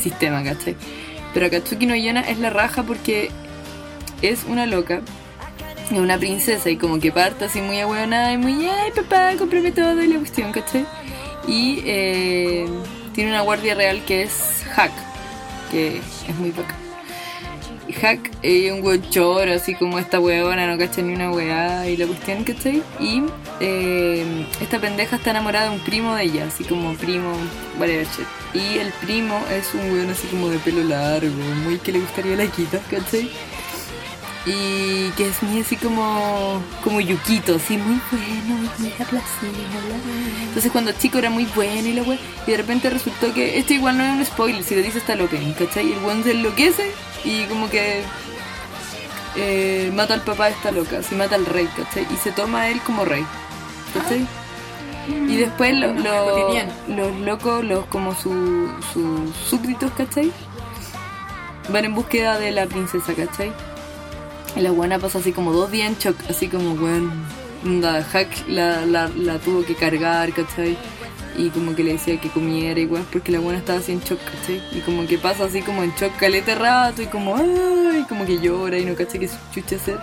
sistemas, 0.00 0.44
¿cachai? 0.44 0.76
Pero 1.34 1.50
Katsuki 1.50 1.86
no 1.86 1.94
Yona 1.94 2.22
es 2.22 2.38
la 2.38 2.50
raja 2.50 2.82
porque 2.82 3.30
es 4.22 4.44
una 4.44 4.66
loca, 4.66 5.00
es 5.90 5.98
una 5.98 6.18
princesa 6.18 6.70
y 6.70 6.76
como 6.76 6.98
que 6.98 7.12
parte 7.12 7.44
así 7.44 7.60
muy 7.60 7.80
ahueonada 7.80 8.32
y 8.32 8.38
muy, 8.38 8.66
ay 8.66 8.90
papá, 8.94 9.32
cómprame 9.38 9.70
todo 9.72 10.02
y 10.02 10.08
la 10.08 10.18
cuestión, 10.18 10.52
¿cachai? 10.52 10.86
Y 11.46 11.82
eh, 11.84 12.66
tiene 13.14 13.30
una 13.30 13.42
guardia 13.42 13.74
real 13.74 14.04
que 14.04 14.22
es 14.22 14.64
Hack, 14.74 14.92
que 15.70 15.98
es 15.98 16.36
muy 16.38 16.50
bacán. 16.50 16.89
Hack 17.92 18.30
es 18.42 18.72
un 18.72 18.82
weón 18.82 19.02
choro, 19.10 19.52
así 19.52 19.74
como 19.74 19.98
esta 19.98 20.20
weona, 20.20 20.66
no 20.66 20.78
cacha 20.78 21.02
ni 21.02 21.14
una 21.14 21.30
weá 21.30 21.88
y 21.88 21.96
la 21.96 22.06
cuestión, 22.06 22.44
¿cachai? 22.44 22.82
Y 22.98 23.22
eh, 23.60 24.46
esta 24.60 24.78
pendeja 24.78 25.16
está 25.16 25.30
enamorada 25.30 25.68
de 25.68 25.76
un 25.76 25.80
primo 25.80 26.14
de 26.14 26.24
ella, 26.24 26.46
así 26.46 26.64
como 26.64 26.94
primo, 26.94 27.32
whatever 27.78 28.06
shit. 28.06 28.26
Y 28.54 28.78
el 28.78 28.92
primo 29.00 29.40
es 29.50 29.74
un 29.74 29.92
weón 29.92 30.10
así 30.10 30.26
como 30.28 30.48
de 30.48 30.58
pelo 30.58 30.82
largo, 30.84 31.34
muy 31.64 31.78
que 31.78 31.92
le 31.92 32.00
gustaría 32.00 32.36
la 32.36 32.46
quita, 32.46 32.78
¿cachai? 32.90 33.30
Y 34.46 35.10
que 35.18 35.28
es 35.28 35.42
muy 35.42 35.60
así 35.60 35.76
como, 35.76 36.62
como 36.82 37.00
Yukito, 37.00 37.56
así 37.56 37.76
muy 37.76 38.00
bueno, 38.10 38.60
muy. 38.62 38.90
Entonces 40.46 40.72
cuando 40.72 40.92
chico 40.92 41.18
era 41.18 41.28
muy 41.28 41.44
bueno 41.54 41.86
y 41.88 41.92
la 41.92 42.02
wea, 42.02 42.18
y 42.46 42.50
de 42.50 42.56
repente 42.56 42.88
resultó 42.88 43.34
que 43.34 43.58
esto 43.58 43.74
igual 43.74 43.98
no 43.98 44.04
es 44.04 44.10
un 44.16 44.24
spoiler, 44.24 44.64
si 44.64 44.74
lo 44.74 44.82
dice 44.82 45.02
el 45.06 45.20
opening, 45.20 45.52
¿cachai? 45.52 45.88
Y 45.88 45.92
el 45.92 45.98
weón 46.02 46.24
se 46.24 46.30
enloquece 46.30 46.90
y 47.24 47.44
como 47.44 47.68
que 47.68 48.02
eh, 49.36 49.92
mata 49.94 50.14
al 50.14 50.22
papá 50.22 50.46
de 50.46 50.52
esta 50.52 50.70
loca, 50.70 50.98
así 51.00 51.14
mata 51.14 51.34
al 51.36 51.44
rey, 51.44 51.68
¿cachai? 51.76 52.06
Y 52.10 52.16
se 52.16 52.32
toma 52.32 52.62
a 52.62 52.68
él 52.70 52.80
como 52.80 53.04
rey, 53.04 53.24
¿cachai? 53.92 54.26
Y 55.06 55.36
después 55.36 55.74
lo- 55.76 55.92
lo- 55.92 56.34
cotidiano. 56.34 56.72
los 56.88 57.14
locos, 57.20 57.62
los 57.64 57.84
como 57.86 58.14
su- 58.14 58.70
sus 58.94 59.34
súbditos, 59.48 59.92
¿cachai? 59.92 60.32
Van 61.68 61.84
en 61.84 61.94
búsqueda 61.94 62.38
de 62.38 62.52
la 62.52 62.66
princesa, 62.66 63.12
¿cachai? 63.14 63.52
La 64.56 64.72
buena 64.72 64.98
pasa 64.98 65.18
así 65.18 65.32
como 65.32 65.52
dos 65.52 65.70
días 65.70 65.88
en 65.88 65.96
shock, 65.96 66.16
así 66.28 66.48
como, 66.48 66.72
weón, 66.72 67.10
onda, 67.64 68.02
Hack 68.02 68.48
la, 68.48 68.84
la, 68.84 69.08
la 69.08 69.38
tuvo 69.38 69.64
que 69.64 69.74
cargar, 69.74 70.32
¿cachai? 70.32 70.76
Y 71.38 71.50
como 71.50 71.74
que 71.74 71.84
le 71.84 71.92
decía 71.92 72.20
que 72.20 72.28
comiera 72.28 72.78
igual, 72.78 73.04
porque 73.12 73.30
la 73.30 73.38
buena 73.38 73.58
estaba 73.60 73.78
así 73.78 73.92
en 73.92 74.00
shock, 74.00 74.18
¿cachai? 74.18 74.60
Y 74.72 74.80
como 74.80 75.06
que 75.06 75.18
pasa 75.18 75.44
así 75.44 75.62
como 75.62 75.82
en 75.82 75.92
shock 75.92 76.16
calete 76.16 76.54
rato 76.54 77.00
y 77.00 77.06
como, 77.06 77.36
ay, 77.36 78.04
como 78.08 78.26
que 78.26 78.40
llora 78.40 78.76
y 78.76 78.84
no 78.84 78.94
caché 78.94 79.18
qué 79.18 79.28
su 79.28 79.36
chucha 79.54 79.76
hacer. 79.76 79.98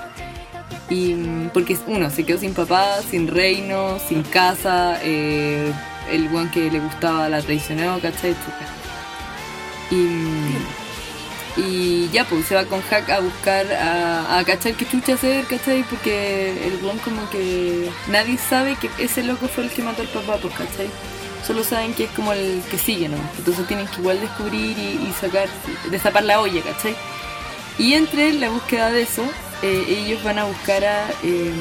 Y 0.90 1.14
mm, 1.14 1.50
porque 1.54 1.78
uno 1.88 2.10
se 2.10 2.26
quedó 2.26 2.40
sin 2.40 2.54
papá, 2.54 3.02
sin 3.10 3.28
reino, 3.28 4.00
sin 4.08 4.24
casa, 4.24 5.00
eh, 5.04 5.72
el 6.10 6.32
weón 6.32 6.50
que 6.52 6.72
le 6.72 6.80
gustaba 6.80 7.28
la 7.28 7.42
traicionó, 7.42 8.00
¿cachai? 8.00 8.34
Y, 9.92 9.96
mm, 9.96 10.87
Y 11.58 12.08
ya, 12.10 12.24
pues 12.24 12.46
se 12.46 12.54
va 12.54 12.66
con 12.66 12.82
Hack 12.84 13.10
a 13.10 13.20
buscar, 13.20 13.66
a, 13.74 14.38
a 14.38 14.44
cachar 14.44 14.74
qué 14.76 14.88
chucha 14.88 15.16
hacer, 15.16 15.44
¿cachai? 15.46 15.84
Porque 15.90 16.52
el 16.68 16.84
weón 16.84 17.00
como 17.00 17.28
que 17.32 17.90
nadie 18.10 18.38
sabe 18.38 18.76
que 18.76 18.92
ese 19.00 19.24
loco 19.24 19.48
fue 19.48 19.64
el 19.64 19.72
que 19.72 19.82
mató 19.82 20.04
al 20.04 20.08
papá, 20.10 20.38
pues, 20.40 20.54
¿cachai? 20.54 20.88
Solo 21.46 21.64
saben 21.64 21.94
que 21.96 22.04
es 22.04 22.12
como 22.12 22.32
el 22.34 22.62
que 22.70 22.78
sigue, 22.78 23.10
¿no? 23.10 23.18
Entonces 23.40 23.66
tienen 23.68 23.88
que 23.88 24.02
igual 24.02 24.20
descubrir 24.20 24.78
y, 24.78 25.08
y 25.08 25.14
sacar, 25.20 25.48
destapar 25.90 26.24
la 26.26 26.42
olla, 26.42 26.62
¿cachai? 26.62 26.96
Y 27.80 27.94
entre 27.94 28.34
la 28.34 28.50
búsqueda 28.50 28.92
de 28.92 29.02
eso, 29.04 29.24
eh, 29.64 29.86
ellos 29.88 30.24
van 30.24 30.38
a 30.38 30.44
buscar 30.46 30.84
a... 30.84 31.10
eh, 31.24 31.52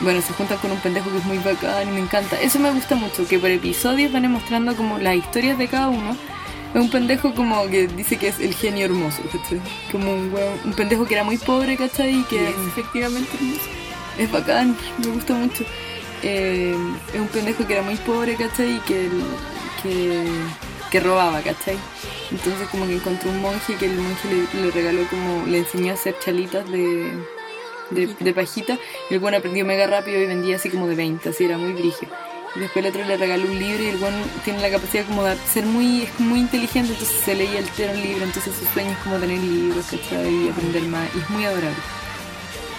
bueno, 0.00 0.22
se 0.22 0.32
juntan 0.32 0.58
con 0.58 0.70
un 0.70 0.78
pendejo 0.78 1.10
que 1.10 1.18
es 1.18 1.24
muy 1.24 1.38
bacán 1.38 1.88
y 1.88 1.92
me 1.92 2.00
encanta. 2.00 2.40
Eso 2.40 2.60
me 2.60 2.70
gusta 2.70 2.94
mucho, 2.94 3.26
que 3.26 3.38
por 3.38 3.50
episodios 3.50 4.12
van 4.12 4.30
mostrando 4.30 4.76
como 4.76 4.98
las 4.98 5.16
historias 5.16 5.58
de 5.58 5.66
cada 5.66 5.88
uno. 5.88 6.16
Es 6.74 6.80
un 6.80 6.90
pendejo 6.90 7.34
como 7.34 7.66
que 7.68 7.88
dice 7.88 8.16
que 8.16 8.28
es 8.28 8.38
el 8.38 8.54
genio 8.54 8.84
hermoso, 8.86 9.22
¿cachai? 9.32 9.60
Como 9.90 10.12
un, 10.12 10.32
weón- 10.32 10.64
un 10.64 10.72
pendejo 10.74 11.04
que 11.06 11.14
era 11.14 11.24
muy 11.24 11.36
pobre, 11.36 11.76
¿cachai? 11.76 12.20
Y 12.20 12.24
que 12.24 12.48
es 12.50 12.54
efectivamente 12.68 13.30
hermoso. 13.36 13.60
es 14.18 14.30
bacán, 14.30 14.76
me 14.98 15.08
gusta 15.08 15.34
mucho. 15.34 15.64
Eh, 16.22 16.76
es 17.12 17.20
un 17.20 17.28
pendejo 17.28 17.66
que 17.66 17.72
era 17.72 17.82
muy 17.82 17.96
pobre, 17.96 18.36
¿cachai? 18.36 18.76
Y 18.76 18.80
que, 18.80 19.08
que, 19.82 20.24
que 20.90 21.00
robaba, 21.00 21.40
¿cachai? 21.42 21.76
Entonces 22.30 22.68
como 22.68 22.86
que 22.86 22.94
encontró 22.94 23.30
un 23.30 23.40
monje 23.40 23.74
que 23.74 23.86
el 23.86 23.96
monje 23.96 24.28
le, 24.54 24.62
le 24.62 24.70
regaló 24.70 25.02
como, 25.08 25.46
le 25.46 25.58
enseñó 25.58 25.90
a 25.90 25.94
hacer 25.94 26.14
chalitas 26.20 26.70
de, 26.70 27.10
de, 27.90 28.14
de 28.18 28.32
pajita. 28.34 28.78
Y 29.10 29.14
el 29.14 29.20
buen 29.20 29.34
aprendió 29.34 29.64
mega 29.66 29.88
rápido 29.88 30.20
y 30.22 30.26
vendía 30.26 30.54
así 30.56 30.70
como 30.70 30.86
de 30.86 30.94
20, 30.94 31.30
así 31.30 31.44
era 31.44 31.58
muy 31.58 31.72
brígido. 31.72 32.12
Después 32.54 32.84
el 32.84 32.90
otro 32.90 33.04
le 33.04 33.16
regaló 33.16 33.44
un 33.44 33.58
libro 33.58 33.82
y 33.82 33.86
el 33.86 33.96
buen 33.98 34.14
tiene 34.44 34.60
la 34.60 34.70
capacidad 34.70 35.06
como 35.06 35.22
de 35.22 35.36
ser 35.52 35.64
muy, 35.64 36.02
es 36.02 36.20
muy 36.20 36.40
inteligente, 36.40 36.92
entonces 36.92 37.20
se 37.24 37.34
leía 37.36 37.60
entero 37.60 37.92
un 37.92 38.02
libro, 38.02 38.24
entonces 38.24 38.52
su 38.54 38.66
sueño 38.72 38.90
es 38.90 38.98
como 38.98 39.16
tener 39.18 39.38
libros, 39.38 39.86
¿cachai? 39.86 40.46
Y 40.46 40.48
aprender 40.48 40.82
más. 40.82 41.08
Y 41.14 41.20
es 41.20 41.30
muy 41.30 41.44
adorable. 41.44 41.78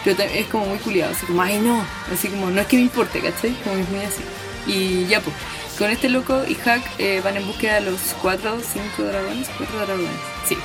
Pero 0.03 0.24
es 0.24 0.47
como 0.47 0.65
muy 0.65 0.78
culiado, 0.80 1.13
así 1.13 1.26
como, 1.26 1.41
ay 1.41 1.59
no, 1.59 1.86
así 2.11 2.28
como, 2.28 2.49
no 2.49 2.59
es 2.59 2.67
que 2.67 2.76
me 2.76 2.84
importe, 2.84 3.22
¿cachai? 3.22 3.53
Como 3.63 3.78
es 3.78 3.89
muy 3.89 4.03
así. 4.03 4.22
Y 4.67 5.05
ya, 5.05 5.22
pues, 5.22 5.36
con 5.78 5.89
este 5.89 6.09
loco 6.09 6.43
y 6.47 6.55
Hack 6.55 6.84
eh, 6.97 7.22
van 7.24 7.38
en 7.38 7.47
búsqueda 7.47 7.76
de 7.76 7.82
los 7.91 7.99
cuatro, 8.22 8.57
cinco 8.59 9.03
dragones, 9.03 9.47
cuatro 9.57 9.80
dragones, 9.86 10.11
sí. 10.47 10.57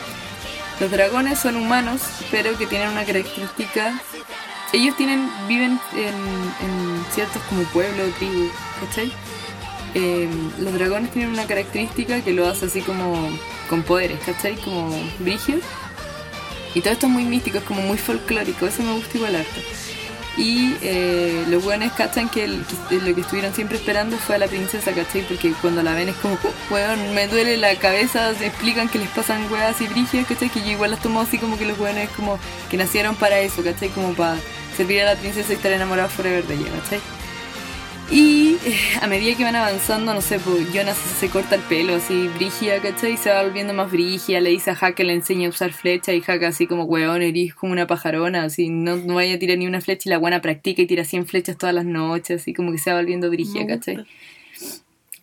Los 0.81 0.91
dragones 0.91 1.39
son 1.39 1.57
humanos, 1.57 2.03
pero 2.31 2.59
que 2.59 2.67
tienen 2.67 2.89
una 2.89 3.05
característica. 3.05 3.99
Ellos 4.73 4.97
tienen, 4.97 5.31
viven 5.49 5.81
en, 5.95 6.05
en 6.05 7.05
ciertos 7.13 7.43
como 7.45 7.63
pueblos, 7.65 8.13
tribus, 8.19 8.51
¿cachai? 8.81 9.13
Eh, 9.95 10.29
los 10.59 10.75
dragones 10.75 11.11
tienen 11.11 11.31
una 11.31 11.47
característica 11.47 12.21
que 12.21 12.33
lo 12.33 12.47
hace 12.47 12.67
así 12.67 12.83
como 12.83 13.31
con 13.71 13.83
poderes, 13.83 14.21
¿cachai? 14.27 14.57
Como 14.57 14.91
brígido. 15.21 15.61
Y 16.75 16.81
todo 16.83 16.93
esto 16.93 17.07
es 17.07 17.13
muy 17.13 17.25
místico, 17.25 17.59
es 17.59 17.65
como 17.65 17.81
muy 17.81 17.97
folclórico, 17.97 18.67
eso 18.67 18.83
me 18.83 18.93
gusta 18.93 19.17
igual 19.17 19.37
harto. 19.37 19.61
Y 20.37 20.77
eh, 20.83 21.45
los 21.49 21.65
buenos 21.65 21.93
cachan 21.93 22.29
que, 22.29 22.47
lo 22.47 23.15
que 23.15 23.21
estuvieron 23.23 23.55
siempre 23.55 23.79
esperando 23.79 24.19
fue 24.19 24.35
a 24.37 24.39
la 24.39 24.47
princesa, 24.49 24.93
¿cachai? 24.93 25.23
Porque 25.27 25.53
cuando 25.63 25.83
la 25.83 25.95
ven 25.95 26.11
es 26.11 26.17
como, 26.17 26.35
"Oh, 26.35 26.75
weón, 26.75 27.15
me 27.15 27.27
duele 27.27 27.57
la 27.57 27.75
cabeza, 27.77 28.33
explican 28.33 28.89
que 28.91 28.99
les 28.99 29.09
pasan 29.09 29.51
weas 29.51 29.81
y 29.81 29.87
brígidas, 29.89 30.27
¿cachai? 30.27 30.51
Que 30.51 30.61
yo 30.61 30.71
igual 30.73 30.91
las 30.91 31.01
tomo 31.01 31.21
así 31.23 31.39
como 31.39 31.57
que 31.57 31.65
los 31.65 31.79
buenos 31.79 32.03
es 32.05 32.11
como 32.11 32.39
que 32.71 32.77
nacieron 32.77 33.17
para 33.17 33.39
eso, 33.39 33.65
¿cachai? 33.65 33.89
Como 33.89 34.13
para 34.15 34.37
servir 34.77 35.01
a 35.03 35.15
la 35.15 35.17
princesa 35.19 35.53
y 35.53 35.57
estar 35.57 35.73
enamorados 35.73 36.13
forever 36.13 36.45
de 36.45 36.55
ella, 36.55 36.67
¿cachai? 36.83 37.01
Y 38.11 38.57
eh, 38.65 38.79
a 39.03 39.09
medida 39.09 39.37
que 39.37 39.43
van 39.43 39.57
avanzando, 39.57 40.15
no 40.15 40.21
sé, 40.21 40.39
pues 40.39 40.73
Jonas 40.73 40.97
se 40.97 41.29
corta 41.29 41.57
el 41.57 41.63
pelo 41.63 41.97
así, 41.97 42.29
brígida, 42.37 42.81
¿cachai? 42.81 43.15
Y 43.15 43.17
se 43.17 43.31
va 43.31 43.43
volviendo 43.43 43.75
más 43.75 43.91
brígida, 43.91 44.41
le 44.41 44.51
dice 44.51 44.73
a 44.81 44.93
que 44.93 45.03
le 45.03 45.13
enseña 45.13 45.49
a 45.49 45.51
usar 45.51 45.73
flecha 45.73 46.13
y 46.13 46.21
Hack 46.21 46.45
así 46.45 46.69
como, 46.69 46.85
weón, 46.85 47.23
eres 47.23 47.55
como 47.55 47.73
una 47.73 47.89
pajarona, 47.89 48.45
así, 48.45 48.69
no, 48.69 48.97
no 48.97 49.17
vaya 49.17 49.35
a 49.35 49.39
tirar 49.39 49.59
ni 49.59 49.67
una 49.67 49.81
flecha 49.81 50.09
y 50.09 50.11
la 50.11 50.19
buena 50.19 50.41
practica 50.41 50.83
y 50.83 50.87
tira 50.87 51.05
100 51.05 51.27
flechas 51.27 51.59
todas 51.59 51.75
las 51.75 51.85
noches, 51.85 52.43
así 52.43 52.55
como 52.55 52.71
que 52.71 52.79
se 52.79 52.91
va 52.93 52.99
volviendo 52.99 53.29
brígida, 53.29 53.65
Me 53.65 53.67
¿cachai? 53.67 54.07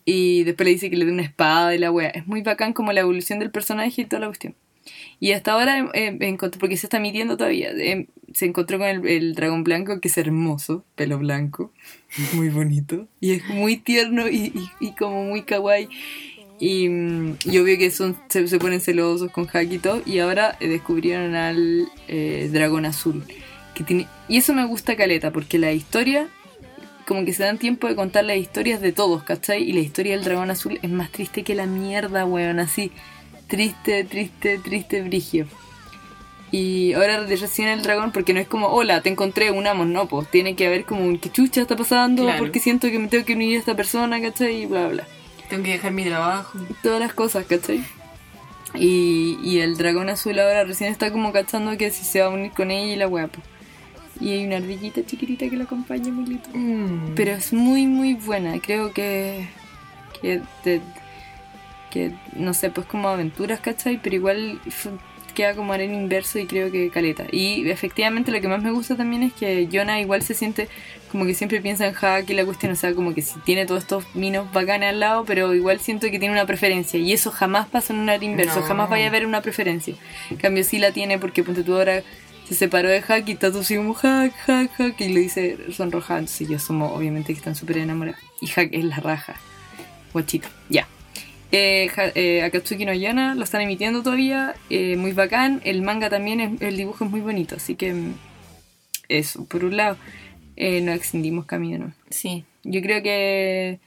Y 0.04 0.44
después 0.44 0.66
le 0.66 0.72
dice 0.72 0.90
que 0.90 0.96
le 0.96 1.06
dé 1.06 1.12
una 1.12 1.22
espada 1.22 1.74
y 1.74 1.78
la 1.78 1.90
wea. 1.90 2.10
Es 2.10 2.26
muy 2.26 2.42
bacán 2.42 2.74
como 2.74 2.92
la 2.92 3.00
evolución 3.00 3.38
del 3.38 3.50
personaje 3.50 4.02
y 4.02 4.04
toda 4.04 4.20
la 4.20 4.26
cuestión. 4.26 4.54
Y 5.24 5.32
hasta 5.32 5.52
ahora 5.52 5.90
eh, 5.94 6.18
encontró, 6.20 6.60
porque 6.60 6.76
se 6.76 6.84
está 6.84 7.00
midiendo 7.00 7.38
todavía, 7.38 7.70
eh, 7.70 8.08
se 8.34 8.44
encontró 8.44 8.76
con 8.76 8.86
el, 8.86 9.34
dragón 9.34 9.64
blanco 9.64 9.98
que 9.98 10.08
es 10.08 10.18
hermoso, 10.18 10.84
pelo 10.96 11.16
blanco, 11.16 11.72
muy 12.34 12.50
bonito. 12.50 13.08
Y 13.20 13.32
es 13.32 13.48
muy 13.48 13.78
tierno 13.78 14.28
y, 14.28 14.52
como 14.98 15.24
muy 15.24 15.44
kawaii. 15.44 15.88
Y, 16.60 16.90
mm, 16.90 17.36
y 17.46 17.56
obvio 17.56 17.78
que 17.78 17.90
son, 17.90 18.18
se, 18.28 18.58
ponen 18.58 18.82
celosos 18.82 19.30
con 19.30 19.46
Hack 19.46 19.72
y 19.72 19.78
todo. 19.78 20.02
Y 20.04 20.18
ahora 20.18 20.58
eh, 20.60 20.68
descubrieron 20.68 21.34
al 21.34 21.88
eh, 22.06 22.50
dragón 22.52 22.84
azul. 22.84 23.24
Que 23.74 23.82
tiene, 23.82 24.06
y 24.28 24.36
eso 24.36 24.52
me 24.52 24.66
gusta 24.66 24.94
caleta, 24.94 25.30
porque 25.30 25.58
la 25.58 25.72
historia 25.72 26.28
como 27.06 27.24
que 27.24 27.32
se 27.32 27.44
dan 27.44 27.56
tiempo 27.56 27.86
de 27.86 27.96
contar 27.96 28.24
las 28.24 28.36
historias 28.36 28.82
de 28.82 28.92
todos, 28.92 29.22
¿cachai? 29.22 29.62
Y 29.62 29.72
la 29.72 29.80
historia 29.80 30.16
del 30.16 30.24
dragón 30.24 30.50
azul 30.50 30.78
es 30.82 30.90
más 30.90 31.10
triste 31.10 31.44
que 31.44 31.54
la 31.54 31.64
mierda, 31.64 32.26
weón, 32.26 32.60
así. 32.60 32.92
Triste, 33.48 34.04
triste, 34.04 34.58
triste, 34.58 35.02
brigio. 35.02 35.46
Y 36.50 36.92
ahora 36.92 37.20
recién 37.26 37.68
el 37.68 37.82
dragón, 37.82 38.12
porque 38.12 38.32
no 38.32 38.38
es 38.40 38.46
como, 38.46 38.68
hola, 38.68 39.00
te 39.02 39.08
encontré, 39.08 39.50
unamos, 39.50 39.88
no, 39.88 40.06
pues 40.06 40.30
tiene 40.30 40.54
que 40.54 40.66
haber 40.66 40.84
como 40.84 41.04
un 41.04 41.18
que 41.18 41.30
chucha 41.30 41.60
está 41.60 41.76
pasando, 41.76 42.22
Claro. 42.22 42.38
porque 42.38 42.60
siento 42.60 42.88
que 42.90 42.98
me 42.98 43.08
tengo 43.08 43.24
que 43.24 43.32
unir 43.34 43.56
a 43.56 43.58
esta 43.58 43.74
persona, 43.74 44.20
¿cachai? 44.20 44.62
Y 44.62 44.66
bla, 44.66 44.86
bla. 44.88 45.04
Tengo 45.48 45.64
que 45.64 45.72
dejar 45.72 45.92
mi 45.92 46.04
trabajo. 46.04 46.58
Todas 46.82 47.00
las 47.00 47.12
cosas, 47.12 47.44
¿cachai? 47.46 47.84
Y, 48.74 49.38
y 49.42 49.58
el 49.60 49.76
dragón 49.76 50.08
azul 50.08 50.38
ahora 50.38 50.64
recién 50.64 50.90
está 50.90 51.12
como 51.12 51.32
cachando 51.32 51.76
que 51.76 51.90
si 51.90 52.04
se 52.04 52.20
va 52.20 52.26
a 52.26 52.30
unir 52.30 52.52
con 52.52 52.70
ella 52.70 52.92
y 52.92 52.96
la 52.96 53.08
weá, 53.08 53.26
pues. 53.28 53.44
Y 54.20 54.30
hay 54.30 54.46
una 54.46 54.56
ardillita 54.58 55.04
chiquitita 55.04 55.48
que 55.50 55.56
lo 55.56 55.64
acompaña 55.64 56.12
muy 56.12 56.24
lindo. 56.26 56.48
Mm. 56.52 57.14
Pero 57.16 57.32
es 57.32 57.52
muy, 57.52 57.86
muy 57.86 58.14
buena. 58.14 58.60
Creo 58.60 58.92
que. 58.92 59.48
que, 60.22 60.40
que 61.94 62.10
no 62.34 62.52
sé, 62.52 62.70
pues 62.70 62.86
como 62.88 63.08
aventuras, 63.08 63.60
¿cachai? 63.60 64.00
Pero 64.02 64.16
igual 64.16 64.60
queda 65.32 65.54
como 65.54 65.72
arena 65.72 65.94
inverso 65.94 66.38
y 66.40 66.46
creo 66.46 66.70
que 66.72 66.90
caleta. 66.90 67.24
Y 67.30 67.68
efectivamente 67.70 68.30
lo 68.32 68.40
que 68.40 68.48
más 68.48 68.62
me 68.62 68.70
gusta 68.72 68.96
también 68.96 69.22
es 69.22 69.32
que 69.32 69.68
Jonah 69.72 70.00
igual 70.00 70.22
se 70.22 70.34
siente 70.34 70.68
como 71.10 71.24
que 71.24 71.34
siempre 71.34 71.60
piensa 71.60 71.86
en 71.86 71.92
Hack 71.94 72.28
y 72.28 72.34
la 72.34 72.44
cuestión, 72.44 72.72
o 72.72 72.76
sea, 72.76 72.92
como 72.92 73.14
que 73.14 73.22
si 73.22 73.38
tiene 73.40 73.66
todos 73.66 73.82
estos 73.82 74.04
minos 74.16 74.52
bacanes 74.52 74.90
al 74.90 74.98
lado, 75.00 75.24
pero 75.24 75.54
igual 75.54 75.78
siento 75.78 76.10
que 76.10 76.18
tiene 76.18 76.32
una 76.34 76.46
preferencia. 76.46 76.98
Y 76.98 77.12
eso 77.12 77.30
jamás 77.30 77.68
pasa 77.68 77.92
en 77.92 78.00
un 78.00 78.08
área 78.10 78.28
inverso, 78.28 78.60
No. 78.60 78.66
jamás 78.66 78.90
vaya 78.90 79.04
a 79.04 79.08
haber 79.08 79.24
una 79.24 79.40
preferencia. 79.40 79.94
En 80.30 80.36
cambio, 80.38 80.64
sí 80.64 80.78
la 80.78 80.90
tiene 80.90 81.18
porque 81.18 81.44
ponte 81.44 81.62
tú 81.62 81.74
ahora 81.76 82.02
se 82.48 82.54
separó 82.56 82.88
de 82.88 83.00
Hack 83.00 83.28
y 83.28 83.32
está 83.32 83.50
todo 83.50 83.60
así 83.60 83.76
como 83.76 83.94
Hack, 83.94 84.34
Hack, 84.46 84.70
Hack, 84.76 85.00
y 85.00 85.08
le 85.10 85.20
dice 85.20 85.56
sonrojada. 85.72 86.18
Entonces 86.18 86.48
ellos 86.48 86.62
somos, 86.62 86.92
obviamente, 86.92 87.32
que 87.32 87.38
están 87.38 87.54
súper 87.54 87.78
enamorados. 87.78 88.20
Y 88.40 88.48
Hack 88.48 88.70
es 88.72 88.84
la 88.84 88.96
raja. 88.96 89.34
Guachito, 90.12 90.48
ya. 90.68 90.86
Eh, 91.56 91.88
eh, 92.16 92.42
Akatsuki 92.42 92.84
no 92.84 92.92
Yona 92.94 93.34
lo 93.36 93.44
están 93.44 93.60
emitiendo 93.60 94.02
todavía, 94.02 94.54
eh, 94.70 94.96
muy 94.96 95.12
bacán. 95.12 95.60
El 95.64 95.82
manga 95.82 96.10
también, 96.10 96.40
es- 96.40 96.60
el 96.62 96.76
dibujo 96.76 97.04
es 97.04 97.10
muy 97.10 97.20
bonito, 97.20 97.54
así 97.54 97.76
que 97.76 97.94
mm, 97.94 98.14
eso, 99.08 99.44
por 99.44 99.64
un 99.64 99.76
lado, 99.76 99.96
eh, 100.56 100.80
no 100.80 100.92
extendimos 100.92 101.46
camino. 101.46 101.86
¿no? 101.86 101.94
Sí, 102.10 102.44
Yo 102.64 102.80
creo 102.82 103.02
que 103.02 103.78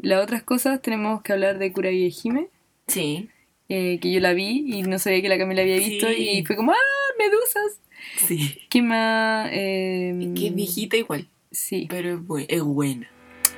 las 0.00 0.22
otras 0.22 0.42
cosas 0.42 0.80
tenemos 0.82 1.22
que 1.22 1.32
hablar 1.32 1.58
de 1.58 1.70
Kuragi 1.70 2.12
Hime, 2.24 2.48
sí, 2.88 3.28
eh, 3.68 3.98
que 4.00 4.10
yo 4.10 4.20
la 4.20 4.32
vi 4.32 4.64
y 4.66 4.82
no 4.82 4.98
sabía 4.98 5.20
que 5.22 5.28
la 5.28 5.38
Camila 5.38 5.62
había 5.62 5.76
visto 5.78 6.08
Sí. 6.08 6.28
y 6.38 6.44
fue 6.46 6.56
como, 6.56 6.72
¡ah, 6.72 7.12
medusas! 7.18 7.80
sí. 8.26 8.58
¿Qué 8.70 8.80
más? 8.82 9.48
Eh, 9.52 10.32
Que 10.34 10.46
es 10.48 10.54
viejita 10.54 10.96
igual, 10.96 11.28
Sí. 11.50 11.86
pero 11.90 12.14
es, 12.14 12.20
bu- 12.20 12.46
es 12.48 12.62
buena. 12.62 13.08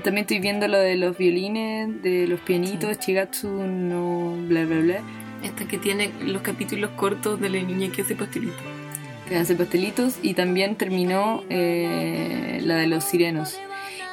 También 0.03 0.23
estoy 0.25 0.39
viendo 0.39 0.69
lo 0.69 0.79
de 0.79 0.97
los 0.97 1.19
violines, 1.19 2.03
de 2.03 2.27
los 2.27 2.41
pianitos, 2.41 2.99
Chigatsu, 2.99 3.49
no, 3.49 4.37
bla, 4.47 4.65
bla, 4.65 4.81
bla. 4.81 5.01
Esta 5.43 5.67
que 5.67 5.79
tiene 5.79 6.11
los 6.25 6.43
capítulos 6.43 6.91
cortos 6.97 7.41
de 7.41 7.51
la 7.51 7.63
niña 7.63 7.91
que 7.93 8.03
hace 8.03 8.15
pastelitos. 8.15 8.63
que 9.29 9.37
hace 9.37 9.55
pastelitos 9.55 10.19
y 10.23 10.35
también 10.35 10.77
terminó 10.77 11.45
eh, 11.51 12.61
la 12.63 12.77
de 12.77 12.87
los 12.87 13.05
sirenos 13.05 13.59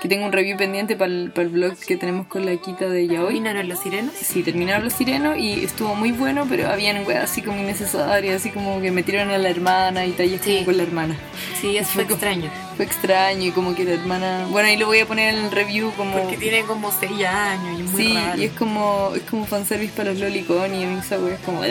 que 0.06 0.10
tengo 0.10 0.28
un 0.28 0.32
review 0.32 0.56
pendiente 0.56 0.96
para 0.96 1.12
el, 1.12 1.32
blog 1.50 1.76
que 1.80 1.98
tenemos 1.98 2.28
con 2.28 2.46
la 2.46 2.56
quita 2.58 2.88
de 2.88 3.08
Yaoi 3.08 3.26
¿Terminaron 3.34 3.68
los 3.68 3.80
sirenos? 3.80 4.14
sí 4.14 4.44
terminaron 4.44 4.84
los 4.84 4.94
sirenos 4.94 5.36
y 5.36 5.64
estuvo 5.64 5.96
muy 5.96 6.12
bueno 6.12 6.46
pero 6.48 6.70
habían 6.70 7.08
weas 7.08 7.24
así 7.24 7.42
como 7.42 7.60
innecesarias 7.60 8.36
así 8.36 8.52
como 8.52 8.80
que 8.82 8.92
metieron 8.92 9.32
a 9.32 9.40
la 9.40 9.50
hermana 9.50 10.06
y 10.06 10.12
talles 10.12 10.42
Sí. 10.44 10.54
como 10.58 10.66
con 10.66 10.78
la 10.78 10.84
hermana 10.84 11.16
Sí, 11.60 11.76
eso 11.76 11.90
fue 11.90 12.04
extraño. 12.04 12.52
fue 12.76 12.86
extraño 12.86 13.48
y 13.48 13.52
como 13.52 13.74
que 13.74 13.84
la 13.84 13.94
hermana 13.94 14.46
bueno 14.52 14.68
ahí 14.70 14.78
lo 14.78 14.86
voy 14.86 15.00
a 15.00 15.08
poner 15.08 15.34
en 15.34 15.46
el 15.46 15.52
review 15.52 15.92
como 15.98 16.20
Porque 16.22 16.38
tiene 16.38 16.62
como 16.66 16.92
6 16.92 17.26
años 17.26 17.80
y 17.80 17.84
es 17.86 17.92
muy 17.92 18.02
sí 18.04 18.14
raro. 18.14 18.40
y 18.40 18.44
es 18.46 18.52
como 18.52 19.12
es 19.16 19.24
como 19.24 19.46
fanservice 19.48 19.94
para 19.98 20.12
los 20.12 20.20
lolicon 20.20 20.76
y 20.76 20.84
esa 21.00 21.18
wea 21.18 21.34
es 21.34 21.40
como 21.42 21.62
"Ugh", 21.62 21.68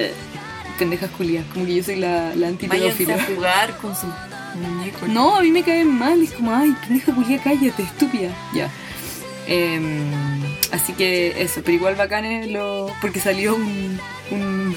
pendejas 0.77 1.11
culias 1.13 1.45
como 1.53 1.67
que 1.67 1.77
yo 1.77 1.85
soy 1.85 1.97
la, 2.01 2.35
la 2.35 2.49
antipedófila 2.49 3.15
a 3.15 3.23
jugar 3.27 3.77
con 3.79 3.95
su 3.95 4.09
muñeco. 4.57 5.07
No, 5.07 5.37
a 5.37 5.43
mí 5.43 5.51
me 5.51 5.63
caen 5.63 5.93
mal. 5.93 6.23
Es 6.23 6.33
como, 6.33 6.55
ay, 6.55 6.75
pendeja 6.87 7.15
culia, 7.15 7.43
cállate, 7.43 7.83
estúpida. 7.83 8.31
Ya. 8.55 8.71
Em, 9.47 10.43
así 10.73 10.93
que 10.95 11.43
eso, 11.43 11.61
pero 11.63 11.77
igual 11.77 11.97
bacán 11.97 12.25
es 12.25 12.51
lo. 12.51 12.91
Porque 13.01 13.21
salió 13.21 13.55
un. 13.55 13.99
un, 14.31 14.77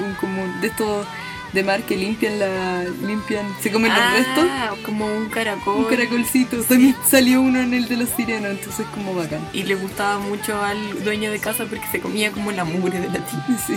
un 0.00 0.14
como 0.20 0.60
de 0.60 0.68
estos 0.68 1.06
de 1.52 1.62
mar 1.62 1.82
que 1.82 1.96
limpian 1.96 2.38
la. 2.38 2.84
limpian. 3.06 3.46
se 3.60 3.70
comen 3.70 3.92
los 3.92 4.12
restos. 4.12 4.46
Ah, 4.48 4.74
como 4.84 5.06
un 5.06 5.28
caracol. 5.28 5.76
Un 5.76 5.84
caracolcito. 5.84 6.58
Salió 7.08 7.42
uno 7.42 7.60
en 7.60 7.74
el 7.74 7.88
de 7.88 7.96
los 7.96 8.08
sirianos, 8.10 8.52
entonces 8.52 8.86
como 8.94 9.14
bacán. 9.14 9.46
Y 9.52 9.64
le 9.64 9.74
gustaba 9.74 10.18
mucho 10.18 10.60
al 10.62 11.04
dueño 11.04 11.30
de 11.30 11.38
casa 11.38 11.66
porque 11.66 11.86
se 11.90 12.00
comía 12.00 12.32
como 12.32 12.50
la 12.52 12.64
mugre 12.64 13.00
de 13.00 13.08
la 13.08 13.24
tía. 13.26 13.46
Sí. 13.66 13.76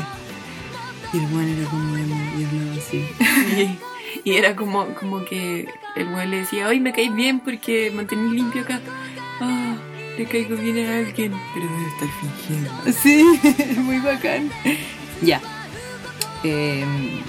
Y 1.13 1.17
el 1.17 1.25
weón 1.25 1.49
era 1.49 1.69
como 1.69 1.97
emo 1.97 2.15
y 2.37 2.43
hablaba 2.45 2.77
así. 2.77 3.79
Y, 4.23 4.33
era 4.35 4.55
como, 4.55 4.85
como 4.95 5.23
que 5.25 5.67
el 5.95 6.07
weón 6.07 6.31
le 6.31 6.37
decía, 6.37 6.67
hoy 6.67 6.79
me 6.79 6.93
caes 6.93 7.13
bien 7.13 7.39
porque 7.39 7.91
mantenís 7.93 8.31
limpio 8.33 8.61
acá. 8.61 8.79
Ah, 9.41 9.75
le 10.17 10.25
caigo 10.25 10.55
bien 10.55 10.87
a 10.87 10.97
alguien, 10.99 11.33
pero 11.53 11.65
debe 11.67 11.87
estar 11.87 12.09
fingiendo. 12.21 12.71
Sí, 12.93 13.79
muy 13.81 13.99
bacán. 13.99 14.49
Ya. 15.21 15.41
Em, 16.43 17.21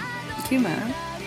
¿Qué 0.48 0.58
más? 0.58 0.78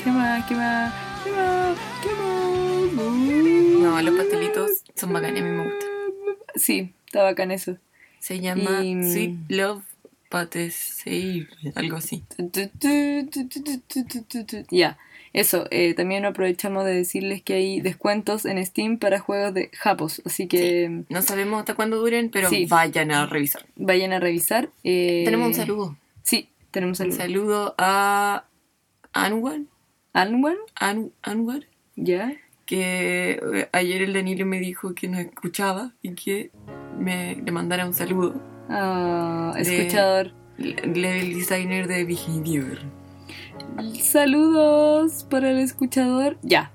¿Qué 0.03 0.11
más? 0.11 0.45
¿Qué 0.47 0.55
más? 0.55 0.93
¿Qué 1.23 1.31
más? 1.31 1.77
¿Qué 2.01 2.09
más? 2.09 3.79
No, 3.81 4.01
los 4.01 4.15
pastelitos 4.15 4.71
son 4.95 5.13
bacanes, 5.13 5.41
a 5.41 5.45
mí 5.45 5.51
me 5.51 5.63
gustan. 5.63 5.89
Sí, 6.55 6.93
está 7.05 7.23
bacán 7.23 7.51
eso. 7.51 7.77
Se 8.19 8.39
llama 8.39 8.83
Y- 8.83 9.03
Sweet 9.11 9.35
Love 9.49 9.83
Patessei, 10.29 11.47
algo 11.75 11.97
así. 11.97 12.23
Ya, 14.69 14.97
eso. 15.33 15.65
eh, 15.71 15.93
también 15.93 16.25
aprovechamos 16.25 16.85
de 16.85 16.93
decirles 16.93 17.41
que 17.41 17.53
hay 17.53 17.81
descuentos 17.81 18.45
en 18.45 18.63
Steam 18.65 18.97
para 18.97 19.19
juegos 19.19 19.53
de 19.53 19.69
Japos, 19.77 20.21
así 20.25 20.47
que 20.47 21.03
No 21.09 21.21
sabemos 21.21 21.59
hasta 21.59 21.75
cuándo 21.75 21.97
duren, 21.97 22.29
pero 22.29 22.49
Sí. 22.49 22.65
vayan 22.65 23.11
a 23.11 23.25
revisar. 23.25 23.65
vayan 23.75 24.13
a 24.13 24.19
revisar. 24.19 24.69
eh, 24.83 25.23
Tenemos 25.25 25.47
un 25.47 25.53
saludo. 25.53 25.97
Sí, 26.23 26.49
tenemos 26.71 26.99
un 26.99 27.07
Un 27.07 27.11
saludo. 27.13 27.25
saludo 27.49 27.75
a 27.77 28.45
Anwar, 29.13 29.61
¿Anwar? 30.13 30.57
An- 30.75 31.11
Anwar, 31.21 31.65
¿Ya? 31.95 32.33
que 32.65 33.39
eh, 33.53 33.69
ayer 33.71 34.01
el 34.03 34.13
Danilo 34.13 34.45
me 34.45 34.59
dijo 34.59 34.93
que 34.93 35.07
nos 35.07 35.21
escuchaba 35.21 35.93
y 36.03 36.13
que 36.13 36.51
me 36.99 37.35
le 37.35 37.51
mandara 37.51 37.85
un 37.85 37.93
saludo. 37.93 38.39
Ah, 38.69 39.53
De- 39.55 39.61
escuchador. 39.61 40.33
Le- 40.57 40.75
Level 40.93 41.33
designer 41.33 41.87
de 41.87 42.03
Behavior. 42.03 42.79
Saludos 44.01 45.25
para 45.29 45.51
el 45.51 45.59
escuchador. 45.59 46.37
Ya. 46.41 46.71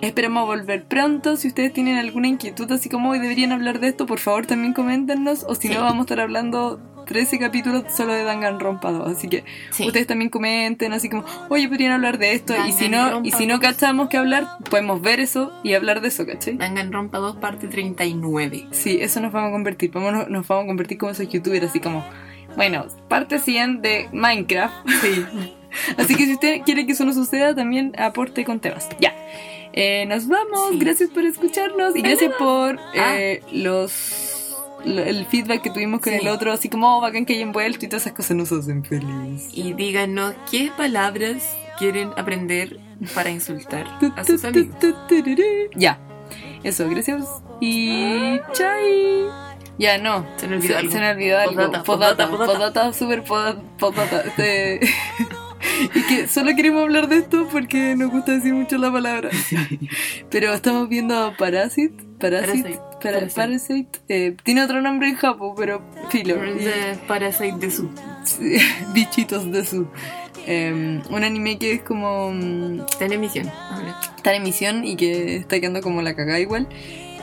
Esperamos 0.00 0.46
volver 0.46 0.84
pronto. 0.84 1.36
Si 1.36 1.48
ustedes 1.48 1.72
tienen 1.72 1.96
alguna 1.96 2.28
inquietud, 2.28 2.70
así 2.72 2.88
como 2.88 3.10
hoy 3.10 3.18
deberían 3.20 3.52
hablar 3.52 3.80
de 3.80 3.88
esto, 3.88 4.06
por 4.06 4.18
favor 4.18 4.46
también 4.46 4.72
coméntenos. 4.74 5.44
O 5.48 5.54
si 5.54 5.68
Sí. 5.68 5.74
no, 5.74 5.80
vamos 5.82 5.98
a 5.98 6.02
estar 6.02 6.20
hablando 6.20 6.80
13 7.06 7.38
capítulos 7.38 7.84
solo 7.96 8.12
de 8.12 8.24
Danganronpa 8.24 8.90
2. 8.90 9.12
Así 9.12 9.28
que 9.28 9.44
Sí. 9.70 9.86
ustedes 9.86 10.08
también 10.08 10.28
comenten, 10.28 10.92
así 10.92 11.08
como, 11.08 11.24
oye, 11.48 11.68
podrían 11.68 11.92
hablar 11.92 12.18
de 12.18 12.32
esto. 12.34 12.54
Y 12.66 12.72
si 12.72 12.88
no, 12.88 13.20
y 13.24 13.30
si 13.30 13.46
no 13.46 13.54
2. 13.54 13.60
cachamos 13.60 14.08
que 14.08 14.16
hablar, 14.16 14.48
podemos 14.68 15.00
ver 15.00 15.20
eso 15.20 15.52
y 15.62 15.74
hablar 15.74 16.00
de 16.00 16.08
eso, 16.08 16.26
¿cachai? 16.26 16.56
Danganronpa 16.56 17.18
2 17.18 17.36
parte 17.36 17.68
39. 17.68 18.66
Sí, 18.72 18.98
eso 19.00 19.20
nos 19.20 19.32
vamos 19.32 19.50
a 19.50 19.52
convertir. 19.52 19.92
Vamos, 19.92 20.28
nos 20.28 20.46
vamos 20.48 20.64
a 20.64 20.66
convertir 20.66 20.98
como 20.98 21.12
esos 21.12 21.28
youtubers, 21.28 21.66
así 21.70 21.78
como, 21.78 22.04
bueno, 22.56 22.86
parte 23.08 23.38
100 23.38 23.82
de 23.82 24.08
Minecraft. 24.12 24.74
Sí. 25.00 25.24
Así 25.96 26.14
que 26.14 26.26
si 26.26 26.34
usted 26.34 26.60
quiere 26.64 26.86
que 26.86 26.92
eso 26.92 27.04
no 27.04 27.12
suceda, 27.12 27.54
también 27.54 27.92
aporte 27.98 28.44
con 28.44 28.60
temas. 28.60 28.88
Ya. 29.00 29.14
Eh, 29.72 30.06
nos 30.06 30.26
vamos. 30.28 30.70
Sí. 30.70 30.78
Gracias 30.78 31.10
por 31.10 31.24
escucharnos 31.24 31.94
y 31.96 32.00
gracias 32.02 32.32
por 32.38 32.78
Ah. 32.96 33.14
eh, 33.18 33.42
los 33.52 34.32
lo- 34.84 35.02
el 35.02 35.26
feedback 35.26 35.62
que 35.62 35.70
tuvimos 35.70 36.00
con 36.00 36.12
Sí. 36.12 36.20
el 36.22 36.28
otro, 36.28 36.52
así 36.52 36.68
como 36.68 36.96
oh, 36.96 37.00
bacán 37.00 37.26
que 37.26 37.34
hayan 37.34 37.50
vuelto 37.52 37.84
y 37.84 37.88
todas 37.88 38.02
esas 38.04 38.12
cosas 38.14 38.36
nos 38.36 38.52
hacen 38.52 38.84
feliz. 38.84 39.48
Y 39.52 39.72
díganos 39.72 40.34
qué 40.50 40.70
palabras 40.76 41.42
quieren 41.78 42.10
aprender 42.16 42.78
para 43.14 43.30
insultar 43.30 43.86
a 44.16 44.24
sus 44.24 44.44
amigos. 44.44 44.74
Ya. 45.74 45.98
Eso, 46.62 46.88
gracias. 46.88 47.26
Y 47.60 48.38
chai. 48.52 49.24
Ya 49.78 49.98
no. 49.98 50.24
Se 50.36 50.46
me 50.48 50.56
olvidó 50.56 50.78
algo. 50.78 50.92
Se 50.92 51.00
me 51.00 51.10
olvidó 51.10 51.38
algo. 51.38 51.54
Podata, 51.54 51.82
Podata, 51.82 52.28
podata, 52.30 52.52
podata. 52.52 52.92
super 52.92 53.24
poda- 53.24 53.60
podata. 53.78 54.24
Y 55.94 56.02
que 56.02 56.28
solo 56.28 56.54
queremos 56.56 56.82
hablar 56.82 57.08
de 57.08 57.18
esto 57.18 57.48
porque 57.50 57.94
nos 57.96 58.10
gusta 58.10 58.32
decir 58.32 58.54
mucho 58.54 58.78
la 58.78 58.90
palabra. 58.92 59.30
Pero 60.30 60.52
estamos 60.52 60.88
viendo 60.88 61.34
Parasit. 61.38 61.92
Parasit. 62.18 62.62
Parasite. 62.64 62.78
Para- 63.02 63.18
Parasite. 63.20 63.34
Parasite. 63.34 63.98
eh, 64.08 64.36
tiene 64.42 64.62
otro 64.64 64.80
nombre 64.80 65.08
en 65.08 65.16
Japón, 65.16 65.54
pero 65.56 65.82
filo. 66.10 66.34
De 66.36 66.96
Parasite 67.06 67.56
de 67.58 67.70
su. 67.70 67.90
bichitos 68.94 69.50
de 69.52 69.64
su. 69.64 69.86
eh, 70.46 71.00
un 71.10 71.24
anime 71.24 71.58
que 71.58 71.72
es 71.72 71.82
como. 71.82 72.30
mm, 72.32 72.80
Está 72.90 73.04
en 73.06 73.12
emisión. 73.12 73.48
ahora. 73.70 74.00
está 74.16 74.34
en 74.34 74.42
emisión 74.42 74.84
y 74.84 74.96
que 74.96 75.36
está 75.36 75.60
quedando 75.60 75.80
como 75.82 76.02
la 76.02 76.14
cagada 76.14 76.40
igual. 76.40 76.68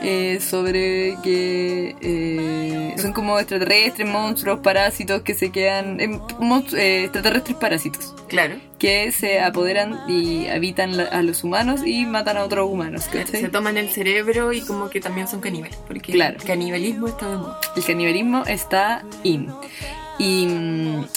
Eh, 0.06 0.38
sobre 0.40 1.16
que 1.22 1.96
eh, 2.02 2.94
son 3.00 3.12
como 3.14 3.38
extraterrestres, 3.38 4.06
monstruos, 4.06 4.60
parásitos 4.60 5.22
que 5.22 5.32
se 5.34 5.50
quedan. 5.50 5.98
eh, 6.00 6.08
monstru- 6.40 6.76
eh, 6.76 7.04
extraterrestres 7.04 7.56
parásitos 7.56 8.14
Claro. 8.28 8.56
que 8.78 9.10
se 9.12 9.40
apoderan 9.40 9.98
y 10.08 10.46
habitan 10.48 10.96
la- 10.96 11.04
a 11.04 11.22
los 11.22 11.42
humanos 11.42 11.80
y 11.86 12.04
matan 12.06 12.36
a 12.36 12.44
otros 12.44 12.68
humanos. 12.70 13.04
¿cachai? 13.10 13.40
Se 13.40 13.48
toman 13.48 13.76
el 13.78 13.88
cerebro 13.90 14.52
y 14.52 14.60
como 14.60 14.90
que 14.90 15.00
también 15.00 15.26
son 15.26 15.40
caníbales. 15.40 15.76
Porque 15.88 16.12
Claro. 16.12 16.36
el 16.38 16.44
canibalismo 16.44 17.08
está 17.08 17.28
de 17.30 17.36
moda. 17.38 17.60
El 17.76 17.84
canibalismo 17.84 18.42
está 18.46 19.02
in. 19.22 19.48
Y, 20.18 20.46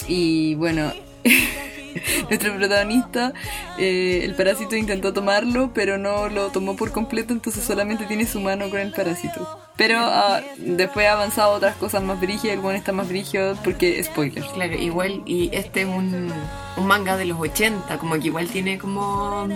y 0.08 0.54
bueno, 0.56 0.92
nuestro 2.28 2.56
protagonista, 2.56 3.32
eh, 3.78 4.20
el 4.24 4.34
parásito 4.34 4.76
intentó 4.76 5.12
tomarlo, 5.12 5.72
pero 5.74 5.98
no 5.98 6.28
lo 6.28 6.48
tomó 6.48 6.76
por 6.76 6.92
completo, 6.92 7.32
entonces 7.32 7.64
solamente 7.64 8.06
tiene 8.06 8.26
su 8.26 8.40
mano 8.40 8.70
con 8.70 8.80
el 8.80 8.92
parásito. 8.92 9.48
Pero 9.76 9.98
ah, 10.00 10.40
después 10.56 11.06
ha 11.06 11.12
avanzado 11.12 11.52
otras 11.52 11.76
cosas 11.76 12.02
más 12.02 12.20
brígidas, 12.20 12.56
el 12.56 12.60
bueno 12.60 12.78
está 12.78 12.90
más 12.90 13.08
brígido 13.08 13.56
porque 13.62 14.02
spoilers. 14.02 14.48
Claro, 14.48 14.74
igual. 14.74 15.22
Y 15.24 15.50
este 15.52 15.82
es 15.82 15.86
un, 15.86 16.32
un 16.76 16.86
manga 16.86 17.16
de 17.16 17.26
los 17.26 17.38
80. 17.38 17.96
Como 17.98 18.18
que 18.18 18.26
igual 18.26 18.48
tiene 18.48 18.76
como. 18.76 19.48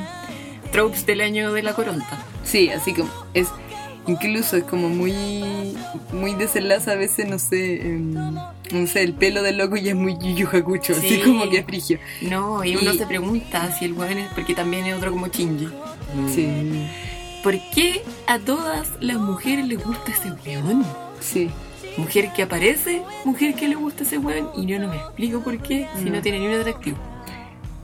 Tropes 0.71 1.05
del 1.07 1.21
año 1.21 1.53
de 1.53 1.63
la 1.63 1.75
coronta. 1.75 2.25
Sí, 2.45 2.71
así 2.71 2.95
como 2.95 3.11
es 3.35 3.49
incluso 4.07 4.57
es 4.57 4.65
como 4.65 4.89
muy 4.89 5.75
muy 6.13 6.35
desenlace 6.35 6.91
a 6.91 6.95
veces, 6.97 7.29
no 7.29 7.39
sé, 7.39 7.81
em, 7.83 8.13
no 8.15 8.87
sé, 8.87 9.03
el 9.03 9.15
pelo 9.15 9.43
del 9.43 9.59
loco 9.59 9.77
ya 9.77 9.91
es 9.91 9.97
muy 9.97 10.15
Yu 10.19 10.35
Yu 10.37 10.49
Hakucho, 10.53 10.93
así 10.95 11.09
Sí. 11.17 11.21
como 11.25 11.49
que 11.49 11.59
es 11.59 11.65
frigio. 11.65 11.99
No, 12.23 12.65
y 12.65 12.77
uno 12.77 12.93
Y- 12.93 12.99
se 12.99 13.07
pregunta 13.07 13.71
si 13.79 13.85
el 13.87 13.93
weón 13.95 14.19
es. 14.19 14.29
Porque 14.35 14.55
también 14.55 14.87
es 14.87 14.95
otro 14.97 15.11
como 15.13 15.27
Shinji. 15.29 15.69
Sí. 16.35 16.49
¿Por 17.43 17.55
qué 17.75 18.03
a 18.27 18.39
todas 18.39 18.89
las 19.01 19.19
mujeres 19.19 19.67
les 19.67 19.83
gusta 19.85 20.13
ese 20.13 20.31
weón? 20.45 20.85
Sí. 21.21 21.51
Mujer 21.97 22.31
que 22.35 22.43
aparece, 22.45 23.03
mujer 23.25 23.55
que 23.55 23.69
le 23.69 23.75
gusta 23.75 24.05
ese 24.05 24.17
weón, 24.19 24.49
y 24.57 24.65
yo 24.67 24.79
no 24.79 24.89
me 24.89 24.97
explico 24.97 25.41
por 25.41 25.59
qué, 25.59 25.87
si 25.99 26.05
no 26.07 26.17
No. 26.17 26.23
tiene 26.23 26.39
ni 26.39 26.47
un 26.47 26.55
atractivo. 26.55 26.97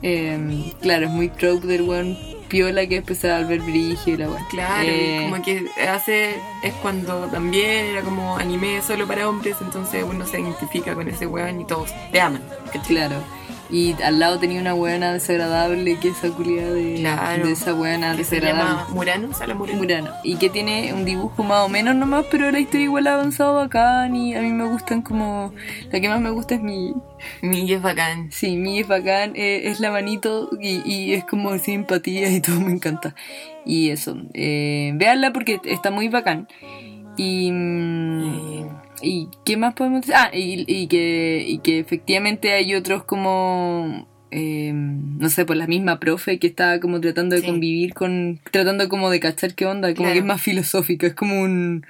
Em, 0.01 0.71
claro, 0.81 1.05
es 1.07 1.11
muy 1.11 1.27
trope 1.29 1.67
del 1.67 1.81
weón 1.83 2.17
piola 2.49 2.85
que 2.87 2.95
después 2.95 3.19
se 3.19 3.29
va 3.29 3.37
a 3.37 3.41
volver 3.41 3.61
brigio 3.61 4.15
y 4.15 4.17
la 4.17 4.27
weón. 4.29 4.43
Claro, 4.49 4.83
y 4.83 4.89
Eh, 4.89 5.29
como 5.29 5.41
que 5.43 5.65
hace, 5.87 6.35
es 6.63 6.73
cuando 6.81 7.27
también 7.27 7.85
era 7.85 8.01
como 8.01 8.35
anime 8.37 8.81
solo 8.81 9.07
para 9.07 9.29
hombres, 9.29 9.55
entonces 9.61 10.03
uno 10.03 10.25
se 10.25 10.41
identifica 10.41 10.93
con 10.95 11.07
ese 11.07 11.25
weón 11.27 11.61
y 11.61 11.65
todos 11.65 11.91
te 12.11 12.19
aman. 12.19 12.41
¿cachai? 12.65 12.81
Claro. 12.95 13.15
Y 13.71 13.95
al 14.01 14.17
lado 14.17 14.39
tenía 14.39 14.59
una 14.59 14.73
buena 14.73 15.13
desagradable 15.13 15.97
que 15.99 16.07
esa 16.09 16.29
culia 16.29 16.71
de, 16.71 16.95
Claro. 16.99 17.45
de 17.45 17.51
esa 17.51 17.73
buena 17.73 18.15
Que 18.15 18.23
se 18.23 18.37
desagradable. 18.37 18.71
llama 18.81 18.87
Murano, 18.89 19.33
Sala 19.33 19.53
Murano. 19.53 19.77
Murano. 19.77 20.11
Y 20.23 20.37
que 20.37 20.49
tiene 20.49 20.91
un 20.93 21.05
dibujo 21.05 21.43
más 21.43 21.65
o 21.65 21.69
menos 21.69 21.95
nomás, 21.95 22.25
pero 22.31 22.49
la 22.49 22.59
historia 22.59 22.85
igual 22.85 23.05
ha 23.07 23.13
avanzado 23.13 23.53
bacán 23.55 24.15
y 24.15 24.33
a 24.35 24.41
mí 24.41 24.51
me 24.51 24.67
gustan 24.67 25.03
como... 25.03 25.53
La 25.91 25.99
que 25.99 26.09
más 26.09 26.19
me 26.19 26.31
gusta 26.31 26.55
es 26.55 26.61
mi... 26.61 26.93
Mi 27.43 27.71
es 27.71 27.81
bacán. 27.81 28.31
Sí, 28.31 28.55
mi 28.57 28.79
es 28.79 28.87
bacán, 28.87 29.33
eh, 29.35 29.61
es 29.65 29.79
la 29.79 29.91
manito 29.91 30.49
y, 30.59 30.81
y 30.91 31.13
es 31.13 31.23
como 31.25 31.55
simpatía 31.59 32.29
y 32.31 32.41
todo 32.41 32.59
me 32.61 32.71
encanta. 32.71 33.13
Y 33.65 33.89
eso, 33.91 34.17
eh, 34.33 34.93
véanla 34.95 35.31
porque 35.31 35.59
está 35.65 35.91
muy 35.91 36.07
bacán. 36.09 36.47
Y... 37.17 37.51
mm, 37.51 38.23
Eh, 38.23 38.65
¿Y 39.01 39.29
qué 39.45 39.57
más 39.57 39.73
podemos 39.73 40.01
decir? 40.01 40.15
Ah, 40.17 40.29
y, 40.33 40.65
y 40.67 40.87
que, 40.87 41.43
y 41.47 41.59
que 41.59 41.79
efectivamente 41.79 42.53
hay 42.53 42.75
otros 42.75 43.03
como... 43.03 44.07
eh, 44.31 44.71
no 44.73 45.29
sé, 45.29 45.45
pues 45.45 45.57
la 45.57 45.67
misma 45.67 45.99
profe 45.99 46.37
que 46.39 46.47
está 46.47 46.79
como 46.79 46.99
tratando 47.01 47.35
de 47.35 47.41
Sí. 47.41 47.47
convivir 47.47 47.93
con... 47.93 48.39
Tratando 48.51 48.87
como 48.89 49.09
de 49.09 49.19
cachar 49.19 49.55
qué 49.55 49.65
onda, 49.65 49.89
como 49.89 50.05
Claro. 50.05 50.13
que 50.13 50.19
es 50.19 50.25
más 50.25 50.41
filosófica, 50.41 51.07
es 51.07 51.13
como 51.15 51.41
un... 51.41 51.85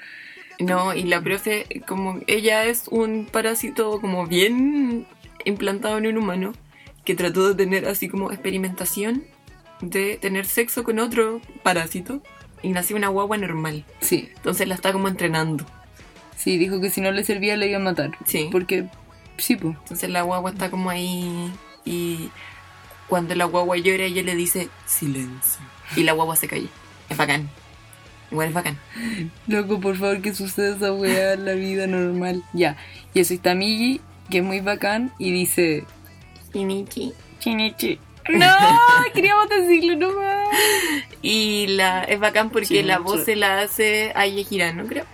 No, 0.60 0.94
y 0.94 1.04
la 1.04 1.22
profe, 1.22 1.66
como 1.88 2.20
ella 2.28 2.66
es 2.66 2.90
un 2.90 3.26
parásito 3.32 4.02
como 4.02 4.28
bien 4.28 5.06
implantado 5.46 5.98
en 5.98 6.08
un 6.08 6.18
humano, 6.18 6.52
que 7.06 7.16
trató 7.16 7.48
de 7.48 7.56
tener 7.56 7.86
así 7.88 8.10
como 8.10 8.30
experimentación 8.32 9.24
de 9.82 10.18
tener 10.18 10.46
sexo 10.46 10.84
con 10.84 11.00
otro 11.00 11.40
parásito 11.64 12.22
y 12.62 12.70
nació 12.70 12.98
una 12.98 13.08
guagua 13.08 13.38
normal. 13.38 13.86
Sí, 14.02 14.28
Entonces 14.36 14.68
la 14.68 14.76
está 14.76 14.92
como 14.92 15.08
entrenando. 15.08 15.66
Sí, 16.40 16.58
dijo 16.58 16.80
que 16.82 16.90
si 16.90 17.02
no 17.02 17.12
le 17.12 17.24
servía 17.24 17.58
le 17.58 17.68
iba 17.68 17.78
a 17.78 17.82
matar. 17.84 18.12
Sí. 18.26 18.50
Porque, 18.52 18.86
sí, 19.38 19.56
pues. 19.56 19.76
Entonces 19.84 20.10
la 20.10 20.24
guagua 20.24 20.52
está 20.52 20.72
como 20.72 20.90
ahí 20.90 21.52
y 21.86 22.32
cuando 23.08 23.36
la 23.36 23.46
guagua 23.46 23.78
llora, 23.78 24.06
ella 24.06 24.24
le 24.24 24.36
dice 24.36 24.70
silencio. 24.86 25.62
Y 25.96 26.04
la 26.04 26.14
guagua 26.14 26.36
se 26.36 26.48
calla. 26.48 26.70
Es 27.10 27.18
bacán. 27.18 27.50
Igual 28.32 28.50
es 28.50 28.54
bacán. 28.54 28.78
Loco, 29.48 29.80
por 29.80 29.98
favor, 29.98 30.22
que 30.22 30.34
suceda 30.34 30.76
esa 30.76 30.94
weá 30.94 31.34
en 31.34 31.46
la 31.46 31.54
vida 31.54 31.88
normal. 31.88 32.44
Ya. 32.54 32.78
Y 33.14 33.20
eso 33.20 33.34
está 33.34 33.56
Migi, 33.56 34.02
que 34.30 34.38
es 34.38 34.44
muy 34.44 34.60
bacán, 34.60 35.12
y 35.18 35.32
dice... 35.32 35.84
Chinichi. 36.54 37.14
Chinichi. 37.40 38.00
No, 38.30 38.56
queríamos 39.14 39.50
decirlo 39.50 39.96
nomás. 39.96 40.48
Y 41.24 41.68
la, 41.68 42.04
es 42.04 42.20
bacán 42.20 42.52
porque 42.52 42.84
la 42.84 43.00
voz 43.00 43.26
se 43.26 43.36
la 43.36 43.60
hace 43.60 44.12
Aye 44.16 44.44
Girano, 44.44 44.86
creo. 44.86 45.06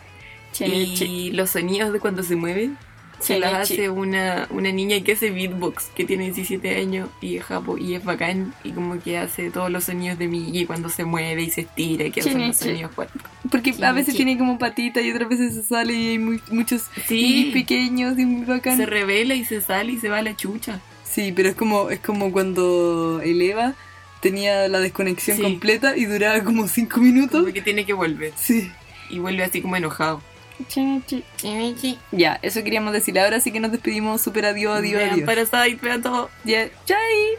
Y 0.61 1.32
los 1.32 1.49
sonidos 1.52 1.91
de 1.94 1.99
cuando 1.99 2.23
se 2.23 2.36
mueven 2.36 2.77
se 3.19 3.40
las 3.40 3.53
hace 3.53 3.90
una, 3.90 4.45
una 4.52 4.72
niña 4.72 4.99
que 5.02 5.14
hace 5.14 5.32
beatbox, 5.32 5.86
que 5.95 6.03
tiene 6.03 6.26
17 6.26 6.76
años 6.77 7.10
y 7.22 7.38
es 7.38 7.44
japo 7.45 7.77
y 7.77 7.95
es 7.95 8.03
bacán. 8.03 8.53
Y 8.64 8.72
como 8.72 9.02
que 9.02 9.18
hace 9.18 9.49
todos 9.52 9.72
los 9.72 9.86
sonidos 9.86 10.19
de 10.19 10.27
Migi 10.27 10.65
cuando 10.65 10.90
se 10.90 11.06
mueve 11.06 11.44
y 11.44 11.49
se 11.49 11.61
estira 11.61 12.06
y 12.06 12.11
que 12.11 12.19
hacen 12.19 12.45
los 12.48 12.57
sonidos 12.57 12.91
fuertes. 12.94 13.22
Porque 13.49 13.73
a 13.84 13.91
veces 13.94 14.15
tiene 14.15 14.38
como 14.38 14.60
patita 14.60 15.02
y 15.02 15.11
otras 15.11 15.30
veces 15.30 15.53
se 15.56 15.64
sale 15.64 15.94
y 15.94 16.07
hay 16.10 16.19
muy- 16.19 16.41
muchos 16.52 16.84
Sí. 17.07 17.52
Pequeños 17.53 18.19
y 18.19 18.26
muy 18.26 18.45
bacán. 18.45 18.77
Se 18.77 18.86
revela 18.86 19.34
y 19.34 19.45
se 19.45 19.61
sale 19.61 19.94
y 19.94 19.98
se 19.98 20.10
va 20.10 20.18
a 20.18 20.22
la 20.22 20.36
chucha. 20.36 20.82
Sí, 21.06 21.32
pero 21.34 21.48
es 21.49 21.56
como, 21.56 21.90
es 21.90 22.02
como 22.02 22.32
cuando 22.34 23.22
el 23.23 23.41
Eva 23.41 23.73
tenía 24.19 24.68
la 24.68 24.80
desconexión 24.82 25.38
Sí. 25.38 25.44
completa 25.44 25.95
y 25.95 26.06
duraba 26.06 26.44
como 26.44 26.68
5 26.68 26.99
minutos. 26.99 27.44
Porque 27.44 27.61
tiene 27.61 27.86
que 27.86 27.94
volver. 27.94 28.34
Sí. 28.36 28.69
Y 29.10 29.19
vuelve 29.19 29.44
así 29.44 29.61
como 29.61 29.77
enojado. 29.77 30.22
Ya, 32.11 32.40
eso 32.41 32.64
queríamos 32.64 32.94
decir. 32.94 33.19
Ahora 33.19 33.40
sí 33.40 33.52
que 33.52 33.60
nos 33.60 33.72
despedimos. 33.72 34.22
Super 34.22 34.45
adiós, 34.45 34.77
adiós, 34.80 35.02
adiós. 35.11 35.26
Vean 35.82 36.02
todo. 36.02 36.30
Ya, 36.44 36.69
chai. 36.86 37.38